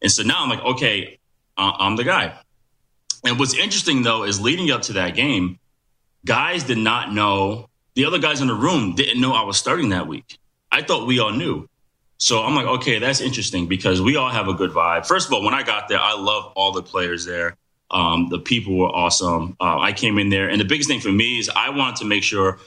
And 0.03 0.11
so 0.11 0.22
now 0.22 0.42
I'm 0.42 0.49
like, 0.49 0.64
okay, 0.64 1.18
uh, 1.57 1.72
I'm 1.79 1.96
the 1.96 2.05
guy. 2.05 2.38
And 3.25 3.38
what's 3.38 3.55
interesting 3.55 4.03
though 4.03 4.25
is 4.25 4.40
leading 4.40 4.70
up 4.70 4.83
to 4.83 4.94
that 4.94 5.14
game, 5.14 5.59
guys 6.25 6.64
did 6.64 6.79
not 6.79 7.12
know. 7.12 7.68
The 7.94 8.05
other 8.05 8.18
guys 8.18 8.40
in 8.40 8.46
the 8.46 8.55
room 8.55 8.94
didn't 8.94 9.20
know 9.20 9.33
I 9.33 9.42
was 9.42 9.57
starting 9.57 9.88
that 9.90 10.07
week. 10.07 10.38
I 10.70 10.83
thought 10.83 11.07
we 11.07 11.18
all 11.18 11.33
knew. 11.33 11.68
So 12.18 12.42
I'm 12.42 12.55
like, 12.55 12.66
okay, 12.66 12.99
that's 12.99 13.20
interesting 13.20 13.66
because 13.68 14.01
we 14.01 14.16
all 14.16 14.31
have 14.31 14.49
a 14.49 14.55
good 14.55 14.70
vibe. 14.70 15.07
First 15.07 15.29
of 15.29 15.35
all, 15.35 15.44
when 15.44 15.55
I 15.55 15.62
got 15.62 15.88
there, 15.88 15.99
I 15.99 16.14
love 16.14 16.53
all 16.57 16.72
the 16.72 16.83
players 16.83 17.25
there. 17.25 17.57
Um, 17.90 18.29
the 18.31 18.38
people 18.38 18.77
were 18.77 18.88
awesome. 18.88 19.57
Uh, 19.61 19.79
I 19.79 19.92
came 19.92 20.18
in 20.18 20.29
there, 20.29 20.49
and 20.49 20.61
the 20.61 20.64
biggest 20.64 20.88
thing 20.88 21.01
for 21.01 21.12
me 21.12 21.38
is 21.38 21.49
I 21.55 21.70
wanted 21.70 21.96
to 21.96 22.05
make 22.05 22.22
sure 22.22 22.59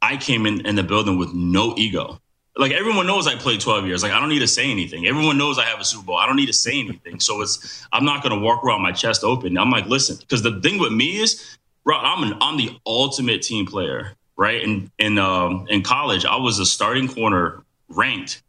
I 0.00 0.16
came 0.16 0.46
in, 0.46 0.66
in 0.66 0.76
the 0.76 0.82
building 0.82 1.18
with 1.18 1.32
no 1.32 1.74
ego. 1.76 2.20
Like 2.56 2.72
everyone 2.72 3.06
knows 3.06 3.26
I 3.26 3.34
played 3.34 3.60
12 3.60 3.86
years. 3.86 4.02
Like 4.02 4.12
I 4.12 4.20
don't 4.20 4.28
need 4.28 4.40
to 4.40 4.46
say 4.46 4.70
anything. 4.70 5.06
Everyone 5.06 5.36
knows 5.36 5.58
I 5.58 5.64
have 5.64 5.80
a 5.80 5.84
Super 5.84 6.04
Bowl. 6.04 6.16
I 6.16 6.26
don't 6.26 6.36
need 6.36 6.46
to 6.46 6.52
say 6.52 6.78
anything. 6.78 7.18
So 7.18 7.40
it's 7.42 7.84
I'm 7.92 8.04
not 8.04 8.22
going 8.22 8.32
to 8.32 8.40
walk 8.40 8.62
around 8.62 8.80
my 8.80 8.92
chest 8.92 9.24
open. 9.24 9.58
I'm 9.58 9.70
like, 9.70 9.86
listen, 9.86 10.16
because 10.20 10.42
the 10.42 10.60
thing 10.60 10.78
with 10.78 10.92
me 10.92 11.20
is, 11.20 11.56
bro, 11.82 11.96
I'm 11.96 12.22
an 12.22 12.38
I'm 12.40 12.56
the 12.56 12.78
ultimate 12.86 13.42
team 13.42 13.66
player, 13.66 14.12
right? 14.36 14.62
In 14.62 14.90
in 14.98 15.18
um, 15.18 15.66
in 15.68 15.82
college, 15.82 16.24
I 16.24 16.36
was 16.36 16.60
a 16.60 16.66
starting 16.66 17.08
corner 17.08 17.64
ranked 17.88 18.42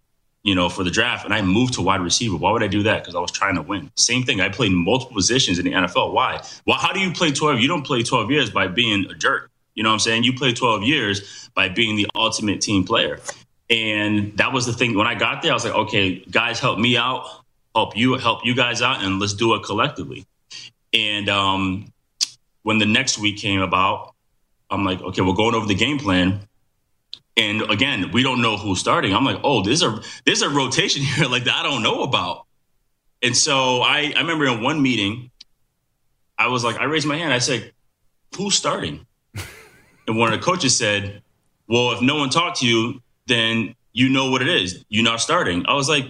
you 0.46 0.54
know, 0.54 0.70
for 0.70 0.84
the 0.84 0.92
draft, 0.92 1.26
and 1.26 1.34
I 1.34 1.42
moved 1.42 1.74
to 1.74 1.82
wide 1.82 2.02
receiver. 2.02 2.38
Why 2.38 2.52
would 2.52 2.62
I 2.62 2.68
do 2.68 2.84
that? 2.84 3.02
Because 3.02 3.16
I 3.16 3.20
was 3.20 3.32
trying 3.32 3.56
to 3.56 3.64
win. 3.64 3.92
Same 3.96 4.22
thing. 4.24 4.42
I 4.42 4.50
played 4.50 4.72
multiple 4.72 5.16
positions 5.16 5.58
in 5.58 5.66
the 5.66 5.72
NFL. 5.72 6.14
Why? 6.14 6.40
Well, 6.68 6.78
how 6.78 6.94
do 6.94 7.00
you 7.00 7.12
play 7.12 7.32
12? 7.32 7.60
You 7.60 7.68
don't 7.68 7.84
play 7.84 8.04
12 8.04 8.30
years 8.30 8.52
by 8.52 8.68
being 8.68 9.08
a 9.10 9.16
jerk. 9.16 9.50
You 9.74 9.82
know 9.82 9.90
what 9.90 9.94
I'm 9.94 10.00
saying? 10.00 10.24
You 10.24 10.34
play 10.34 10.54
12 10.54 10.84
years 10.84 11.50
by 11.56 11.70
being 11.70 11.96
the 11.96 12.06
ultimate 12.14 12.62
team 12.62 12.84
player. 12.84 13.20
And 13.72 14.38
that 14.38 14.54
was 14.54 14.68
the 14.68 14.74
thing. 14.74 14.96
When 14.96 15.08
I 15.08 15.16
got 15.16 15.42
there, 15.42 15.50
I 15.50 15.56
was 15.56 15.66
like, 15.66 15.74
okay, 15.74 16.20
guys, 16.30 16.60
help 16.60 16.78
me 16.78 16.96
out, 16.96 17.26
help 17.74 17.98
you, 17.98 18.14
help 18.14 18.46
you 18.46 18.54
guys 18.54 18.84
out, 18.84 19.04
and 19.04 19.20
let's 19.20 19.34
do 19.34 19.56
it 19.56 19.64
collectively. 19.64 20.28
And 20.94 21.28
um, 21.28 21.92
when 22.62 22.78
the 22.78 22.86
next 22.86 23.18
week 23.18 23.38
came 23.38 23.62
about, 23.62 24.14
I'm 24.70 24.86
like, 24.86 25.02
okay, 25.02 25.24
we're 25.24 25.34
going 25.34 25.56
over 25.56 25.66
the 25.66 25.74
game 25.74 25.98
plan. 25.98 26.42
And 27.38 27.64
again, 27.64 28.12
we 28.12 28.24
don't 28.24 28.42
know 28.42 28.58
who's 28.58 28.80
starting. 28.80 29.14
I'm 29.14 29.26
like, 29.26 29.40
oh, 29.44 29.62
there's 29.62 29.84
a 29.84 30.02
there's 30.26 30.42
a 30.42 30.50
rotation 30.50 31.02
here 31.04 31.28
like 31.28 31.44
that 31.46 31.56
I 31.56 31.64
don't 31.64 31.84
know 31.84 32.04
about. 32.04 32.46
And 33.22 33.36
so 33.36 33.82
I, 33.82 34.14
I 34.16 34.20
remember 34.20 34.46
in 34.46 34.62
one 34.62 34.82
meeting, 34.82 35.32
I 36.38 36.48
was 36.48 36.64
like, 36.64 36.78
I 36.78 36.84
raised 36.84 37.08
my 37.08 37.18
hand. 37.18 37.34
I 37.34 37.40
said, 37.40 37.74
who's 38.38 38.56
starting? 38.56 39.06
and 40.08 40.18
one 40.18 40.32
of 40.32 40.40
the 40.40 40.46
coaches 40.46 40.78
said, 40.78 41.24
well, 41.68 41.92
if 41.94 42.02
no 42.02 42.16
one 42.18 42.30
talked 42.30 42.60
to 42.60 42.68
you, 42.68 43.02
then 43.26 43.76
you 43.94 44.10
know 44.10 44.30
what 44.30 44.42
it 44.42 44.50
is. 44.50 44.86
You're 44.90 45.04
not 45.04 45.22
starting. 45.22 45.66
I 45.68 45.74
was 45.74 45.90
like, 45.90 46.06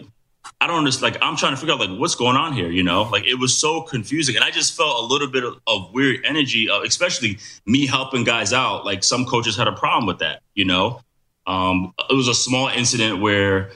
I 0.59 0.67
don't 0.67 0.79
understand. 0.79 1.13
Like, 1.13 1.23
I'm 1.23 1.37
trying 1.37 1.53
to 1.53 1.57
figure 1.57 1.73
out 1.73 1.79
like 1.79 1.97
what's 1.97 2.15
going 2.15 2.35
on 2.35 2.53
here. 2.53 2.69
You 2.69 2.83
know, 2.83 3.03
like 3.03 3.25
it 3.25 3.35
was 3.35 3.57
so 3.57 3.81
confusing, 3.81 4.35
and 4.35 4.43
I 4.43 4.51
just 4.51 4.75
felt 4.75 5.03
a 5.03 5.05
little 5.05 5.29
bit 5.29 5.43
of, 5.43 5.59
of 5.67 5.93
weird 5.93 6.25
energy, 6.25 6.69
uh, 6.69 6.81
especially 6.81 7.39
me 7.65 7.87
helping 7.87 8.23
guys 8.23 8.53
out. 8.53 8.85
Like 8.85 9.03
some 9.03 9.25
coaches 9.25 9.55
had 9.55 9.67
a 9.67 9.71
problem 9.71 10.05
with 10.05 10.19
that. 10.19 10.41
You 10.53 10.65
know, 10.65 11.01
um, 11.47 11.93
it 12.09 12.13
was 12.13 12.27
a 12.27 12.33
small 12.33 12.67
incident 12.69 13.21
where 13.21 13.71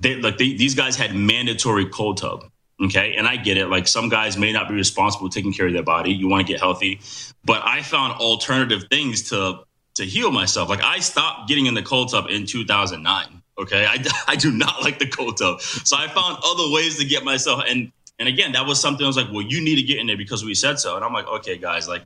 they 0.00 0.16
like 0.16 0.38
they, 0.38 0.54
these 0.54 0.74
guys 0.74 0.96
had 0.96 1.14
mandatory 1.14 1.86
cold 1.86 2.18
tub. 2.18 2.44
Okay. 2.80 3.16
And 3.16 3.26
I 3.26 3.36
get 3.36 3.56
it. 3.56 3.66
Like 3.66 3.88
some 3.88 4.08
guys 4.08 4.36
may 4.36 4.52
not 4.52 4.68
be 4.68 4.74
responsible 4.74 5.28
taking 5.28 5.52
care 5.52 5.66
of 5.66 5.72
their 5.72 5.82
body. 5.82 6.12
You 6.12 6.28
want 6.28 6.46
to 6.46 6.52
get 6.52 6.60
healthy. 6.60 7.00
But 7.44 7.62
I 7.64 7.82
found 7.82 8.12
alternative 8.20 8.84
things 8.90 9.30
to 9.30 9.64
to 9.96 10.04
heal 10.04 10.30
myself. 10.30 10.68
Like 10.68 10.82
I 10.82 11.00
stopped 11.00 11.48
getting 11.48 11.66
in 11.66 11.74
the 11.74 11.82
cold 11.82 12.10
tub 12.10 12.26
in 12.30 12.46
2009. 12.46 13.42
Okay. 13.58 13.84
I, 13.84 14.04
I 14.28 14.36
do 14.36 14.52
not 14.52 14.80
like 14.82 14.98
the 14.98 15.08
cold 15.08 15.36
tub. 15.38 15.60
So 15.60 15.96
I 15.96 16.06
found 16.08 16.38
other 16.44 16.72
ways 16.72 16.98
to 16.98 17.04
get 17.04 17.24
myself. 17.24 17.64
And, 17.66 17.90
and 18.18 18.28
again, 18.28 18.52
that 18.52 18.66
was 18.66 18.80
something 18.80 19.04
I 19.04 19.08
was 19.08 19.16
like, 19.16 19.30
well, 19.32 19.42
you 19.42 19.60
need 19.62 19.76
to 19.76 19.82
get 19.82 19.98
in 19.98 20.06
there 20.06 20.16
because 20.16 20.44
we 20.44 20.54
said 20.54 20.78
so. 20.78 20.96
And 20.96 21.04
I'm 21.04 21.12
like, 21.12 21.26
okay, 21.26 21.58
guys, 21.58 21.88
like, 21.88 22.04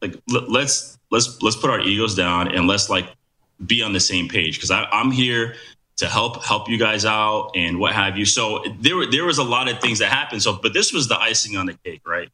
like 0.00 0.14
let's, 0.28 0.98
let's, 1.10 1.40
let's 1.42 1.56
put 1.56 1.70
our 1.70 1.80
egos 1.80 2.14
down 2.14 2.54
and 2.54 2.66
let's 2.66 2.88
like 2.88 3.06
be 3.64 3.82
on 3.82 3.92
the 3.92 4.00
same 4.00 4.28
page 4.28 4.56
because 4.56 4.70
I'm 4.70 5.10
here 5.10 5.54
to 5.96 6.06
help 6.06 6.42
help 6.44 6.68
you 6.68 6.78
guys 6.78 7.04
out 7.04 7.50
and 7.54 7.78
what 7.78 7.92
have 7.92 8.16
you. 8.16 8.24
So 8.24 8.64
there 8.80 9.08
there 9.10 9.24
was 9.24 9.38
a 9.38 9.44
lot 9.44 9.68
of 9.68 9.80
things 9.80 9.98
that 9.98 10.08
happened. 10.08 10.42
So, 10.42 10.58
but 10.60 10.72
this 10.72 10.92
was 10.92 11.08
the 11.08 11.18
icing 11.18 11.56
on 11.56 11.66
the 11.66 11.74
cake, 11.84 12.02
right? 12.06 12.30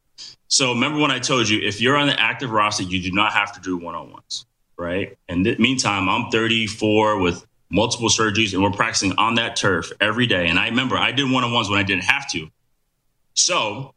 So 0.47 0.73
remember 0.73 0.99
when 0.99 1.11
I 1.11 1.19
told 1.19 1.49
you 1.49 1.59
if 1.59 1.81
you're 1.81 1.97
on 1.97 2.07
the 2.07 2.19
active 2.19 2.51
roster, 2.51 2.83
you 2.83 3.01
do 3.01 3.11
not 3.11 3.33
have 3.33 3.53
to 3.53 3.61
do 3.61 3.77
one 3.77 3.95
on 3.95 4.11
ones, 4.11 4.45
right? 4.77 5.17
And 5.27 5.43
th- 5.43 5.59
meantime, 5.59 6.07
I'm 6.07 6.31
34 6.31 7.19
with 7.19 7.45
multiple 7.69 8.07
surgeries, 8.07 8.53
and 8.53 8.63
we're 8.63 8.71
practicing 8.71 9.13
on 9.17 9.35
that 9.35 9.57
turf 9.57 9.91
every 9.99 10.25
day. 10.25 10.47
And 10.47 10.57
I 10.57 10.69
remember 10.69 10.97
I 10.97 11.11
did 11.11 11.29
one 11.29 11.43
on 11.43 11.51
ones 11.51 11.69
when 11.69 11.79
I 11.79 11.83
didn't 11.83 12.05
have 12.05 12.29
to. 12.31 12.49
So 13.33 13.93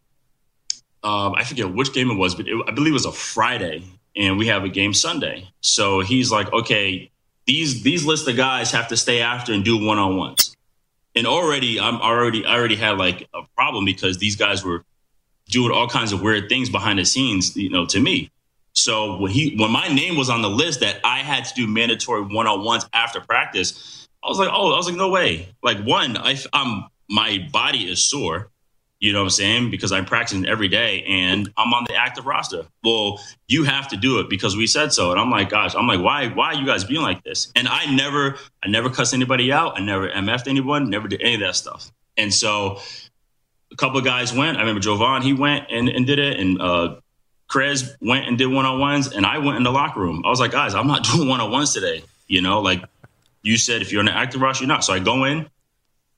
um, 1.04 1.34
I 1.34 1.44
forget 1.44 1.72
which 1.72 1.92
game 1.92 2.10
it 2.10 2.16
was, 2.16 2.34
but 2.34 2.48
it, 2.48 2.60
I 2.66 2.72
believe 2.72 2.92
it 2.92 2.94
was 2.94 3.06
a 3.06 3.12
Friday, 3.12 3.84
and 4.16 4.36
we 4.36 4.48
have 4.48 4.64
a 4.64 4.68
game 4.68 4.92
Sunday. 4.92 5.48
So 5.60 6.00
he's 6.00 6.32
like, 6.32 6.52
okay, 6.52 7.10
these 7.46 7.82
these 7.82 8.04
list 8.04 8.28
of 8.28 8.36
guys 8.36 8.70
have 8.72 8.88
to 8.88 8.96
stay 8.96 9.20
after 9.20 9.52
and 9.52 9.64
do 9.64 9.84
one 9.84 9.98
on 9.98 10.16
ones. 10.16 10.56
And 11.16 11.26
already, 11.26 11.80
I'm 11.80 11.96
already 11.96 12.44
I 12.46 12.54
already 12.56 12.76
had 12.76 12.98
like 12.98 13.28
a 13.34 13.42
problem 13.56 13.84
because 13.84 14.18
these 14.18 14.36
guys 14.36 14.64
were 14.64 14.84
doing 15.46 15.72
all 15.72 15.88
kinds 15.88 16.12
of 16.12 16.22
weird 16.22 16.48
things 16.48 16.70
behind 16.70 16.98
the 16.98 17.04
scenes, 17.04 17.56
you 17.56 17.70
know, 17.70 17.84
to 17.86 18.00
me. 18.00 18.30
So 18.72 19.18
when 19.18 19.30
he 19.30 19.56
when 19.56 19.70
my 19.70 19.88
name 19.88 20.16
was 20.16 20.30
on 20.30 20.42
the 20.42 20.50
list 20.50 20.80
that 20.80 21.00
I 21.04 21.18
had 21.18 21.44
to 21.46 21.54
do 21.54 21.66
mandatory 21.66 22.22
one 22.22 22.46
on 22.46 22.64
ones 22.64 22.86
after 22.92 23.20
practice, 23.20 24.08
I 24.22 24.28
was 24.28 24.38
like, 24.38 24.50
oh, 24.52 24.72
I 24.72 24.76
was 24.76 24.86
like, 24.86 24.96
no 24.96 25.08
way. 25.08 25.48
Like 25.62 25.82
one, 25.82 26.16
I, 26.16 26.36
I'm 26.52 26.84
my 27.08 27.48
body 27.52 27.90
is 27.90 28.02
sore. 28.04 28.50
You 29.00 29.14
know 29.14 29.20
what 29.20 29.24
I'm 29.24 29.30
saying? 29.30 29.70
Because 29.70 29.92
I'm 29.92 30.04
practicing 30.04 30.46
every 30.46 30.68
day 30.68 31.02
and 31.08 31.50
I'm 31.56 31.72
on 31.72 31.84
the 31.88 31.94
active 31.94 32.26
roster. 32.26 32.66
Well, 32.84 33.18
you 33.48 33.64
have 33.64 33.88
to 33.88 33.96
do 33.96 34.20
it 34.20 34.28
because 34.28 34.56
we 34.56 34.66
said 34.66 34.92
so. 34.92 35.10
And 35.10 35.18
I'm 35.18 35.30
like, 35.30 35.48
gosh, 35.48 35.74
I'm 35.74 35.86
like, 35.86 36.00
why, 36.00 36.28
why 36.28 36.48
are 36.48 36.54
you 36.54 36.66
guys 36.66 36.84
being 36.84 37.00
like 37.00 37.24
this? 37.24 37.50
And 37.56 37.66
I 37.66 37.86
never, 37.94 38.36
I 38.62 38.68
never 38.68 38.90
cussed 38.90 39.14
anybody 39.14 39.50
out. 39.50 39.78
I 39.78 39.82
never 39.82 40.10
MF'd 40.10 40.48
anyone, 40.48 40.90
never 40.90 41.08
did 41.08 41.22
any 41.22 41.34
of 41.34 41.40
that 41.40 41.56
stuff. 41.56 41.90
And 42.18 42.32
so 42.32 42.78
a 43.72 43.76
couple 43.76 43.98
of 43.98 44.04
guys 44.04 44.34
went. 44.34 44.58
I 44.58 44.60
remember 44.60 44.80
Jovan, 44.80 45.22
he 45.22 45.32
went 45.32 45.68
and, 45.70 45.88
and 45.88 46.06
did 46.06 46.18
it. 46.18 46.38
And 46.38 46.60
uh 46.60 46.96
Krez 47.50 47.90
went 48.00 48.28
and 48.28 48.36
did 48.36 48.46
one 48.46 48.66
on 48.66 48.78
ones. 48.78 49.10
And 49.12 49.24
I 49.24 49.38
went 49.38 49.56
in 49.56 49.62
the 49.62 49.72
locker 49.72 49.98
room. 49.98 50.22
I 50.26 50.28
was 50.28 50.40
like, 50.40 50.52
guys, 50.52 50.74
I'm 50.74 50.86
not 50.86 51.04
doing 51.14 51.26
one 51.26 51.40
on 51.40 51.50
ones 51.50 51.72
today. 51.72 52.04
You 52.26 52.42
know, 52.42 52.60
like 52.60 52.84
you 53.42 53.56
said, 53.56 53.80
if 53.80 53.92
you're 53.92 54.00
on 54.00 54.06
the 54.06 54.14
active 54.14 54.42
roster, 54.42 54.64
you're 54.64 54.68
not. 54.68 54.84
So 54.84 54.92
I 54.92 54.98
go 54.98 55.24
in, 55.24 55.48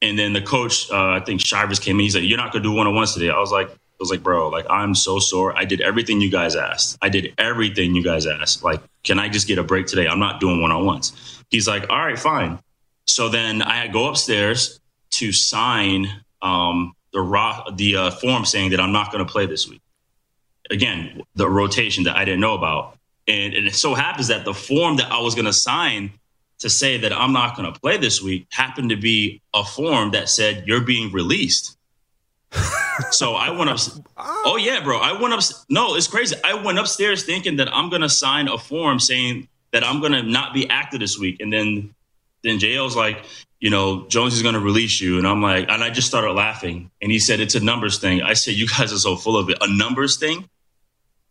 and 0.03 0.19
then 0.19 0.33
the 0.33 0.43
coach, 0.43 0.91
uh, 0.91 1.11
I 1.11 1.21
think 1.21 1.41
Shivers 1.41 1.79
came 1.79 1.97
in. 1.99 2.03
He's 2.03 2.15
like, 2.15 2.25
"You're 2.25 2.37
not 2.37 2.53
gonna 2.53 2.65
do 2.65 2.73
one 2.73 2.87
on 2.87 2.95
ones 2.95 3.15
today." 3.15 3.31
I 3.31 3.39
was 3.39 3.53
like, 3.53 3.71
"I 3.71 3.99
was 4.01 4.11
like, 4.11 4.23
bro, 4.23 4.49
like 4.49 4.67
I'm 4.69 4.95
so 4.95 5.19
sore. 5.21 5.57
I 5.57 5.65
did 5.65 5.81
everything 5.81 6.21
you 6.21 6.31
guys 6.31 6.57
asked. 6.57 6.99
I 7.01 7.09
did 7.09 7.33
everything 7.39 7.95
you 7.95 8.03
guys 8.03 8.27
asked. 8.27 8.65
Like, 8.65 8.83
can 9.05 9.19
I 9.19 9.29
just 9.29 9.47
get 9.47 9.59
a 9.59 9.63
break 9.63 9.87
today? 9.87 10.09
I'm 10.09 10.19
not 10.19 10.41
doing 10.41 10.61
one 10.61 10.73
on 10.73 10.85
ones." 10.85 11.13
He's 11.51 11.69
like, 11.69 11.89
"All 11.89 12.05
right, 12.05 12.19
fine." 12.19 12.59
So 13.07 13.29
then 13.29 13.63
I 13.63 13.89
go 13.89 14.09
upstairs 14.09 14.81
to 15.13 15.33
sign 15.33 16.09
um, 16.43 16.95
the 17.13 17.21
ro- 17.21 17.65
the 17.73 17.97
uh, 17.97 18.11
form 18.11 18.45
saying 18.45 18.71
that 18.71 18.81
I'm 18.81 18.93
not 18.93 19.13
going 19.13 19.25
to 19.25 19.31
play 19.31 19.47
this 19.47 19.69
week. 19.69 19.81
Again, 20.71 21.23
the 21.35 21.49
rotation 21.49 22.05
that 22.05 22.17
I 22.17 22.25
didn't 22.25 22.41
know 22.41 22.55
about, 22.55 22.99
and, 23.29 23.55
and 23.55 23.67
it 23.67 23.75
so 23.75 23.95
happens 23.95 24.29
that 24.29 24.45
the 24.45 24.55
form 24.55 24.97
that 24.97 25.11
I 25.13 25.21
was 25.21 25.35
going 25.35 25.45
to 25.45 25.53
sign 25.53 26.13
to 26.63 26.71
say 26.71 26.97
that 26.97 27.13
I'm 27.13 27.33
not 27.33 27.57
going 27.57 27.71
to 27.71 27.79
play 27.79 27.97
this 27.97 28.23
week 28.23 28.47
happened 28.51 28.91
to 28.91 28.97
be 28.97 29.43
a 29.53 29.65
form 29.65 30.13
that 30.13 30.29
said 30.29 30.65
you're 30.65 30.81
being 30.81 31.13
released. 31.13 31.77
so 33.11 33.35
I 33.35 33.51
went 33.51 33.69
up. 33.69 33.81
Oh 34.17 34.57
yeah, 34.57 34.81
bro. 34.83 34.99
I 34.99 35.21
went 35.21 35.35
up. 35.35 35.41
No, 35.69 35.97
it's 35.97 36.07
crazy. 36.07 36.37
I 36.45 36.55
went 36.55 36.79
upstairs 36.79 37.25
thinking 37.25 37.57
that 37.57 37.75
I'm 37.75 37.91
going 37.91 38.03
to 38.03 38.09
sign 38.09 38.47
a 38.47 38.59
form 38.59 39.01
saying 39.01 39.49
that 39.73 39.83
I'm 39.85 39.99
going 39.99 40.13
to 40.13 40.23
not 40.23 40.55
be 40.55 40.69
active 40.71 41.01
this 41.01 41.19
week, 41.19 41.41
and 41.41 41.53
then 41.53 41.95
then 42.45 42.59
JL's 42.59 42.95
like, 42.95 43.25
you 43.59 43.71
know, 43.71 44.07
Jones 44.09 44.35
is 44.35 44.43
going 44.43 44.55
to 44.55 44.61
release 44.61 45.01
you, 45.01 45.19
and 45.19 45.27
I'm 45.27 45.43
like, 45.43 45.69
and 45.69 45.83
I 45.83 45.91
just 45.91 46.07
started 46.07 46.33
laughing, 46.35 46.91
and 47.01 47.11
he 47.11 47.19
said 47.19 47.41
it's 47.41 47.57
a 47.57 47.61
numbers 47.61 47.99
thing. 47.99 48.23
I 48.23 48.35
said, 48.35 48.55
you 48.55 48.69
guys 48.69 48.93
are 48.93 48.99
so 48.99 49.17
full 49.17 49.37
of 49.37 49.51
it. 49.51 49.59
A 49.61 49.67
numbers 49.67 50.17
thing 50.17 50.49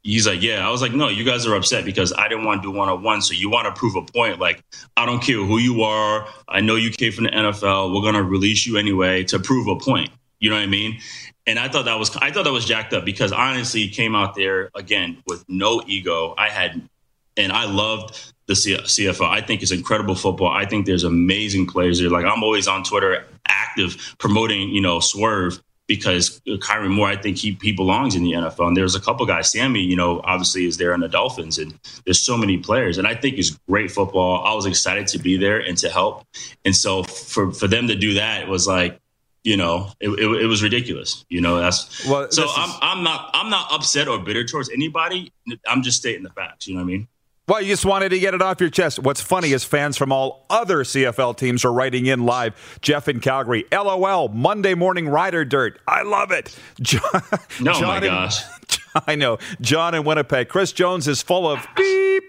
he's 0.04 0.28
like, 0.28 0.42
yeah. 0.42 0.68
I 0.68 0.72
was 0.72 0.82
like, 0.82 0.94
no, 0.94 1.08
you 1.08 1.24
guys 1.24 1.46
are 1.46 1.56
upset 1.56 1.86
because 1.86 2.14
I 2.14 2.28
didn't 2.28 2.46
want 2.46 2.62
to 2.62 2.72
do 2.72 2.76
one 2.76 2.90
on 2.90 3.04
one. 3.04 3.22
So 3.22 3.34
you 3.34 3.50
want 3.50 3.74
to 3.74 3.78
prove 3.78 3.96
a 3.96 4.02
point. 4.02 4.40
Like, 4.40 4.64
I 4.98 5.06
don't 5.06 5.22
care 5.22 5.38
who 5.38 5.58
you 5.58 5.84
are. 5.84 6.28
I 6.48 6.62
know 6.62 6.76
you 6.76 6.92
came 6.92 7.12
from 7.12 7.26
the 7.26 7.32
NFL. 7.32 7.94
We're 7.94 8.02
gonna 8.02 8.24
release 8.24 8.66
you 8.66 8.78
anyway 8.78 9.24
to 9.26 9.40
prove 9.40 9.68
a 9.68 9.76
point. 9.76 10.10
You 10.40 10.50
know 10.50 10.56
what 10.56 10.64
I 10.64 10.68
mean? 10.68 11.00
And 11.48 11.60
I 11.60 11.70
thought 11.70 11.86
that 11.86 11.98
was 11.98 12.16
I 12.18 12.32
thought 12.32 12.46
that 12.46 12.52
was 12.52 12.66
jacked 12.66 12.94
up 12.94 13.06
because 13.06 13.32
honestly, 13.32 13.88
came 13.90 14.16
out 14.16 14.36
there 14.36 14.70
again 14.76 15.22
with 15.28 15.44
no 15.48 15.82
ego. 15.88 16.36
I 16.38 16.50
had, 16.50 16.82
and 17.38 17.52
I 17.52 17.66
loved 17.66 18.34
the 18.48 18.54
CFL. 18.54 19.30
I 19.30 19.42
think 19.42 19.62
it's 19.62 19.72
incredible 19.72 20.16
football. 20.16 20.50
I 20.50 20.66
think 20.66 20.86
there's 20.86 21.04
amazing 21.04 21.68
players 21.68 22.00
there. 22.00 22.10
Like 22.10 22.26
I'm 22.26 22.44
always 22.44 22.68
on 22.68 22.84
Twitter, 22.84 23.26
active 23.48 24.16
promoting, 24.20 24.70
you 24.70 24.82
know, 24.82 25.00
Swerve 25.00 25.62
because 25.96 26.40
Kyran 26.48 26.92
Moore, 26.92 27.10
I 27.10 27.18
think 27.18 27.38
he 27.38 27.58
he 27.62 27.74
belongs 27.74 28.16
in 28.16 28.24
the 28.24 28.32
NFL. 28.32 28.68
And 28.68 28.78
there's 28.78 28.96
a 28.96 29.00
couple 29.00 29.26
guys. 29.26 29.52
Sammy, 29.52 29.82
you 29.82 29.98
know, 29.98 30.22
obviously 30.24 30.66
is 30.66 30.78
there 30.78 30.94
in 30.94 31.02
the 31.02 31.10
Dolphins, 31.10 31.58
and 31.58 31.78
there's 32.06 32.20
so 32.20 32.38
many 32.38 32.58
players. 32.58 32.98
And 32.98 33.06
I 33.06 33.14
think 33.14 33.38
it's 33.38 33.50
great 33.68 33.92
football. 33.92 34.42
I 34.46 34.54
was 34.54 34.66
excited 34.66 35.08
to 35.08 35.20
be 35.20 35.36
there 35.36 35.60
and 35.60 35.78
to 35.80 35.90
help. 35.90 36.26
And 36.64 36.74
so 36.74 37.04
for 37.04 37.52
for 37.52 37.68
them 37.68 37.90
to 37.90 37.96
do 37.96 38.14
that 38.14 38.48
was 38.48 38.68
like, 38.68 39.02
you 39.44 39.58
know, 39.58 39.92
it, 40.00 40.10
it, 40.10 40.44
it 40.44 40.48
was 40.48 40.64
ridiculous. 40.64 41.26
You 41.28 41.42
know, 41.42 41.60
that's 41.60 42.08
well, 42.08 42.32
so 42.32 42.48
I'm 42.56 42.70
is... 42.70 42.76
I'm 42.82 43.04
not 43.04 43.30
I'm 43.34 43.50
not 43.50 43.74
upset 43.74 44.08
or 44.08 44.18
bitter 44.18 44.46
towards 44.46 44.70
anybody. 44.70 45.34
I'm 45.68 45.84
just 45.84 45.98
stating 45.98 46.24
the 46.24 46.30
facts. 46.30 46.68
You 46.68 46.76
know 46.76 46.80
what 46.80 46.86
I 46.86 46.94
mean? 46.94 47.08
Well, 47.52 47.62
you 47.62 47.68
just 47.68 47.84
wanted 47.84 48.10
to 48.12 48.20
get 48.20 48.34
it 48.34 48.42
off 48.42 48.62
your 48.62 48.70
chest. 48.70 49.00
What's 49.00 49.20
funny 49.20 49.52
is 49.52 49.66
fans 49.66 49.98
from 49.98 50.14
all 50.14 50.46
other 50.50 50.86
CFL 50.86 51.36
teams 51.36 51.66
are 51.66 51.74
writing 51.74 52.06
in 52.06 52.26
live. 52.26 52.80
Jeff 52.82 53.10
in 53.10 53.20
Calgary, 53.20 53.66
LOL, 53.74 54.30
Monday 54.30 54.74
morning 54.74 55.10
rider 55.10 55.44
dirt. 55.44 55.78
I 55.86 56.04
love 56.04 56.32
it. 56.32 56.58
John, 56.82 57.02
no, 57.60 57.74
John 57.74 57.84
my 57.84 57.98
in, 57.98 58.04
gosh. 58.04 58.42
I 59.06 59.16
know. 59.16 59.38
John 59.60 59.94
in 59.96 60.06
Winnipeg. 60.06 60.48
Chris 60.48 60.72
Jones 60.72 61.10
is 61.10 61.22
full 61.22 61.46
of 61.46 61.68
beep. 61.76 62.24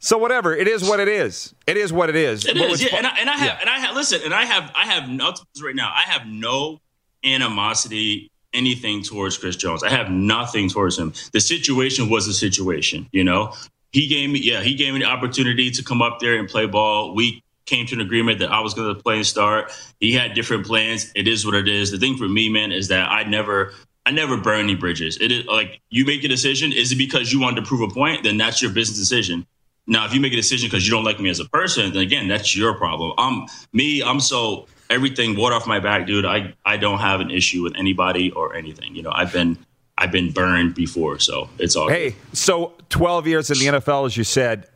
So 0.00 0.18
whatever, 0.18 0.54
it 0.54 0.68
is 0.68 0.86
what 0.86 1.00
it 1.00 1.08
is. 1.08 1.54
It 1.66 1.78
is 1.78 1.90
what 1.90 2.10
it 2.10 2.16
is. 2.16 2.44
It 2.44 2.58
is, 2.58 2.82
yeah. 2.82 2.94
And 2.94 3.06
I, 3.06 3.16
and 3.18 3.30
I 3.30 3.36
have, 3.38 3.46
yeah. 3.46 3.58
and 3.62 3.70
I 3.70 3.78
have, 3.78 3.96
listen, 3.96 4.20
and 4.22 4.34
I 4.34 4.44
have, 4.44 4.70
I 4.76 4.84
have 4.84 5.08
no 5.08 5.32
right 5.64 5.74
now. 5.74 5.90
I 5.96 6.02
have 6.02 6.26
no 6.26 6.82
animosity, 7.24 8.30
anything 8.52 9.02
towards 9.02 9.38
Chris 9.38 9.56
Jones. 9.56 9.82
I 9.82 9.88
have 9.88 10.10
nothing 10.10 10.68
towards 10.68 10.98
him. 10.98 11.14
The 11.32 11.40
situation 11.40 12.10
was 12.10 12.28
a 12.28 12.34
situation, 12.34 13.08
you 13.12 13.24
know 13.24 13.54
he 13.96 14.08
gave 14.08 14.28
me, 14.28 14.38
yeah, 14.40 14.60
he 14.60 14.74
gave 14.74 14.92
me 14.92 14.98
the 15.00 15.06
opportunity 15.06 15.70
to 15.70 15.82
come 15.82 16.02
up 16.02 16.20
there 16.20 16.38
and 16.38 16.46
play 16.46 16.66
ball. 16.66 17.14
We 17.14 17.42
came 17.64 17.86
to 17.86 17.94
an 17.94 18.02
agreement 18.02 18.40
that 18.40 18.52
I 18.52 18.60
was 18.60 18.74
going 18.74 18.94
to 18.94 19.02
play 19.02 19.16
and 19.16 19.26
start. 19.26 19.72
He 20.00 20.12
had 20.12 20.34
different 20.34 20.66
plans. 20.66 21.10
It 21.14 21.26
is 21.26 21.46
what 21.46 21.54
it 21.54 21.66
is. 21.66 21.92
The 21.92 21.96
thing 21.96 22.18
for 22.18 22.28
me, 22.28 22.50
man, 22.50 22.72
is 22.72 22.88
that 22.88 23.08
I 23.08 23.22
never, 23.22 23.72
I 24.04 24.10
never 24.10 24.36
burn 24.36 24.60
any 24.60 24.74
bridges. 24.74 25.16
It 25.18 25.32
is 25.32 25.46
like 25.46 25.80
you 25.88 26.04
make 26.04 26.24
a 26.24 26.28
decision. 26.28 26.74
Is 26.74 26.92
it 26.92 26.96
because 26.96 27.32
you 27.32 27.40
wanted 27.40 27.62
to 27.62 27.66
prove 27.66 27.90
a 27.90 27.94
point? 27.94 28.22
Then 28.22 28.36
that's 28.36 28.60
your 28.60 28.70
business 28.70 28.98
decision. 28.98 29.46
Now, 29.86 30.04
if 30.04 30.12
you 30.12 30.20
make 30.20 30.34
a 30.34 30.36
decision 30.36 30.66
because 30.68 30.86
you 30.86 30.92
don't 30.92 31.04
like 31.04 31.18
me 31.18 31.30
as 31.30 31.40
a 31.40 31.46
person, 31.46 31.94
then 31.94 32.02
again, 32.02 32.28
that's 32.28 32.54
your 32.54 32.74
problem. 32.74 33.14
I'm 33.16 33.46
me. 33.72 34.02
I'm 34.02 34.20
so 34.20 34.66
everything 34.90 35.38
water 35.38 35.54
off 35.54 35.66
my 35.66 35.80
back, 35.80 36.06
dude. 36.06 36.26
I 36.26 36.52
I 36.66 36.76
don't 36.76 36.98
have 36.98 37.22
an 37.22 37.30
issue 37.30 37.62
with 37.62 37.72
anybody 37.78 38.30
or 38.32 38.56
anything. 38.56 38.94
You 38.94 39.04
know, 39.04 39.12
I've 39.14 39.32
been 39.32 39.56
I've 39.98 40.12
been 40.12 40.30
burned 40.30 40.74
before, 40.74 41.18
so 41.18 41.48
it's 41.58 41.74
all. 41.76 41.88
Hey, 41.88 42.10
good. 42.10 42.36
so 42.36 42.72
12 42.90 43.26
years 43.26 43.50
in 43.50 43.58
the 43.58 43.78
NFL, 43.78 44.06
as 44.06 44.16
you 44.16 44.24
said, 44.24 44.68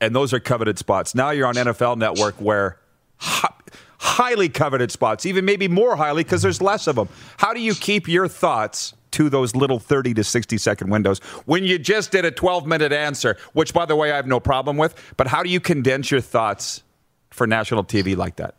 and 0.00 0.14
those 0.14 0.32
are 0.32 0.40
coveted 0.40 0.78
spots. 0.78 1.14
Now 1.14 1.30
you're 1.30 1.46
on 1.46 1.54
NFL 1.54 1.96
Network, 1.96 2.34
where 2.40 2.78
hi- 3.18 3.54
highly 3.98 4.48
coveted 4.48 4.90
spots, 4.90 5.24
even 5.26 5.44
maybe 5.44 5.68
more 5.68 5.96
highly 5.96 6.24
because 6.24 6.42
there's 6.42 6.60
less 6.60 6.86
of 6.88 6.96
them. 6.96 7.08
How 7.36 7.54
do 7.54 7.60
you 7.60 7.74
keep 7.74 8.08
your 8.08 8.28
thoughts? 8.28 8.94
To 9.12 9.30
those 9.30 9.54
little 9.54 9.78
30 9.78 10.12
to 10.14 10.24
60 10.24 10.58
second 10.58 10.90
windows 10.90 11.20
when 11.46 11.62
you 11.62 11.78
just 11.78 12.10
did 12.10 12.24
a 12.24 12.32
12 12.32 12.66
minute 12.66 12.90
answer, 12.90 13.36
which, 13.52 13.72
by 13.72 13.86
the 13.86 13.94
way, 13.94 14.10
I 14.10 14.16
have 14.16 14.26
no 14.26 14.40
problem 14.40 14.76
with. 14.76 15.00
But 15.16 15.28
how 15.28 15.44
do 15.44 15.50
you 15.50 15.60
condense 15.60 16.10
your 16.10 16.20
thoughts 16.20 16.82
for 17.30 17.46
national 17.46 17.84
TV 17.84 18.16
like 18.16 18.34
that? 18.38 18.56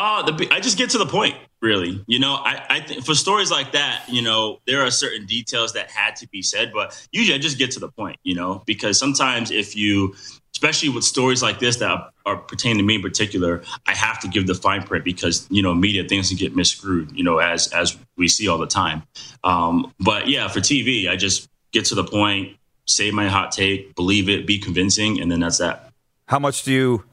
Uh, 0.00 0.22
the, 0.22 0.48
I 0.50 0.60
just 0.60 0.78
get 0.78 0.88
to 0.90 0.98
the 0.98 1.04
point 1.04 1.36
really. 1.60 2.02
You 2.06 2.18
know, 2.18 2.36
I, 2.36 2.64
I 2.70 2.80
think 2.80 3.04
for 3.04 3.14
stories 3.14 3.50
like 3.50 3.72
that, 3.72 4.04
you 4.08 4.22
know, 4.22 4.60
there 4.66 4.80
are 4.80 4.90
certain 4.90 5.26
details 5.26 5.74
that 5.74 5.90
had 5.90 6.16
to 6.16 6.28
be 6.28 6.40
said, 6.40 6.72
but 6.72 7.06
usually 7.12 7.34
I 7.36 7.38
just 7.38 7.58
get 7.58 7.70
to 7.72 7.80
the 7.80 7.90
point, 7.90 8.18
you 8.22 8.34
know, 8.34 8.62
because 8.64 8.98
sometimes 8.98 9.50
if 9.50 9.76
you, 9.76 10.14
especially 10.54 10.88
with 10.88 11.04
stories 11.04 11.42
like 11.42 11.58
this 11.58 11.76
that 11.76 12.12
are, 12.24 12.36
pertaining 12.48 12.78
to 12.78 12.82
me 12.82 12.94
in 12.94 13.02
particular, 13.02 13.62
I 13.86 13.94
have 13.94 14.20
to 14.20 14.28
give 14.28 14.46
the 14.46 14.54
fine 14.54 14.84
print 14.84 15.04
because, 15.04 15.46
you 15.50 15.62
know, 15.62 15.74
media 15.74 16.08
things 16.08 16.28
can 16.28 16.38
get 16.38 16.56
misscrewed, 16.56 17.14
you 17.14 17.22
know, 17.22 17.38
as, 17.38 17.70
as 17.72 17.98
we 18.16 18.28
see 18.28 18.48
all 18.48 18.56
the 18.56 18.66
time. 18.66 19.02
Um, 19.44 19.92
but 20.00 20.28
yeah, 20.28 20.48
for 20.48 20.60
TV, 20.60 21.10
I 21.10 21.16
just 21.16 21.46
get 21.72 21.84
to 21.86 21.94
the 21.94 22.04
point, 22.04 22.56
say 22.86 23.10
my 23.10 23.28
hot 23.28 23.52
take, 23.52 23.94
believe 23.96 24.30
it, 24.30 24.46
be 24.46 24.58
convincing, 24.58 25.20
and 25.20 25.30
then 25.30 25.40
that's 25.40 25.58
that. 25.58 25.90
How 26.26 26.38
much 26.38 26.62
do 26.62 26.72
you 26.72 27.04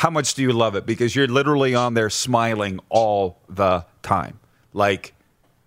how 0.00 0.08
much 0.08 0.32
do 0.32 0.40
you 0.40 0.50
love 0.50 0.76
it? 0.76 0.86
Because 0.86 1.14
you're 1.14 1.26
literally 1.26 1.74
on 1.74 1.92
there 1.92 2.08
smiling 2.08 2.80
all 2.88 3.36
the 3.50 3.84
time. 4.00 4.40
Like, 4.72 5.12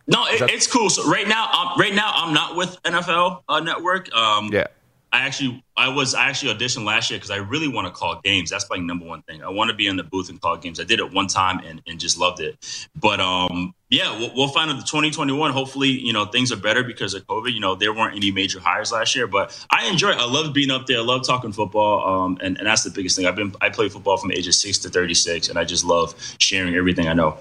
no, 0.08 0.26
it, 0.26 0.42
it's 0.50 0.66
cool. 0.66 0.90
So 0.90 1.08
right 1.08 1.28
now, 1.28 1.52
um, 1.52 1.80
right 1.80 1.94
now, 1.94 2.12
I'm 2.16 2.34
not 2.34 2.56
with 2.56 2.82
NFL 2.82 3.44
uh, 3.48 3.60
Network. 3.60 4.12
Um, 4.12 4.50
yeah, 4.52 4.66
I 5.14 5.20
actually, 5.20 5.64
I 5.78 5.90
was 5.90 6.16
I 6.16 6.28
actually 6.28 6.56
auditioned 6.56 6.86
last 6.86 7.12
year 7.12 7.20
because 7.20 7.30
I 7.30 7.36
really 7.36 7.68
want 7.68 7.86
to 7.86 7.94
call 7.94 8.20
games. 8.24 8.50
That's 8.50 8.68
my 8.68 8.78
number 8.78 9.06
one 9.06 9.22
thing. 9.22 9.44
I 9.44 9.50
want 9.50 9.70
to 9.70 9.76
be 9.76 9.86
in 9.86 9.96
the 9.96 10.04
booth 10.04 10.28
and 10.28 10.42
call 10.42 10.58
games. 10.58 10.80
I 10.80 10.86
did 10.86 11.00
it 11.00 11.14
one 11.14 11.28
time 11.28 11.60
and, 11.64 11.84
and 11.86 12.00
just 12.00 12.18
loved 12.18 12.40
it. 12.40 12.90
But 12.96 13.20
um, 13.20 13.76
yeah, 13.92 14.18
we'll, 14.18 14.32
we'll 14.36 14.48
find 14.48 14.72
out 14.72 14.78
the 14.78 14.84
2021. 14.84 15.52
Hopefully, 15.52 15.90
you 15.90 16.14
know 16.14 16.26
things 16.26 16.52
are 16.52 16.58
better 16.58 16.84
because 16.84 17.14
of 17.14 17.28
COVID. 17.28 17.54
You 17.54 17.60
know 17.60 17.76
there 17.76 17.94
weren't 17.94 18.16
any 18.16 18.32
major 18.32 18.60
hires 18.60 18.92
last 18.92 19.16
year, 19.16 19.28
but 19.28 19.56
I 19.70 19.88
enjoy. 19.88 20.10
it. 20.10 20.18
I 20.18 20.26
love 20.26 20.52
being 20.52 20.72
up 20.72 20.88
there. 20.88 20.98
I 20.98 21.04
love 21.04 21.28
talking 21.28 21.52
football. 21.52 22.26
Um, 22.26 22.40
and, 22.42 22.58
and 22.58 22.66
that's 22.66 22.84
the 22.84 22.90
biggest 22.90 23.16
thing. 23.16 23.28
I've 23.28 23.36
been 23.36 23.54
I 23.62 23.70
play 23.70 23.90
football 23.90 24.18
from 24.18 24.32
ages 24.32 24.60
six 24.60 24.80
to 24.80 24.90
36, 24.90 25.48
and 25.48 25.60
I 25.60 25.64
just 25.64 25.86
love 25.86 26.16
sharing 26.40 26.74
everything 26.74 27.08
I 27.08 27.14
know. 27.14 27.38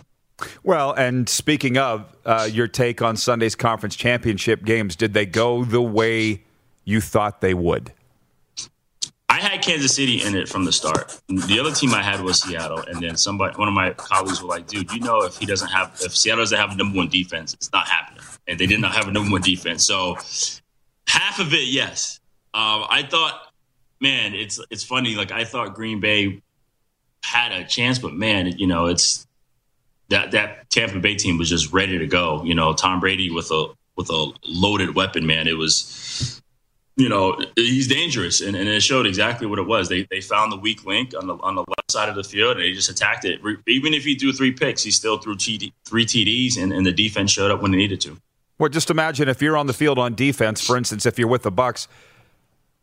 Well, 0.63 0.93
and 0.93 1.27
speaking 1.27 1.79
of 1.79 2.05
uh, 2.27 2.51
your 2.53 2.69
take 2.69 3.01
on 3.01 3.17
Sunday's 3.17 3.55
conference 3.55 3.97
championship 3.97 4.63
games, 4.63 4.95
did 4.95 5.15
they 5.15 5.25
go 5.25 5.65
the 5.65 5.81
way 5.81 6.43
you 6.85 7.01
thought 7.01 7.41
they 7.41 7.55
would? 7.55 7.93
I 9.29 9.41
had 9.41 9.63
Kansas 9.63 9.95
City 9.95 10.23
in 10.23 10.35
it 10.35 10.47
from 10.47 10.67
the 10.67 10.73
start. 10.73 11.19
The 11.27 11.59
other 11.59 11.73
team 11.73 11.95
I 11.95 12.03
had 12.03 12.21
was 12.21 12.43
Seattle, 12.43 12.81
and 12.81 13.03
then 13.03 13.17
somebody, 13.17 13.57
one 13.57 13.67
of 13.67 13.73
my 13.73 13.93
colleagues, 13.95 14.43
were 14.43 14.49
like, 14.49 14.67
"Dude, 14.67 14.93
you 14.93 15.01
know, 15.01 15.23
if 15.23 15.39
he 15.39 15.47
doesn't 15.47 15.69
have, 15.69 15.99
if 16.03 16.15
Seattle 16.15 16.43
doesn't 16.43 16.59
have 16.59 16.73
a 16.73 16.77
number 16.77 16.99
one 16.99 17.09
defense, 17.09 17.55
it's 17.55 17.73
not 17.73 17.89
happening." 17.89 18.23
And 18.47 18.59
they 18.59 18.67
did 18.67 18.81
not 18.81 18.95
have 18.95 19.09
a 19.09 19.11
number 19.11 19.31
one 19.31 19.41
defense. 19.41 19.87
So 19.87 20.17
half 21.07 21.39
of 21.39 21.55
it, 21.55 21.67
yes. 21.69 22.21
Um, 22.55 22.85
I 22.91 23.07
thought, 23.09 23.53
man, 24.01 24.35
it's 24.35 24.61
it's 24.71 24.85
funny. 24.85 25.15
Like 25.15 25.33
I 25.33 25.45
thought 25.45 25.75
Green 25.75 26.01
Bay 26.01 26.43
had 27.25 27.53
a 27.53 27.65
chance, 27.65 27.99
but 27.99 28.13
man, 28.13 28.59
you 28.59 28.67
know, 28.67 28.87
it's 28.87 29.27
that 30.11 30.33
that 30.33 30.69
Tampa 30.69 30.99
Bay 30.99 31.15
team 31.15 31.39
was 31.39 31.49
just 31.49 31.73
ready 31.73 31.99
to 31.99 32.07
go. 32.07 32.45
You 32.45 32.55
know, 32.55 32.75
Tom 32.75 33.01
Brady 33.01 33.31
with 33.31 33.51
a 33.51 33.73
with 33.97 34.11
a 34.11 34.33
loaded 34.47 34.95
weapon, 34.95 35.27
man. 35.27 35.49
It 35.49 35.57
was 35.57 36.42
you 36.97 37.09
know, 37.09 37.41
he's 37.57 37.89
dangerous, 37.89 38.41
and, 38.41 38.55
and 38.55 38.69
it 38.69 38.83
showed 38.83 39.07
exactly 39.07 39.47
what 39.47 39.59
it 39.59 39.67
was. 39.67 39.89
They 39.89 40.07
they 40.11 40.21
found 40.21 40.53
the 40.53 40.59
weak 40.59 40.85
link 40.85 41.15
on 41.19 41.27
the 41.27 41.37
on 41.37 41.55
the 41.55 41.63
left 41.63 41.91
side 41.91 42.09
of 42.09 42.15
the 42.15 42.25
field, 42.25 42.57
and 42.57 42.65
they 42.65 42.73
just 42.73 42.91
attacked 42.91 43.25
it. 43.25 43.41
Even 43.67 43.95
if 43.95 44.05
he 44.05 44.15
threw 44.15 44.33
three 44.33 44.53
picks, 44.53 44.83
he 44.83 44.91
still 44.91 45.19
threw 45.19 45.35
TD, 45.35 45.73
three 45.87 46.05
TDs, 46.05 46.63
and, 46.63 46.73
and 46.73 46.85
the 46.85 46.93
defense 46.93 47.31
showed 47.31 47.51
up 47.51 47.63
when 47.63 47.71
they 47.71 47.79
needed 47.79 48.01
to. 48.03 48.17
Well, 48.59 48.69
just 48.69 48.91
imagine 48.91 49.29
if 49.29 49.41
you're 49.41 49.57
on 49.57 49.67
the 49.67 49.73
field 49.73 49.99
on 49.99 50.15
defense, 50.15 50.65
for 50.65 50.77
instance, 50.77 51.07
if 51.07 51.19
you're 51.19 51.29
with 51.29 51.43
the 51.43 51.51
Bucs, 51.51 51.89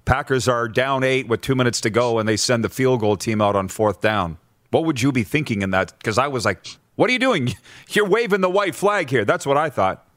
Packers 0.06 0.48
are 0.48 0.68
down 0.68 1.04
eight 1.04 1.28
with 1.28 1.42
two 1.42 1.54
minutes 1.54 1.80
to 1.82 1.92
go, 1.92 2.18
and 2.18 2.28
they 2.28 2.36
send 2.36 2.64
the 2.64 2.70
field 2.70 3.02
goal 3.02 3.16
team 3.16 3.42
out 3.42 3.56
on 3.56 3.68
fourth 3.68 4.02
down. 4.02 4.40
What 4.72 4.86
would 4.86 5.02
you 5.02 5.12
be 5.12 5.24
thinking 5.24 5.62
in 5.62 5.70
that? 5.72 5.94
Because 6.00 6.18
I 6.18 6.28
was 6.28 6.46
like, 6.46 6.66
"What 6.96 7.12
are 7.12 7.14
you 7.14 7.20
doing? 7.20 7.54
You're 7.90 8.08
waving 8.08 8.42
the 8.42 8.50
white 8.50 8.74
flag 8.74 9.12
here." 9.12 9.24
That's 9.24 9.46
what 9.46 9.56
I 9.56 9.70
thought. 9.70 10.08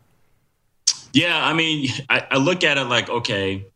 Yeah, 1.12 1.44
I 1.46 1.52
mean, 1.52 1.90
I, 2.08 2.26
I 2.30 2.36
look 2.38 2.64
at 2.64 2.78
it 2.78 2.84
like, 2.84 3.10
okay, 3.10 3.66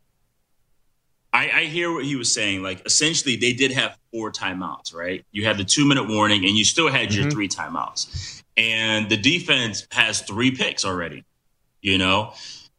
I, 1.37 1.51
I, 1.55 1.65
hear 1.65 1.93
what 1.93 2.07
he 2.07 2.17
was 2.17 2.33
saying. 2.33 2.63
Like 2.63 2.85
essentially, 2.87 3.37
they 3.37 3.53
did 3.53 3.71
have 3.73 3.99
four 4.11 4.33
timeouts, 4.33 4.95
right? 4.95 5.23
You 5.33 5.45
had 5.45 5.59
the 5.59 5.65
two 5.65 5.87
minute 5.87 6.09
warning, 6.09 6.47
and 6.47 6.57
you 6.57 6.65
still 6.65 6.91
had 6.91 7.11
mm-hmm. 7.11 7.23
your 7.23 7.31
three 7.31 7.49
timeouts. 7.49 8.43
And 8.57 9.11
the 9.11 9.19
defense 9.19 9.87
has 9.93 10.23
three 10.23 10.51
picks 10.51 10.85
already. 10.85 11.25
You 11.83 11.99
know, 11.99 12.33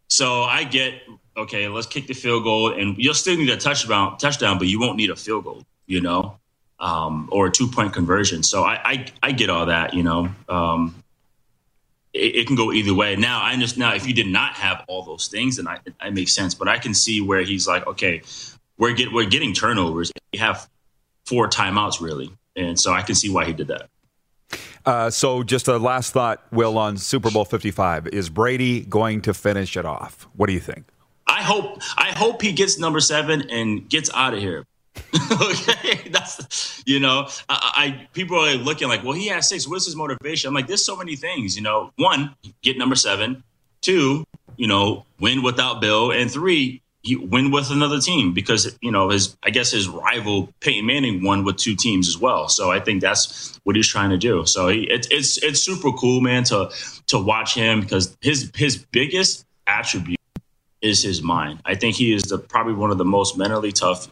so 0.08 0.42
I 0.42 0.64
get 0.64 0.96
okay. 1.38 1.68
Let's 1.68 1.88
kick 1.88 2.08
the 2.08 2.14
field 2.14 2.44
goal, 2.44 2.74
and 2.74 2.98
you'll 2.98 3.14
still 3.14 3.38
need 3.38 3.50
a 3.50 3.58
touchdown, 3.58 4.18
touchdown, 4.18 4.58
but 4.58 4.68
you 4.68 4.80
won't 4.80 4.98
need 4.98 5.12
a 5.12 5.16
field 5.16 5.44
goal. 5.44 5.64
You 5.86 6.02
know, 6.02 6.40
um, 6.80 7.30
or 7.32 7.48
a 7.48 7.52
two 7.52 7.68
point 7.68 7.94
conversion. 7.94 8.42
So 8.42 8.64
I, 8.64 8.82
I, 8.84 9.06
I 9.22 9.32
get 9.34 9.52
all 9.52 9.68
that. 9.68 9.94
You 9.94 10.04
know, 10.04 10.30
um, 10.50 11.04
it, 12.18 12.36
it, 12.36 12.48
can 12.48 12.56
go 12.56 12.72
either 12.72 12.94
way. 12.94 13.16
Now 13.16 13.42
I 13.42 13.56
just 13.58 13.78
now 13.78 13.94
if 13.94 14.08
you 14.08 14.14
did 14.14 14.28
not 14.28 14.54
have 14.54 14.84
all 14.88 15.04
those 15.04 15.28
things, 15.28 15.58
then 15.58 15.68
I, 15.68 15.80
it 16.04 16.14
makes 16.14 16.34
sense. 16.34 16.54
But 16.54 16.68
I 16.68 16.78
can 16.78 16.94
see 16.94 17.22
where 17.22 17.44
he's 17.44 17.68
like, 17.68 17.86
okay, 17.88 18.22
we're 18.78 18.94
get 18.94 19.12
we're 19.12 19.26
getting 19.26 19.54
turnovers. 19.54 20.12
We 20.34 20.40
have 20.40 20.70
four 21.26 21.50
timeouts 21.50 22.02
really, 22.02 22.32
and 22.56 22.80
so 22.80 22.94
I 22.94 23.02
can 23.02 23.16
see 23.16 23.30
why 23.30 23.46
he 23.46 23.54
did 23.54 23.68
that. 23.68 23.90
Uh, 24.86 25.10
so, 25.10 25.44
just 25.44 25.68
a 25.68 25.78
last 25.78 26.14
thought, 26.14 26.42
Will, 26.52 26.78
on 26.78 26.98
Super 26.98 27.30
Bowl 27.30 27.46
Fifty 27.46 27.72
Five: 27.72 28.08
Is 28.08 28.30
Brady 28.30 28.82
going 28.82 29.22
to 29.22 29.34
finish 29.34 29.76
it 29.76 29.86
off? 29.86 30.28
What 30.36 30.48
do 30.48 30.54
you 30.54 30.60
think? 30.60 30.86
I 31.28 31.42
hope 31.42 31.82
I 31.98 32.12
hope 32.16 32.42
he 32.42 32.54
gets 32.54 32.80
number 32.80 33.00
seven 33.00 33.50
and 33.50 33.90
gets 33.90 34.10
out 34.14 34.34
of 34.34 34.40
here 34.40 34.66
okay, 35.32 36.10
that's 36.10 36.84
you 36.86 37.00
know, 37.00 37.28
I, 37.50 37.72
I, 37.76 38.08
people 38.14 38.38
are 38.38 38.56
looking 38.56 38.88
like, 38.88 39.04
well, 39.04 39.14
he 39.14 39.28
has 39.28 39.50
six. 39.50 39.68
What's 39.68 39.86
his 39.86 39.96
motivation? 39.96 40.48
I'm 40.48 40.54
like, 40.54 40.68
there's 40.68 40.86
so 40.86 40.96
many 40.96 41.16
things. 41.16 41.56
You 41.56 41.64
know, 41.64 41.92
one, 41.96 42.36
get 42.62 42.78
number 42.78 42.96
seven. 42.96 43.44
Two, 43.82 44.26
you 44.58 44.68
know, 44.68 45.06
win 45.20 45.44
without 45.44 45.82
Bill, 45.82 46.12
and 46.12 46.30
three, 46.32 46.82
he 47.04 47.16
win 47.16 47.52
with 47.52 47.72
another 47.72 48.00
team 48.00 48.34
because 48.34 48.78
you 48.82 48.92
know 48.92 49.10
his 49.10 49.38
I 49.44 49.50
guess 49.50 49.72
his 49.72 49.88
rival 49.88 50.50
Peyton 50.60 50.86
Manning 50.86 51.24
won 51.24 51.44
with 51.44 51.58
two 51.58 51.76
teams 51.76 52.08
as 52.08 52.18
well. 52.18 52.50
So 52.50 52.72
I 52.72 52.80
think 52.80 53.02
that's 53.02 53.60
what 53.64 53.76
he's 53.76 53.88
trying 53.88 54.10
to 54.10 54.18
do. 54.18 54.46
So 54.46 54.68
he, 54.68 54.84
it, 54.84 55.08
it's 55.12 55.38
it's 55.44 55.62
super 55.62 55.92
cool, 55.92 56.22
man, 56.22 56.44
to 56.46 56.70
to 57.08 57.20
watch 57.20 57.56
him 57.56 57.82
because 57.82 58.18
his 58.22 58.52
his 58.56 58.78
biggest 58.78 59.46
attribute 59.68 60.20
is 60.82 61.02
his 61.02 61.22
mind. 61.22 61.60
I 61.66 61.76
think 61.76 61.96
he 61.96 62.14
is 62.14 62.24
the 62.24 62.38
probably 62.38 62.74
one 62.74 62.92
of 62.92 62.98
the 62.98 63.06
most 63.06 63.38
mentally 63.38 63.72
tough 63.72 64.08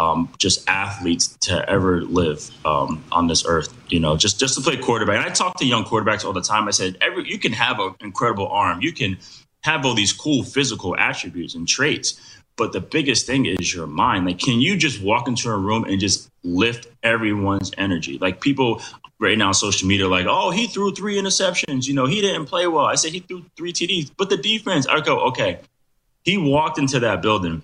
um, 0.00 0.32
just 0.38 0.68
athletes 0.68 1.36
to 1.42 1.68
ever 1.68 2.02
live 2.02 2.50
um, 2.64 3.04
on 3.12 3.26
this 3.26 3.44
earth. 3.46 3.72
You 3.88 4.00
know, 4.00 4.16
just 4.16 4.40
just 4.40 4.54
to 4.54 4.60
play 4.62 4.76
quarterback. 4.76 5.16
And 5.16 5.26
I 5.26 5.32
talk 5.32 5.58
to 5.58 5.66
young 5.66 5.84
quarterbacks 5.84 6.24
all 6.24 6.32
the 6.32 6.40
time. 6.40 6.68
I 6.68 6.70
said, 6.70 6.96
every 7.00 7.28
you 7.28 7.38
can 7.38 7.52
have 7.52 7.78
an 7.80 7.94
incredible 8.00 8.48
arm, 8.48 8.80
you 8.80 8.92
can 8.92 9.18
have 9.62 9.84
all 9.84 9.94
these 9.94 10.12
cool 10.12 10.42
physical 10.42 10.96
attributes 10.96 11.54
and 11.54 11.68
traits, 11.68 12.18
But 12.56 12.72
the 12.72 12.80
biggest 12.80 13.26
thing 13.26 13.46
is 13.46 13.74
your 13.74 13.86
mind. 13.86 14.26
Like, 14.26 14.38
can 14.38 14.60
you 14.60 14.76
just 14.76 15.02
walk 15.02 15.28
into 15.28 15.50
a 15.50 15.56
room 15.56 15.84
and 15.84 16.00
just 16.00 16.30
lift 16.42 16.88
everyone's 17.02 17.70
energy? 17.76 18.18
Like, 18.18 18.40
people 18.40 18.82
right 19.18 19.36
now 19.36 19.48
on 19.48 19.54
social 19.54 19.86
media 19.86 20.08
like, 20.08 20.26
oh, 20.28 20.50
he 20.50 20.66
threw 20.66 20.92
three 20.92 21.16
interceptions. 21.16 21.86
You 21.86 21.94
know, 21.94 22.06
he 22.06 22.20
didn't 22.22 22.46
play 22.46 22.66
well. 22.66 22.86
I 22.86 22.94
said 22.94 23.12
he 23.12 23.20
threw 23.20 23.44
three 23.56 23.72
TDs. 23.72 24.10
But 24.16 24.30
the 24.30 24.38
defense, 24.38 24.86
I 24.86 25.00
go, 25.00 25.20
okay. 25.28 25.60
He 26.24 26.36
walked 26.36 26.78
into 26.78 27.00
that 27.00 27.22
building 27.22 27.62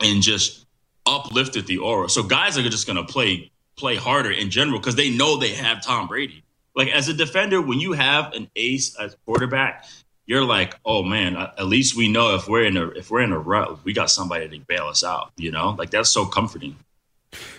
and 0.00 0.22
just 0.22 0.65
uplifted 1.06 1.66
the 1.66 1.78
aura. 1.78 2.08
So 2.08 2.22
guys 2.22 2.58
are 2.58 2.62
just 2.62 2.86
going 2.86 2.96
to 2.96 3.04
play 3.04 3.50
play 3.76 3.96
harder 3.96 4.30
in 4.30 4.50
general 4.50 4.78
because 4.78 4.96
they 4.96 5.10
know 5.10 5.36
they 5.36 5.50
have 5.50 5.82
Tom 5.82 6.08
Brady. 6.08 6.42
Like 6.74 6.88
as 6.88 7.08
a 7.08 7.14
defender, 7.14 7.60
when 7.60 7.78
you 7.78 7.92
have 7.92 8.32
an 8.32 8.50
ace 8.56 8.96
as 8.96 9.16
quarterback, 9.24 9.84
you're 10.26 10.44
like, 10.44 10.74
oh 10.84 11.02
man, 11.02 11.36
at 11.36 11.66
least 11.66 11.96
we 11.96 12.08
know 12.08 12.34
if 12.34 12.48
we're 12.48 12.64
in 12.64 12.76
a 12.76 12.88
if 12.88 13.10
we're 13.10 13.22
in 13.22 13.32
a 13.32 13.38
rut, 13.38 13.84
we 13.84 13.92
got 13.92 14.10
somebody 14.10 14.48
to 14.48 14.64
bail 14.66 14.86
us 14.86 15.04
out. 15.04 15.32
You 15.36 15.52
know, 15.52 15.70
like 15.70 15.90
that's 15.90 16.10
so 16.10 16.26
comforting. 16.26 16.76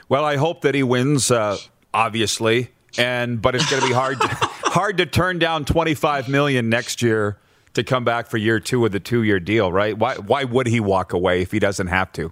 Well, 0.10 0.26
I 0.26 0.38
hope 0.38 0.62
that 0.62 0.76
he 0.76 0.84
wins. 0.84 1.32
Uh, 1.32 1.58
obviously, 1.94 2.70
and 2.98 3.42
but 3.42 3.56
it's 3.56 3.70
going 3.70 3.82
to 3.82 3.88
be 3.88 3.94
hard 3.94 4.18
hard 4.22 4.98
to 4.98 5.06
turn 5.06 5.40
down 5.40 5.66
25 5.66 6.30
million 6.30 6.70
next 6.70 7.02
year 7.02 7.38
to 7.74 7.84
come 7.84 8.04
back 8.04 8.28
for 8.28 8.38
year 8.38 8.60
two 8.60 8.86
of 8.86 8.92
the 8.92 9.00
two 9.00 9.24
year 9.24 9.40
deal, 9.40 9.72
right? 9.72 9.98
Why 9.98 10.16
why 10.16 10.44
would 10.44 10.68
he 10.68 10.80
walk 10.80 11.14
away 11.14 11.42
if 11.42 11.52
he 11.52 11.60
doesn't 11.60 11.88
have 11.88 12.12
to? 12.14 12.32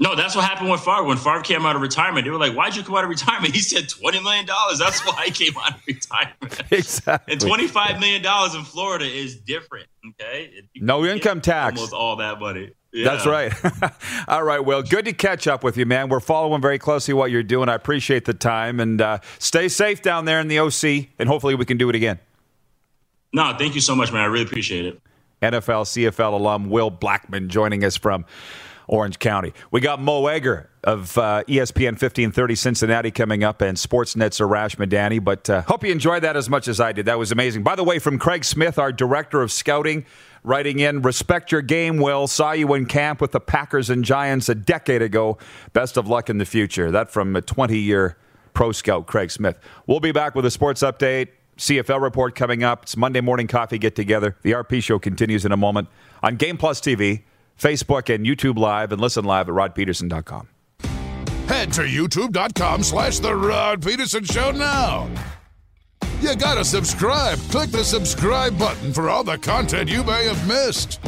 No, 0.00 0.14
that's 0.14 0.36
what 0.36 0.44
happened 0.44 0.70
with 0.70 0.80
Favre. 0.80 1.02
When 1.02 1.16
Favre 1.16 1.40
came 1.40 1.66
out 1.66 1.74
of 1.74 1.82
retirement, 1.82 2.24
they 2.24 2.30
were 2.30 2.38
like, 2.38 2.54
"Why'd 2.54 2.76
you 2.76 2.84
come 2.84 2.94
out 2.94 3.02
of 3.04 3.10
retirement?" 3.10 3.52
He 3.58 3.60
said, 3.60 3.88
20 3.88 4.20
million 4.20 4.46
dollars. 4.46 4.78
That's 4.78 5.04
why 5.04 5.14
I 5.18 5.30
came 5.30 5.56
out 5.56 5.74
of 5.74 5.86
retirement." 5.86 6.62
Exactly. 6.70 7.32
And 7.32 7.40
25 7.40 7.98
million 7.98 8.22
dollars 8.22 8.54
in 8.54 8.62
Florida 8.62 9.04
is 9.04 9.36
different. 9.36 9.88
Okay. 10.10 10.62
no 10.76 11.04
income 11.04 11.40
tax. 11.40 11.76
Almost 11.78 11.92
all 11.92 12.16
that 12.16 12.38
money. 12.38 12.72
Yeah. 12.92 13.04
That's 13.04 13.26
right. 13.26 13.52
all 14.28 14.42
right. 14.42 14.60
Well, 14.60 14.82
good 14.82 15.04
to 15.06 15.12
catch 15.12 15.46
up 15.46 15.62
with 15.62 15.76
you, 15.76 15.84
man. 15.84 16.08
We're 16.08 16.20
following 16.20 16.62
very 16.62 16.78
closely 16.78 17.12
what 17.12 17.30
you're 17.30 17.42
doing. 17.42 17.68
I 17.68 17.74
appreciate 17.74 18.24
the 18.24 18.34
time 18.34 18.80
and 18.80 19.00
uh, 19.00 19.18
stay 19.38 19.68
safe 19.68 20.00
down 20.00 20.24
there 20.24 20.40
in 20.40 20.48
the 20.48 20.58
OC, 20.60 21.08
and 21.18 21.28
hopefully 21.28 21.54
we 21.54 21.64
can 21.64 21.76
do 21.76 21.88
it 21.90 21.94
again. 21.94 22.18
No, 23.32 23.54
thank 23.58 23.74
you 23.74 23.80
so 23.80 23.94
much, 23.94 24.10
man. 24.12 24.22
I 24.22 24.26
really 24.26 24.44
appreciate 24.44 24.86
it. 24.86 25.00
NFL, 25.42 25.84
CFL 25.84 26.32
alum 26.32 26.70
Will 26.70 26.90
Blackmon 26.90 27.48
joining 27.48 27.84
us 27.84 27.96
from 27.96 28.24
Orange 28.88 29.18
County. 29.18 29.52
We 29.70 29.80
got 29.80 30.00
Mo 30.00 30.26
Egger 30.26 30.68
of 30.82 31.16
uh, 31.18 31.44
ESPN 31.46 31.92
1530 31.92 32.54
Cincinnati 32.54 33.10
coming 33.10 33.44
up 33.44 33.60
and 33.60 33.76
Sportsnet's 33.76 34.40
Arash 34.40 34.76
Madani. 34.76 35.22
But 35.22 35.48
uh, 35.48 35.62
hope 35.62 35.84
you 35.84 35.92
enjoyed 35.92 36.22
that 36.22 36.36
as 36.36 36.48
much 36.48 36.66
as 36.66 36.80
I 36.80 36.92
did. 36.92 37.06
That 37.06 37.18
was 37.18 37.30
amazing. 37.30 37.62
By 37.62 37.76
the 37.76 37.84
way, 37.84 37.98
from 37.98 38.18
Craig 38.18 38.44
Smith, 38.44 38.78
our 38.78 38.90
director 38.90 39.42
of 39.42 39.52
scouting, 39.52 40.06
writing 40.42 40.78
in, 40.78 41.02
respect 41.02 41.52
your 41.52 41.62
game, 41.62 41.98
Will. 41.98 42.26
Saw 42.26 42.52
you 42.52 42.72
in 42.74 42.86
camp 42.86 43.20
with 43.20 43.32
the 43.32 43.40
Packers 43.40 43.90
and 43.90 44.04
Giants 44.04 44.48
a 44.48 44.54
decade 44.54 45.02
ago. 45.02 45.38
Best 45.72 45.96
of 45.96 46.08
luck 46.08 46.30
in 46.30 46.38
the 46.38 46.46
future. 46.46 46.90
That 46.90 47.10
from 47.10 47.36
a 47.36 47.42
20 47.42 47.78
year 47.78 48.16
pro 48.54 48.72
scout, 48.72 49.06
Craig 49.06 49.30
Smith. 49.30 49.58
We'll 49.86 50.00
be 50.00 50.12
back 50.12 50.34
with 50.34 50.46
a 50.46 50.50
sports 50.50 50.82
update. 50.82 51.28
CFL 51.58 52.00
report 52.00 52.36
coming 52.36 52.62
up. 52.62 52.84
It's 52.84 52.96
Monday 52.96 53.20
morning 53.20 53.48
coffee 53.48 53.78
get 53.78 53.96
together. 53.96 54.36
The 54.42 54.52
RP 54.52 54.82
show 54.82 54.98
continues 55.00 55.44
in 55.44 55.50
a 55.50 55.56
moment 55.56 55.88
on 56.22 56.36
Game 56.36 56.56
Plus 56.56 56.80
TV. 56.80 57.24
Facebook 57.58 58.12
and 58.14 58.24
YouTube 58.24 58.58
Live, 58.58 58.92
and 58.92 59.00
listen 59.00 59.24
live 59.24 59.48
at 59.48 59.54
rodpedersen.com. 59.54 60.48
Head 61.48 61.72
to 61.72 61.82
youtube.com 61.82 62.82
slash 62.82 63.18
The 63.20 63.34
Rod 63.34 63.82
Pedersen 63.82 64.24
Show 64.24 64.50
now. 64.50 65.08
You 66.20 66.36
gotta 66.36 66.64
subscribe. 66.64 67.38
Click 67.50 67.70
the 67.70 67.84
subscribe 67.84 68.58
button 68.58 68.92
for 68.92 69.08
all 69.08 69.24
the 69.24 69.38
content 69.38 69.88
you 69.88 70.04
may 70.04 70.24
have 70.26 70.48
missed. 70.48 71.00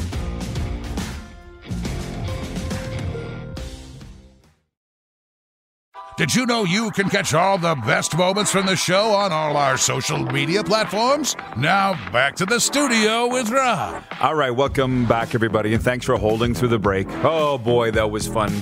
Did 6.20 6.34
you 6.34 6.44
know 6.44 6.64
you 6.64 6.90
can 6.90 7.08
catch 7.08 7.32
all 7.32 7.56
the 7.56 7.74
best 7.76 8.14
moments 8.14 8.52
from 8.52 8.66
the 8.66 8.76
show 8.76 9.14
on 9.14 9.32
all 9.32 9.56
our 9.56 9.78
social 9.78 10.18
media 10.18 10.62
platforms? 10.62 11.34
Now, 11.56 11.94
back 12.12 12.36
to 12.36 12.44
the 12.44 12.60
studio 12.60 13.26
with 13.26 13.48
Rod. 13.48 14.04
All 14.20 14.34
right, 14.34 14.50
welcome 14.50 15.06
back, 15.06 15.34
everybody, 15.34 15.72
and 15.72 15.82
thanks 15.82 16.04
for 16.04 16.18
holding 16.18 16.52
through 16.52 16.68
the 16.68 16.78
break. 16.78 17.06
Oh, 17.24 17.56
boy, 17.56 17.92
that 17.92 18.10
was 18.10 18.28
fun 18.28 18.52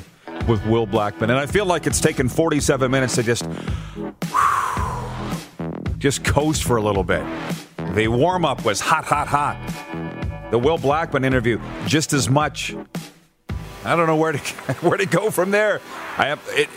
with 0.47 0.65
Will 0.67 0.87
Blackmon. 0.87 1.23
And 1.23 1.33
I 1.33 1.47
feel 1.47 1.67
like 1.67 1.89
it's 1.89 2.01
taken 2.01 2.29
47 2.29 2.89
minutes 2.89 3.17
to 3.17 3.25
just, 3.25 3.45
just 5.99 6.23
coast 6.23 6.63
for 6.63 6.77
a 6.77 6.81
little 6.81 7.03
bit. 7.03 7.27
The 7.97 8.07
warm 8.07 8.45
up 8.45 8.65
was 8.65 8.81
hot, 8.81 9.05
hot, 9.05 9.27
hot. 9.27 9.59
The 10.53 10.61
Will 10.61 10.79
Blackmon 10.79 11.25
interview, 11.25 11.61
just 11.89 12.13
as 12.13 12.31
much. 12.31 12.77
I 13.85 13.97
don't 13.97 14.07
know 14.07 14.17
where 14.17 14.33
to 14.33 14.39
where 14.87 14.99
to 14.99 15.07
go 15.07 15.33
from 15.33 15.51
there. 15.51 15.81
I 16.19 16.27
have 16.27 16.41
it, 16.51 16.69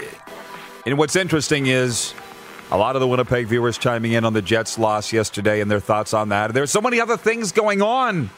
and 0.85 0.97
what's 0.97 1.15
interesting 1.15 1.67
is 1.67 2.13
a 2.71 2.77
lot 2.77 2.95
of 2.95 3.01
the 3.01 3.07
Winnipeg 3.07 3.47
viewers 3.47 3.77
chiming 3.77 4.13
in 4.13 4.25
on 4.25 4.33
the 4.33 4.41
Jets' 4.41 4.79
loss 4.79 5.13
yesterday 5.13 5.61
and 5.61 5.69
their 5.69 5.79
thoughts 5.79 6.13
on 6.13 6.29
that. 6.29 6.53
There's 6.53 6.71
so 6.71 6.81
many 6.81 6.99
other 6.99 7.17
things 7.17 7.51
going 7.51 7.81
on. 7.81 8.29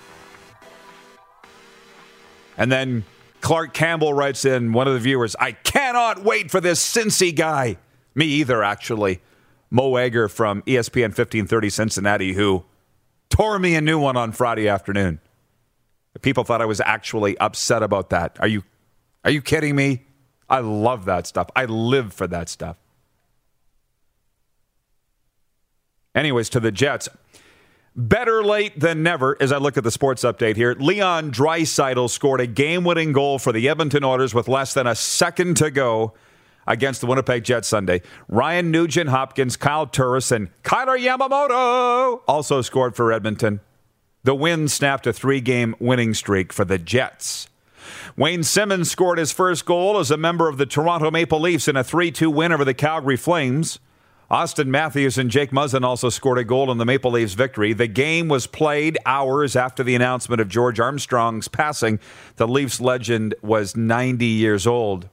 And 2.58 2.72
then 2.72 3.04
Clark 3.42 3.74
Campbell 3.74 4.14
writes 4.14 4.46
in, 4.46 4.74
one 4.74 4.88
of 4.88 4.94
the 4.94 5.00
viewers, 5.00 5.36
I 5.40 5.52
cannot 5.52 6.24
wait 6.24 6.52
for 6.52 6.60
this 6.60 6.84
Cincy 6.84 7.36
guy. 7.36 7.78
Me 8.16 8.26
either, 8.26 8.64
actually. 8.64 9.22
Mo 9.70 9.96
Egger 9.96 10.28
from 10.28 10.62
ESPN 10.64 11.10
1530 11.10 11.70
Cincinnati, 11.70 12.34
who 12.34 12.64
tore 13.30 13.58
me 13.58 13.76
a 13.76 13.82
new 13.82 14.00
one 14.00 14.16
on 14.16 14.32
Friday 14.32 14.68
afternoon. 14.68 15.20
People 16.22 16.44
thought 16.44 16.62
I 16.62 16.66
was 16.66 16.80
actually 16.80 17.38
upset 17.40 17.82
about 17.82 18.12
that. 18.12 18.38
Are 18.40 18.48
you 18.48 18.64
are 19.26 19.32
you 19.32 19.42
kidding 19.42 19.76
me? 19.76 20.06
I 20.50 20.60
love 20.60 21.06
that 21.06 21.28
stuff. 21.28 21.50
I 21.56 21.66
live 21.66 22.14
for 22.14 22.28
that 22.28 22.50
stuff. 22.50 22.78
Anyways, 26.16 26.50
to 26.50 26.60
the 26.60 26.72
Jets. 26.72 27.10
Better 27.96 28.44
late 28.44 28.80
than 28.80 29.04
never 29.04 29.38
as 29.40 29.52
I 29.52 29.58
look 29.58 29.78
at 29.78 29.84
the 29.84 29.92
sports 29.92 30.24
update 30.24 30.56
here. 30.56 30.74
Leon 30.74 31.32
Draisaitl 31.32 32.10
scored 32.10 32.42
a 32.42 32.48
game 32.48 32.84
winning 32.84 33.12
goal 33.14 33.38
for 33.38 33.52
the 33.52 33.70
Edmonton 33.70 34.04
Oilers 34.04 34.34
with 34.34 34.48
less 34.48 34.74
than 34.74 34.88
a 34.88 34.96
second 34.96 35.58
to 35.58 35.70
go 35.70 36.14
against 36.66 37.02
the 37.02 37.08
Winnipeg 37.08 37.44
Jets 37.44 37.68
Sunday. 37.68 38.02
Ryan 38.28 38.72
Nugent 38.72 39.10
Hopkins, 39.10 39.58
Kyle 39.58 39.86
Turris, 39.86 40.32
and 40.32 40.50
Kailer 40.64 40.98
Yamamoto 40.98 42.22
also 42.28 42.62
scored 42.62 42.96
for 42.96 43.12
Edmonton. 43.12 43.60
The 44.24 44.34
win 44.34 44.68
snapped 44.70 45.06
a 45.06 45.14
three 45.14 45.42
game 45.42 45.76
winning 45.80 46.14
streak 46.14 46.52
for 46.52 46.66
the 46.66 46.80
Jets. 46.80 47.48
Wayne 48.16 48.44
Simmonds 48.44 48.92
scored 48.92 49.18
his 49.18 49.32
first 49.32 49.66
goal 49.66 49.98
as 49.98 50.12
a 50.12 50.18
member 50.18 50.48
of 50.48 50.58
the 50.58 50.68
Toronto 50.68 51.10
Maple 51.10 51.40
Leafs 51.40 51.68
in 51.68 51.76
a 51.76 51.84
3 51.84 52.12
2 52.12 52.30
win 52.30 52.52
over 52.52 52.64
the 52.64 52.74
Calgary 52.74 53.18
Flames. 53.18 53.80
Auston 54.30 54.68
Matthews 54.68 55.18
and 55.18 55.30
Jake 55.30 55.52
Muzzin 55.52 55.84
also 55.84 56.10
scored 56.10 56.38
a 56.38 56.44
goal 56.44 56.72
in 56.72 56.78
the 56.78 56.86
Maple 56.86 57.12
Leafs 57.12 57.34
victory. 57.34 57.74
The 57.74 57.88
game 57.88 58.28
was 58.28 58.48
played 58.48 58.98
hours 59.06 59.56
after 59.56 59.84
the 59.84 59.96
announcement 59.96 60.42
of 60.42 60.48
George 60.48 60.80
Armstrong's 60.80 61.48
passing. 61.48 62.00
The 62.38 62.48
Leafs 62.48 62.80
legend 62.80 63.36
was 63.42 63.76
90 63.76 64.26
years 64.26 64.66
old. 64.66 65.10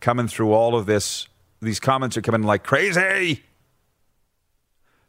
Coming 0.00 0.28
through 0.28 0.52
all 0.52 0.74
of 0.74 0.86
this, 0.86 1.28
these 1.60 1.80
comments 1.80 2.16
are 2.16 2.22
coming 2.22 2.42
like 2.42 2.64
crazy. 2.64 3.42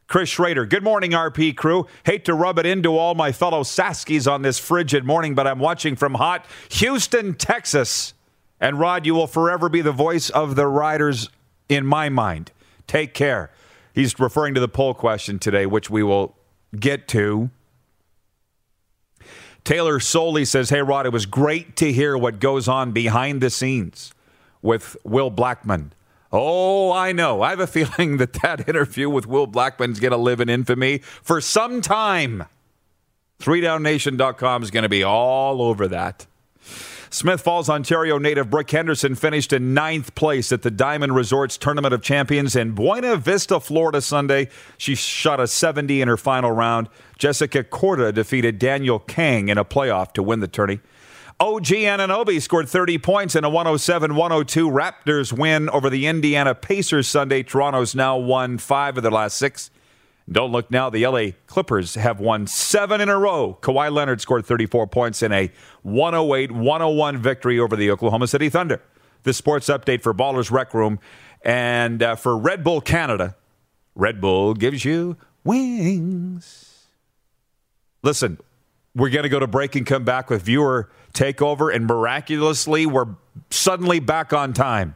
Chris 0.08 0.30
Schrader. 0.30 0.66
Good 0.66 0.84
morning, 0.84 1.12
RP 1.12 1.56
crew. 1.56 1.88
Hate 2.06 2.26
to 2.26 2.34
rub 2.34 2.60
it 2.60 2.66
into 2.66 2.98
all 2.98 3.16
my 3.16 3.32
fellow 3.32 3.64
Saskies 3.64 4.30
on 4.32 4.42
this 4.42 4.60
frigid 4.60 5.06
morning, 5.06 5.34
but 5.34 5.48
I'm 5.48 5.60
watching 5.60 5.96
from 5.96 6.16
hot 6.16 6.46
Houston, 6.70 7.34
Texas. 7.34 8.14
And 8.60 8.80
Rod, 8.80 9.06
you 9.06 9.14
will 9.14 9.28
forever 9.28 9.70
be 9.70 9.82
the 9.82 9.92
voice 9.92 10.30
of 10.30 10.56
the 10.56 10.68
riders 10.68 11.30
in 11.70 11.86
my 11.86 12.10
mind. 12.10 12.52
Take 12.88 13.14
care. 13.14 13.50
He's 13.94 14.20
referring 14.20 14.54
to 14.56 14.60
the 14.60 14.68
poll 14.68 14.94
question 14.94 15.40
today, 15.40 15.66
which 15.66 15.90
we 15.90 16.04
will 16.04 16.36
get 16.80 17.08
to. 17.10 17.50
Taylor 19.64 20.00
Soley 20.00 20.46
says, 20.46 20.70
Hey, 20.70 20.82
Rod, 20.82 21.06
it 21.06 21.14
was 21.14 21.26
great 21.26 21.76
to 21.78 21.92
hear 21.92 22.18
what 22.18 22.40
goes 22.40 22.68
on 22.68 22.92
behind 22.92 23.42
the 23.42 23.50
scenes 23.50 24.14
with 24.62 24.98
Will 25.04 25.32
Blackmon. 25.32 25.92
Oh, 26.36 26.92
I 26.92 27.12
know. 27.12 27.44
I 27.44 27.52
have 27.52 27.60
a 27.60 27.68
feeling 27.68 28.18
that 28.18 28.34
that 28.42 28.68
interview 28.68 29.10
with 29.10 29.28
Will 29.28 29.48
Blackmon 29.48 29.92
is 29.92 30.00
going 30.00 30.12
to 30.12 30.18
live 30.18 30.42
in 30.42 30.50
infamy 30.50 30.98
for 30.98 31.40
some 31.40 31.80
time. 31.80 32.46
3downnation.com 33.40 34.64
is 34.64 34.72
going 34.72 34.84
to 34.84 34.90
be 34.90 35.04
all 35.04 35.62
over 35.62 35.88
that. 35.88 36.26
Smith 37.10 37.42
Falls, 37.42 37.70
Ontario 37.70 38.18
native 38.18 38.50
Brooke 38.50 38.72
Henderson 38.72 39.14
finished 39.14 39.54
in 39.54 39.76
ninth 39.76 40.16
place 40.16 40.52
at 40.52 40.64
the 40.64 40.72
Diamond 40.72 41.14
Resorts 41.14 41.60
Tournament 41.60 41.94
of 41.94 42.02
Champions 42.02 42.56
in 42.56 42.72
Buena 42.72 43.18
Vista, 43.18 43.60
Florida 43.60 44.02
Sunday. 44.02 44.50
She 44.80 44.96
shot 44.96 45.40
a 45.40 45.46
70 45.46 46.02
in 46.02 46.08
her 46.08 46.18
final 46.18 46.52
round. 46.52 46.90
Jessica 47.20 47.64
Korda 47.64 48.12
defeated 48.12 48.58
Danielle 48.58 48.98
Kang 48.98 49.50
in 49.50 49.60
a 49.60 49.66
playoff 49.66 50.14
to 50.14 50.24
win 50.24 50.40
the 50.40 50.48
tourney. 50.48 50.80
OG 51.40 51.66
Anunoby 51.66 52.42
scored 52.42 52.70
30 52.70 52.98
points 53.00 53.36
in 53.36 53.44
a 53.44 53.50
107 53.50 54.16
102 54.16 54.70
Raptors 54.70 55.34
win 55.34 55.70
over 55.70 55.90
the 55.90 56.06
Indiana 56.06 56.56
Pacers 56.56 57.08
Sunday. 57.08 57.44
Toronto's 57.44 57.96
now 57.96 58.18
won 58.18 58.58
five 58.58 58.98
of 58.98 59.04
their 59.04 59.12
last 59.12 59.38
six. 59.38 59.72
Don't 60.32 60.52
look 60.52 60.72
now. 60.72 60.90
The 60.90 61.06
LA 61.06 61.32
Clippers 61.48 61.96
have 61.96 62.20
won 62.20 62.48
seven 62.48 63.02
in 63.02 63.10
a 63.10 63.18
row. 63.18 63.58
Kawhi 63.62 63.92
Leonard 63.92 64.22
scored 64.22 64.46
34 64.46 64.88
points 64.88 65.22
in 65.22 65.32
a 65.34 65.52
108 65.82 66.52
101 66.52 67.18
victory 67.18 67.60
over 67.60 67.76
the 67.76 67.92
Oklahoma 67.92 68.28
City 68.28 68.50
Thunder. 68.50 68.82
This 69.24 69.38
sports 69.38 69.68
update 69.68 70.02
for 70.02 70.14
Ballers 70.14 70.50
Rec 70.50 70.74
Room 70.74 71.00
and 71.44 72.02
uh, 72.02 72.16
for 72.16 72.38
Red 72.38 72.64
Bull 72.64 72.80
Canada. 72.80 73.36
Red 73.96 74.22
Bull 74.22 74.54
gives 74.54 74.86
you 74.86 75.18
wings. 75.44 76.88
Listen, 78.02 78.40
we're 78.96 79.10
going 79.10 79.24
to 79.24 79.30
go 79.30 79.40
to 79.40 79.48
break 79.48 79.76
and 79.76 79.86
come 79.86 80.04
back 80.04 80.30
with 80.30 80.44
viewer 80.44 80.90
takeover, 81.14 81.74
and 81.74 81.86
miraculously, 81.86 82.86
we're 82.86 83.16
suddenly 83.50 84.00
back 84.00 84.34
on 84.34 84.54
time. 84.54 84.96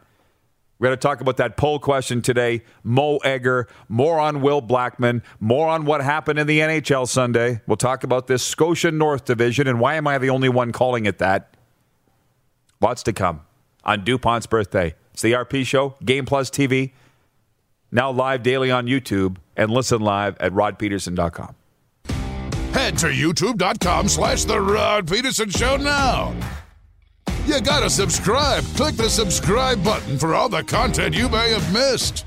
We're 0.79 0.89
going 0.89 0.97
to 0.97 1.01
talk 1.01 1.21
about 1.21 1.37
that 1.37 1.57
poll 1.57 1.79
question 1.79 2.21
today. 2.21 2.63
Mo 2.83 3.17
Egger, 3.17 3.67
more 3.89 4.19
on 4.19 4.41
Will 4.41 4.61
Blackmon, 4.61 5.23
more 5.39 5.67
on 5.67 5.85
what 5.85 6.03
happened 6.03 6.37
in 6.37 6.45
the 6.45 6.59
NHL 6.59 7.07
Sunday. 7.07 7.61
We'll 7.65 7.77
talk 7.77 8.03
about 8.03 8.27
this 8.27 8.43
Scotia 8.43 8.91
North 8.91 9.25
Division 9.25 9.67
and 9.67 9.79
why 9.79 9.95
am 9.95 10.07
I 10.07 10.19
the 10.19 10.29
only 10.29 10.49
one 10.49 10.71
calling 10.71 11.05
it 11.05 11.17
that? 11.17 11.55
Lots 12.79 13.01
to 13.03 13.13
come 13.13 13.41
on 13.83 14.03
DuPont's 14.03 14.45
birthday. 14.45 14.93
It's 15.13 15.23
the 15.23 15.31
RP 15.31 15.65
Show, 15.65 15.95
Game 16.05 16.25
Plus 16.25 16.51
TV, 16.51 16.91
now 17.91 18.11
live 18.11 18.43
daily 18.43 18.69
on 18.69 18.85
YouTube, 18.85 19.37
and 19.55 19.71
listen 19.71 19.99
live 20.01 20.37
at 20.39 20.51
rodpedersen.com. 20.51 21.55
Head 22.77 22.95
to 22.99 23.07
youtube.com 23.07 24.07
slash 24.07 24.45
The 24.45 24.61
Rod 24.61 25.07
Pedersen 25.07 25.49
Show 25.49 25.77
now. 25.77 26.35
You 27.47 27.59
gotta 27.59 27.89
subscribe. 27.89 28.63
Click 28.75 28.93
the 28.93 29.09
subscribe 29.09 29.83
button 29.83 30.19
for 30.19 30.35
all 30.35 30.47
the 30.47 30.61
content 30.61 31.15
you 31.15 31.27
may 31.27 31.49
have 31.49 31.73
missed. 31.73 32.23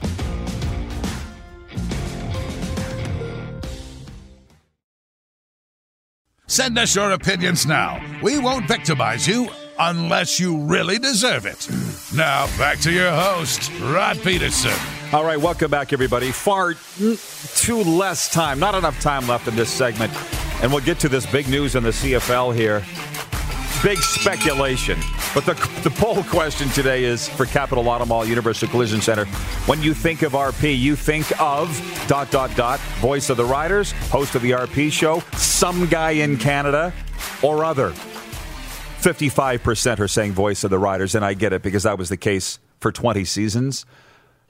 Send 6.48 6.76
us 6.80 6.96
your 6.96 7.12
opinions 7.12 7.64
now. 7.64 8.04
We 8.20 8.40
won't 8.40 8.66
victimize 8.66 9.28
you 9.28 9.48
unless 9.78 10.40
you 10.40 10.58
really 10.64 10.98
deserve 10.98 11.46
it. 11.46 11.68
Now, 12.12 12.46
back 12.58 12.80
to 12.80 12.90
your 12.90 13.12
host, 13.12 13.70
Rod 13.82 14.20
Pedersen. 14.20 14.99
All 15.12 15.24
right, 15.24 15.40
welcome 15.40 15.72
back, 15.72 15.92
everybody. 15.92 16.30
Far 16.30 16.74
too 16.74 17.82
less 17.82 18.32
time, 18.32 18.60
not 18.60 18.76
enough 18.76 19.00
time 19.00 19.26
left 19.26 19.48
in 19.48 19.56
this 19.56 19.68
segment. 19.68 20.12
And 20.62 20.70
we'll 20.70 20.84
get 20.84 21.00
to 21.00 21.08
this 21.08 21.26
big 21.26 21.48
news 21.48 21.74
in 21.74 21.82
the 21.82 21.90
CFL 21.90 22.54
here. 22.54 22.84
Big 23.82 23.98
speculation. 23.98 25.00
But 25.34 25.46
the, 25.46 25.54
the 25.82 25.90
poll 25.90 26.22
question 26.22 26.68
today 26.68 27.02
is 27.02 27.28
for 27.28 27.44
Capital 27.44 27.88
Auto 27.88 28.04
Mall 28.04 28.24
Universal 28.24 28.68
Collision 28.68 29.00
Center. 29.00 29.24
When 29.66 29.82
you 29.82 29.94
think 29.94 30.22
of 30.22 30.34
RP, 30.34 30.78
you 30.78 30.94
think 30.94 31.26
of 31.40 31.76
dot, 32.06 32.30
dot, 32.30 32.54
dot, 32.54 32.78
voice 33.00 33.30
of 33.30 33.36
the 33.36 33.44
riders, 33.44 33.90
host 34.12 34.36
of 34.36 34.42
the 34.42 34.52
RP 34.52 34.92
show, 34.92 35.24
some 35.36 35.86
guy 35.88 36.12
in 36.12 36.36
Canada, 36.36 36.92
or 37.42 37.64
other. 37.64 37.90
55% 39.00 39.98
are 39.98 40.06
saying 40.06 40.34
voice 40.34 40.62
of 40.62 40.70
the 40.70 40.78
riders, 40.78 41.16
and 41.16 41.24
I 41.24 41.34
get 41.34 41.52
it 41.52 41.62
because 41.62 41.82
that 41.82 41.98
was 41.98 42.10
the 42.10 42.16
case 42.16 42.60
for 42.78 42.92
20 42.92 43.24
seasons. 43.24 43.84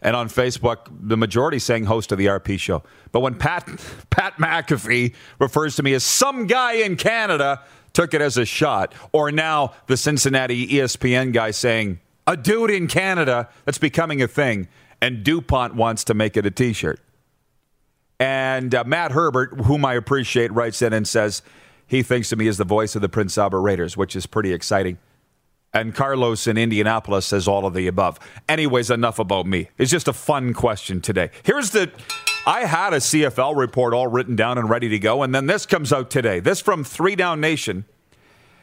And 0.03 0.16
on 0.16 0.28
Facebook, 0.28 0.78
the 0.90 1.16
majority 1.16 1.59
saying 1.59 1.84
host 1.84 2.11
of 2.11 2.18
the 2.18 2.26
RP 2.26 2.59
show. 2.59 2.82
But 3.12 3.20
when 3.20 3.34
Pat 3.34 3.66
Pat 4.11 4.36
McAfee 4.36 5.14
refers 5.38 5.76
to 5.76 5.82
me 5.82 5.94
as 5.94 6.05
some 6.05 6.46
guy 6.46 6.74
in 6.74 6.96
Canada, 6.96 7.62
took 7.92 8.14
it 8.14 8.22
as 8.22 8.36
a 8.36 8.44
shot. 8.44 8.94
Or 9.12 9.30
now 9.30 9.74
the 9.86 9.96
Cincinnati 9.96 10.66
ESPN 10.68 11.32
guy 11.32 11.51
saying 11.51 12.01
a 12.26 12.36
dude 12.36 12.70
in 12.70 12.86
Canada 12.86 13.48
that's 13.64 13.78
becoming 13.78 14.22
a 14.22 14.28
thing, 14.28 14.68
and 15.03 15.24
DuPont 15.24 15.74
wants 15.74 16.05
to 16.05 16.14
make 16.14 16.36
it 16.36 16.46
a 16.46 16.51
T-shirt. 16.51 17.01
And 18.18 18.74
uh, 18.74 18.84
Matt 18.84 19.12
Herbert, 19.12 19.61
whom 19.62 19.84
I 19.84 19.94
appreciate, 19.94 20.53
writes 20.53 20.82
in 20.82 20.92
and 20.92 21.09
says 21.09 21.42
he 21.86 22.03
thinks 22.03 22.30
of 22.32 22.38
me 22.38 22.46
as 22.48 22.59
the 22.59 22.64
voice 22.64 22.94
of 22.94 23.03
the 23.03 23.09
Prince 23.09 23.36
Albert 23.38 23.62
Raiders, 23.62 23.96
which 23.96 24.14
is 24.14 24.26
pretty 24.26 24.53
exciting. 24.53 24.98
And 25.73 25.95
Carlos 25.95 26.47
in 26.47 26.59
Indianapolis 26.59 27.27
says 27.27 27.47
all 27.47 27.64
of 27.64 27.75
the 27.75 27.87
above. 27.87 28.18
Anyways, 28.49 28.91
enough 28.91 29.18
about 29.21 29.47
me. 29.47 29.68
It's 29.79 29.91
just 29.91 30.09
a 30.09 30.12
fun 30.12 30.53
question 30.53 31.01
today. 31.01 31.31
Here's 31.45 31.71
the 31.71 31.93
I 32.47 32.62
had 32.62 32.93
a 32.93 32.97
CFL 32.97 33.57
report 33.57 33.95
all 33.95 34.09
written 34.09 34.35
down 34.35 34.59
and 34.59 34.68
ready 34.68 34.89
to 34.89 34.99
go, 34.99 35.23
and 35.23 35.35
then 35.35 35.47
this 35.47 35.66
comes 35.66 35.93
out 35.93 36.11
today. 36.11 36.41
This 36.41 36.61
from 36.61 36.83
Three 36.83 37.14
Down 37.14 37.41
Nation. 37.41 37.85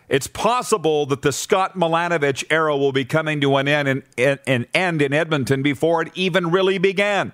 It's 0.09 0.27
possible 0.27 1.05
that 1.07 1.21
the 1.21 1.31
Scott 1.31 1.77
Milanovich 1.77 2.43
era 2.49 2.75
will 2.77 2.93
be 2.93 3.05
coming 3.05 3.41
to 3.41 3.55
an 3.57 3.67
end 3.67 4.03
in, 4.17 4.39
an 4.47 4.65
end 4.73 5.01
in 5.01 5.13
Edmonton 5.13 5.61
before 5.61 6.01
it 6.01 6.11
even 6.15 6.49
really 6.49 6.77
began. 6.77 7.33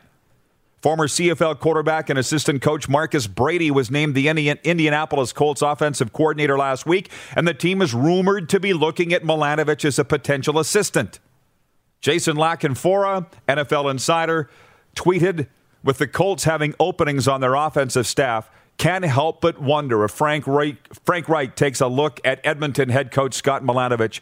Former 0.83 1.07
CFL 1.07 1.61
quarterback 1.61 2.09
and 2.09 2.19
assistant 2.19 2.61
coach 2.61 2.89
Marcus 2.89 3.25
Brady 3.25 3.71
was 3.71 3.89
named 3.89 4.15
the 4.15 4.27
Indianapolis 4.27 5.31
Colts 5.31 5.61
offensive 5.61 6.11
coordinator 6.11 6.57
last 6.57 6.85
week, 6.85 7.09
and 7.37 7.47
the 7.47 7.53
team 7.53 7.81
is 7.81 7.93
rumored 7.93 8.49
to 8.49 8.59
be 8.59 8.73
looking 8.73 9.13
at 9.13 9.23
Milanovich 9.23 9.85
as 9.85 9.97
a 9.97 10.03
potential 10.03 10.59
assistant. 10.59 11.21
Jason 12.01 12.35
La 12.35 12.57
Canfora, 12.57 13.27
NFL 13.47 13.91
insider, 13.91 14.49
tweeted 14.93 15.47
with 15.85 15.99
the 15.99 16.07
Colts 16.07 16.43
having 16.43 16.75
openings 16.81 17.29
on 17.29 17.39
their 17.39 17.55
offensive 17.55 18.05
staff, 18.05 18.51
can't 18.77 19.05
help 19.05 19.39
but 19.39 19.61
wonder 19.61 20.03
if 20.03 20.11
Frank 20.11 20.45
Reich, 20.45 20.93
Frank 21.05 21.29
Reich 21.29 21.55
takes 21.55 21.79
a 21.79 21.87
look 21.87 22.19
at 22.25 22.45
Edmonton 22.45 22.89
head 22.89 23.09
coach 23.09 23.35
Scott 23.35 23.63
Milanovich, 23.63 24.19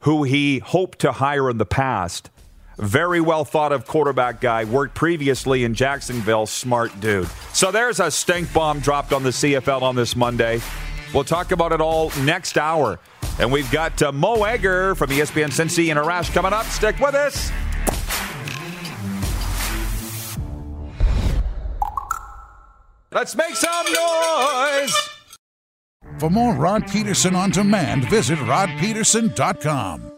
who 0.00 0.22
he 0.22 0.60
hoped 0.60 1.00
to 1.00 1.12
hire 1.12 1.50
in 1.50 1.58
the 1.58 1.66
past 1.66 2.30
very 2.78 3.20
well 3.20 3.44
thought 3.44 3.72
of 3.72 3.86
quarterback 3.86 4.40
guy, 4.40 4.64
worked 4.64 4.94
previously 4.94 5.64
in 5.64 5.74
Jacksonville, 5.74 6.46
smart 6.46 6.98
dude. 7.00 7.28
So 7.52 7.70
there's 7.70 8.00
a 8.00 8.10
stink 8.10 8.52
bomb 8.52 8.80
dropped 8.80 9.12
on 9.12 9.22
the 9.22 9.30
CFL 9.30 9.82
on 9.82 9.96
this 9.96 10.16
Monday. 10.16 10.60
We'll 11.12 11.24
talk 11.24 11.52
about 11.52 11.72
it 11.72 11.80
all 11.80 12.10
next 12.20 12.56
hour. 12.56 12.98
And 13.38 13.52
we've 13.52 13.70
got 13.70 14.00
uh, 14.02 14.12
Mo 14.12 14.44
Egger 14.44 14.94
from 14.94 15.10
ESPN 15.10 15.48
Cincy 15.48 15.90
and 15.90 15.98
Arash 15.98 16.32
coming 16.32 16.52
up. 16.52 16.66
Stick 16.66 16.98
with 16.98 17.14
us. 17.14 17.50
Let's 23.10 23.34
make 23.34 23.54
some 23.54 23.86
noise. 23.86 25.08
For 26.18 26.30
more 26.30 26.54
Rod 26.54 26.86
Pedersen 26.86 27.34
on 27.34 27.50
demand, 27.50 28.08
visit 28.10 28.38
rodpedersen.com. 28.38 30.17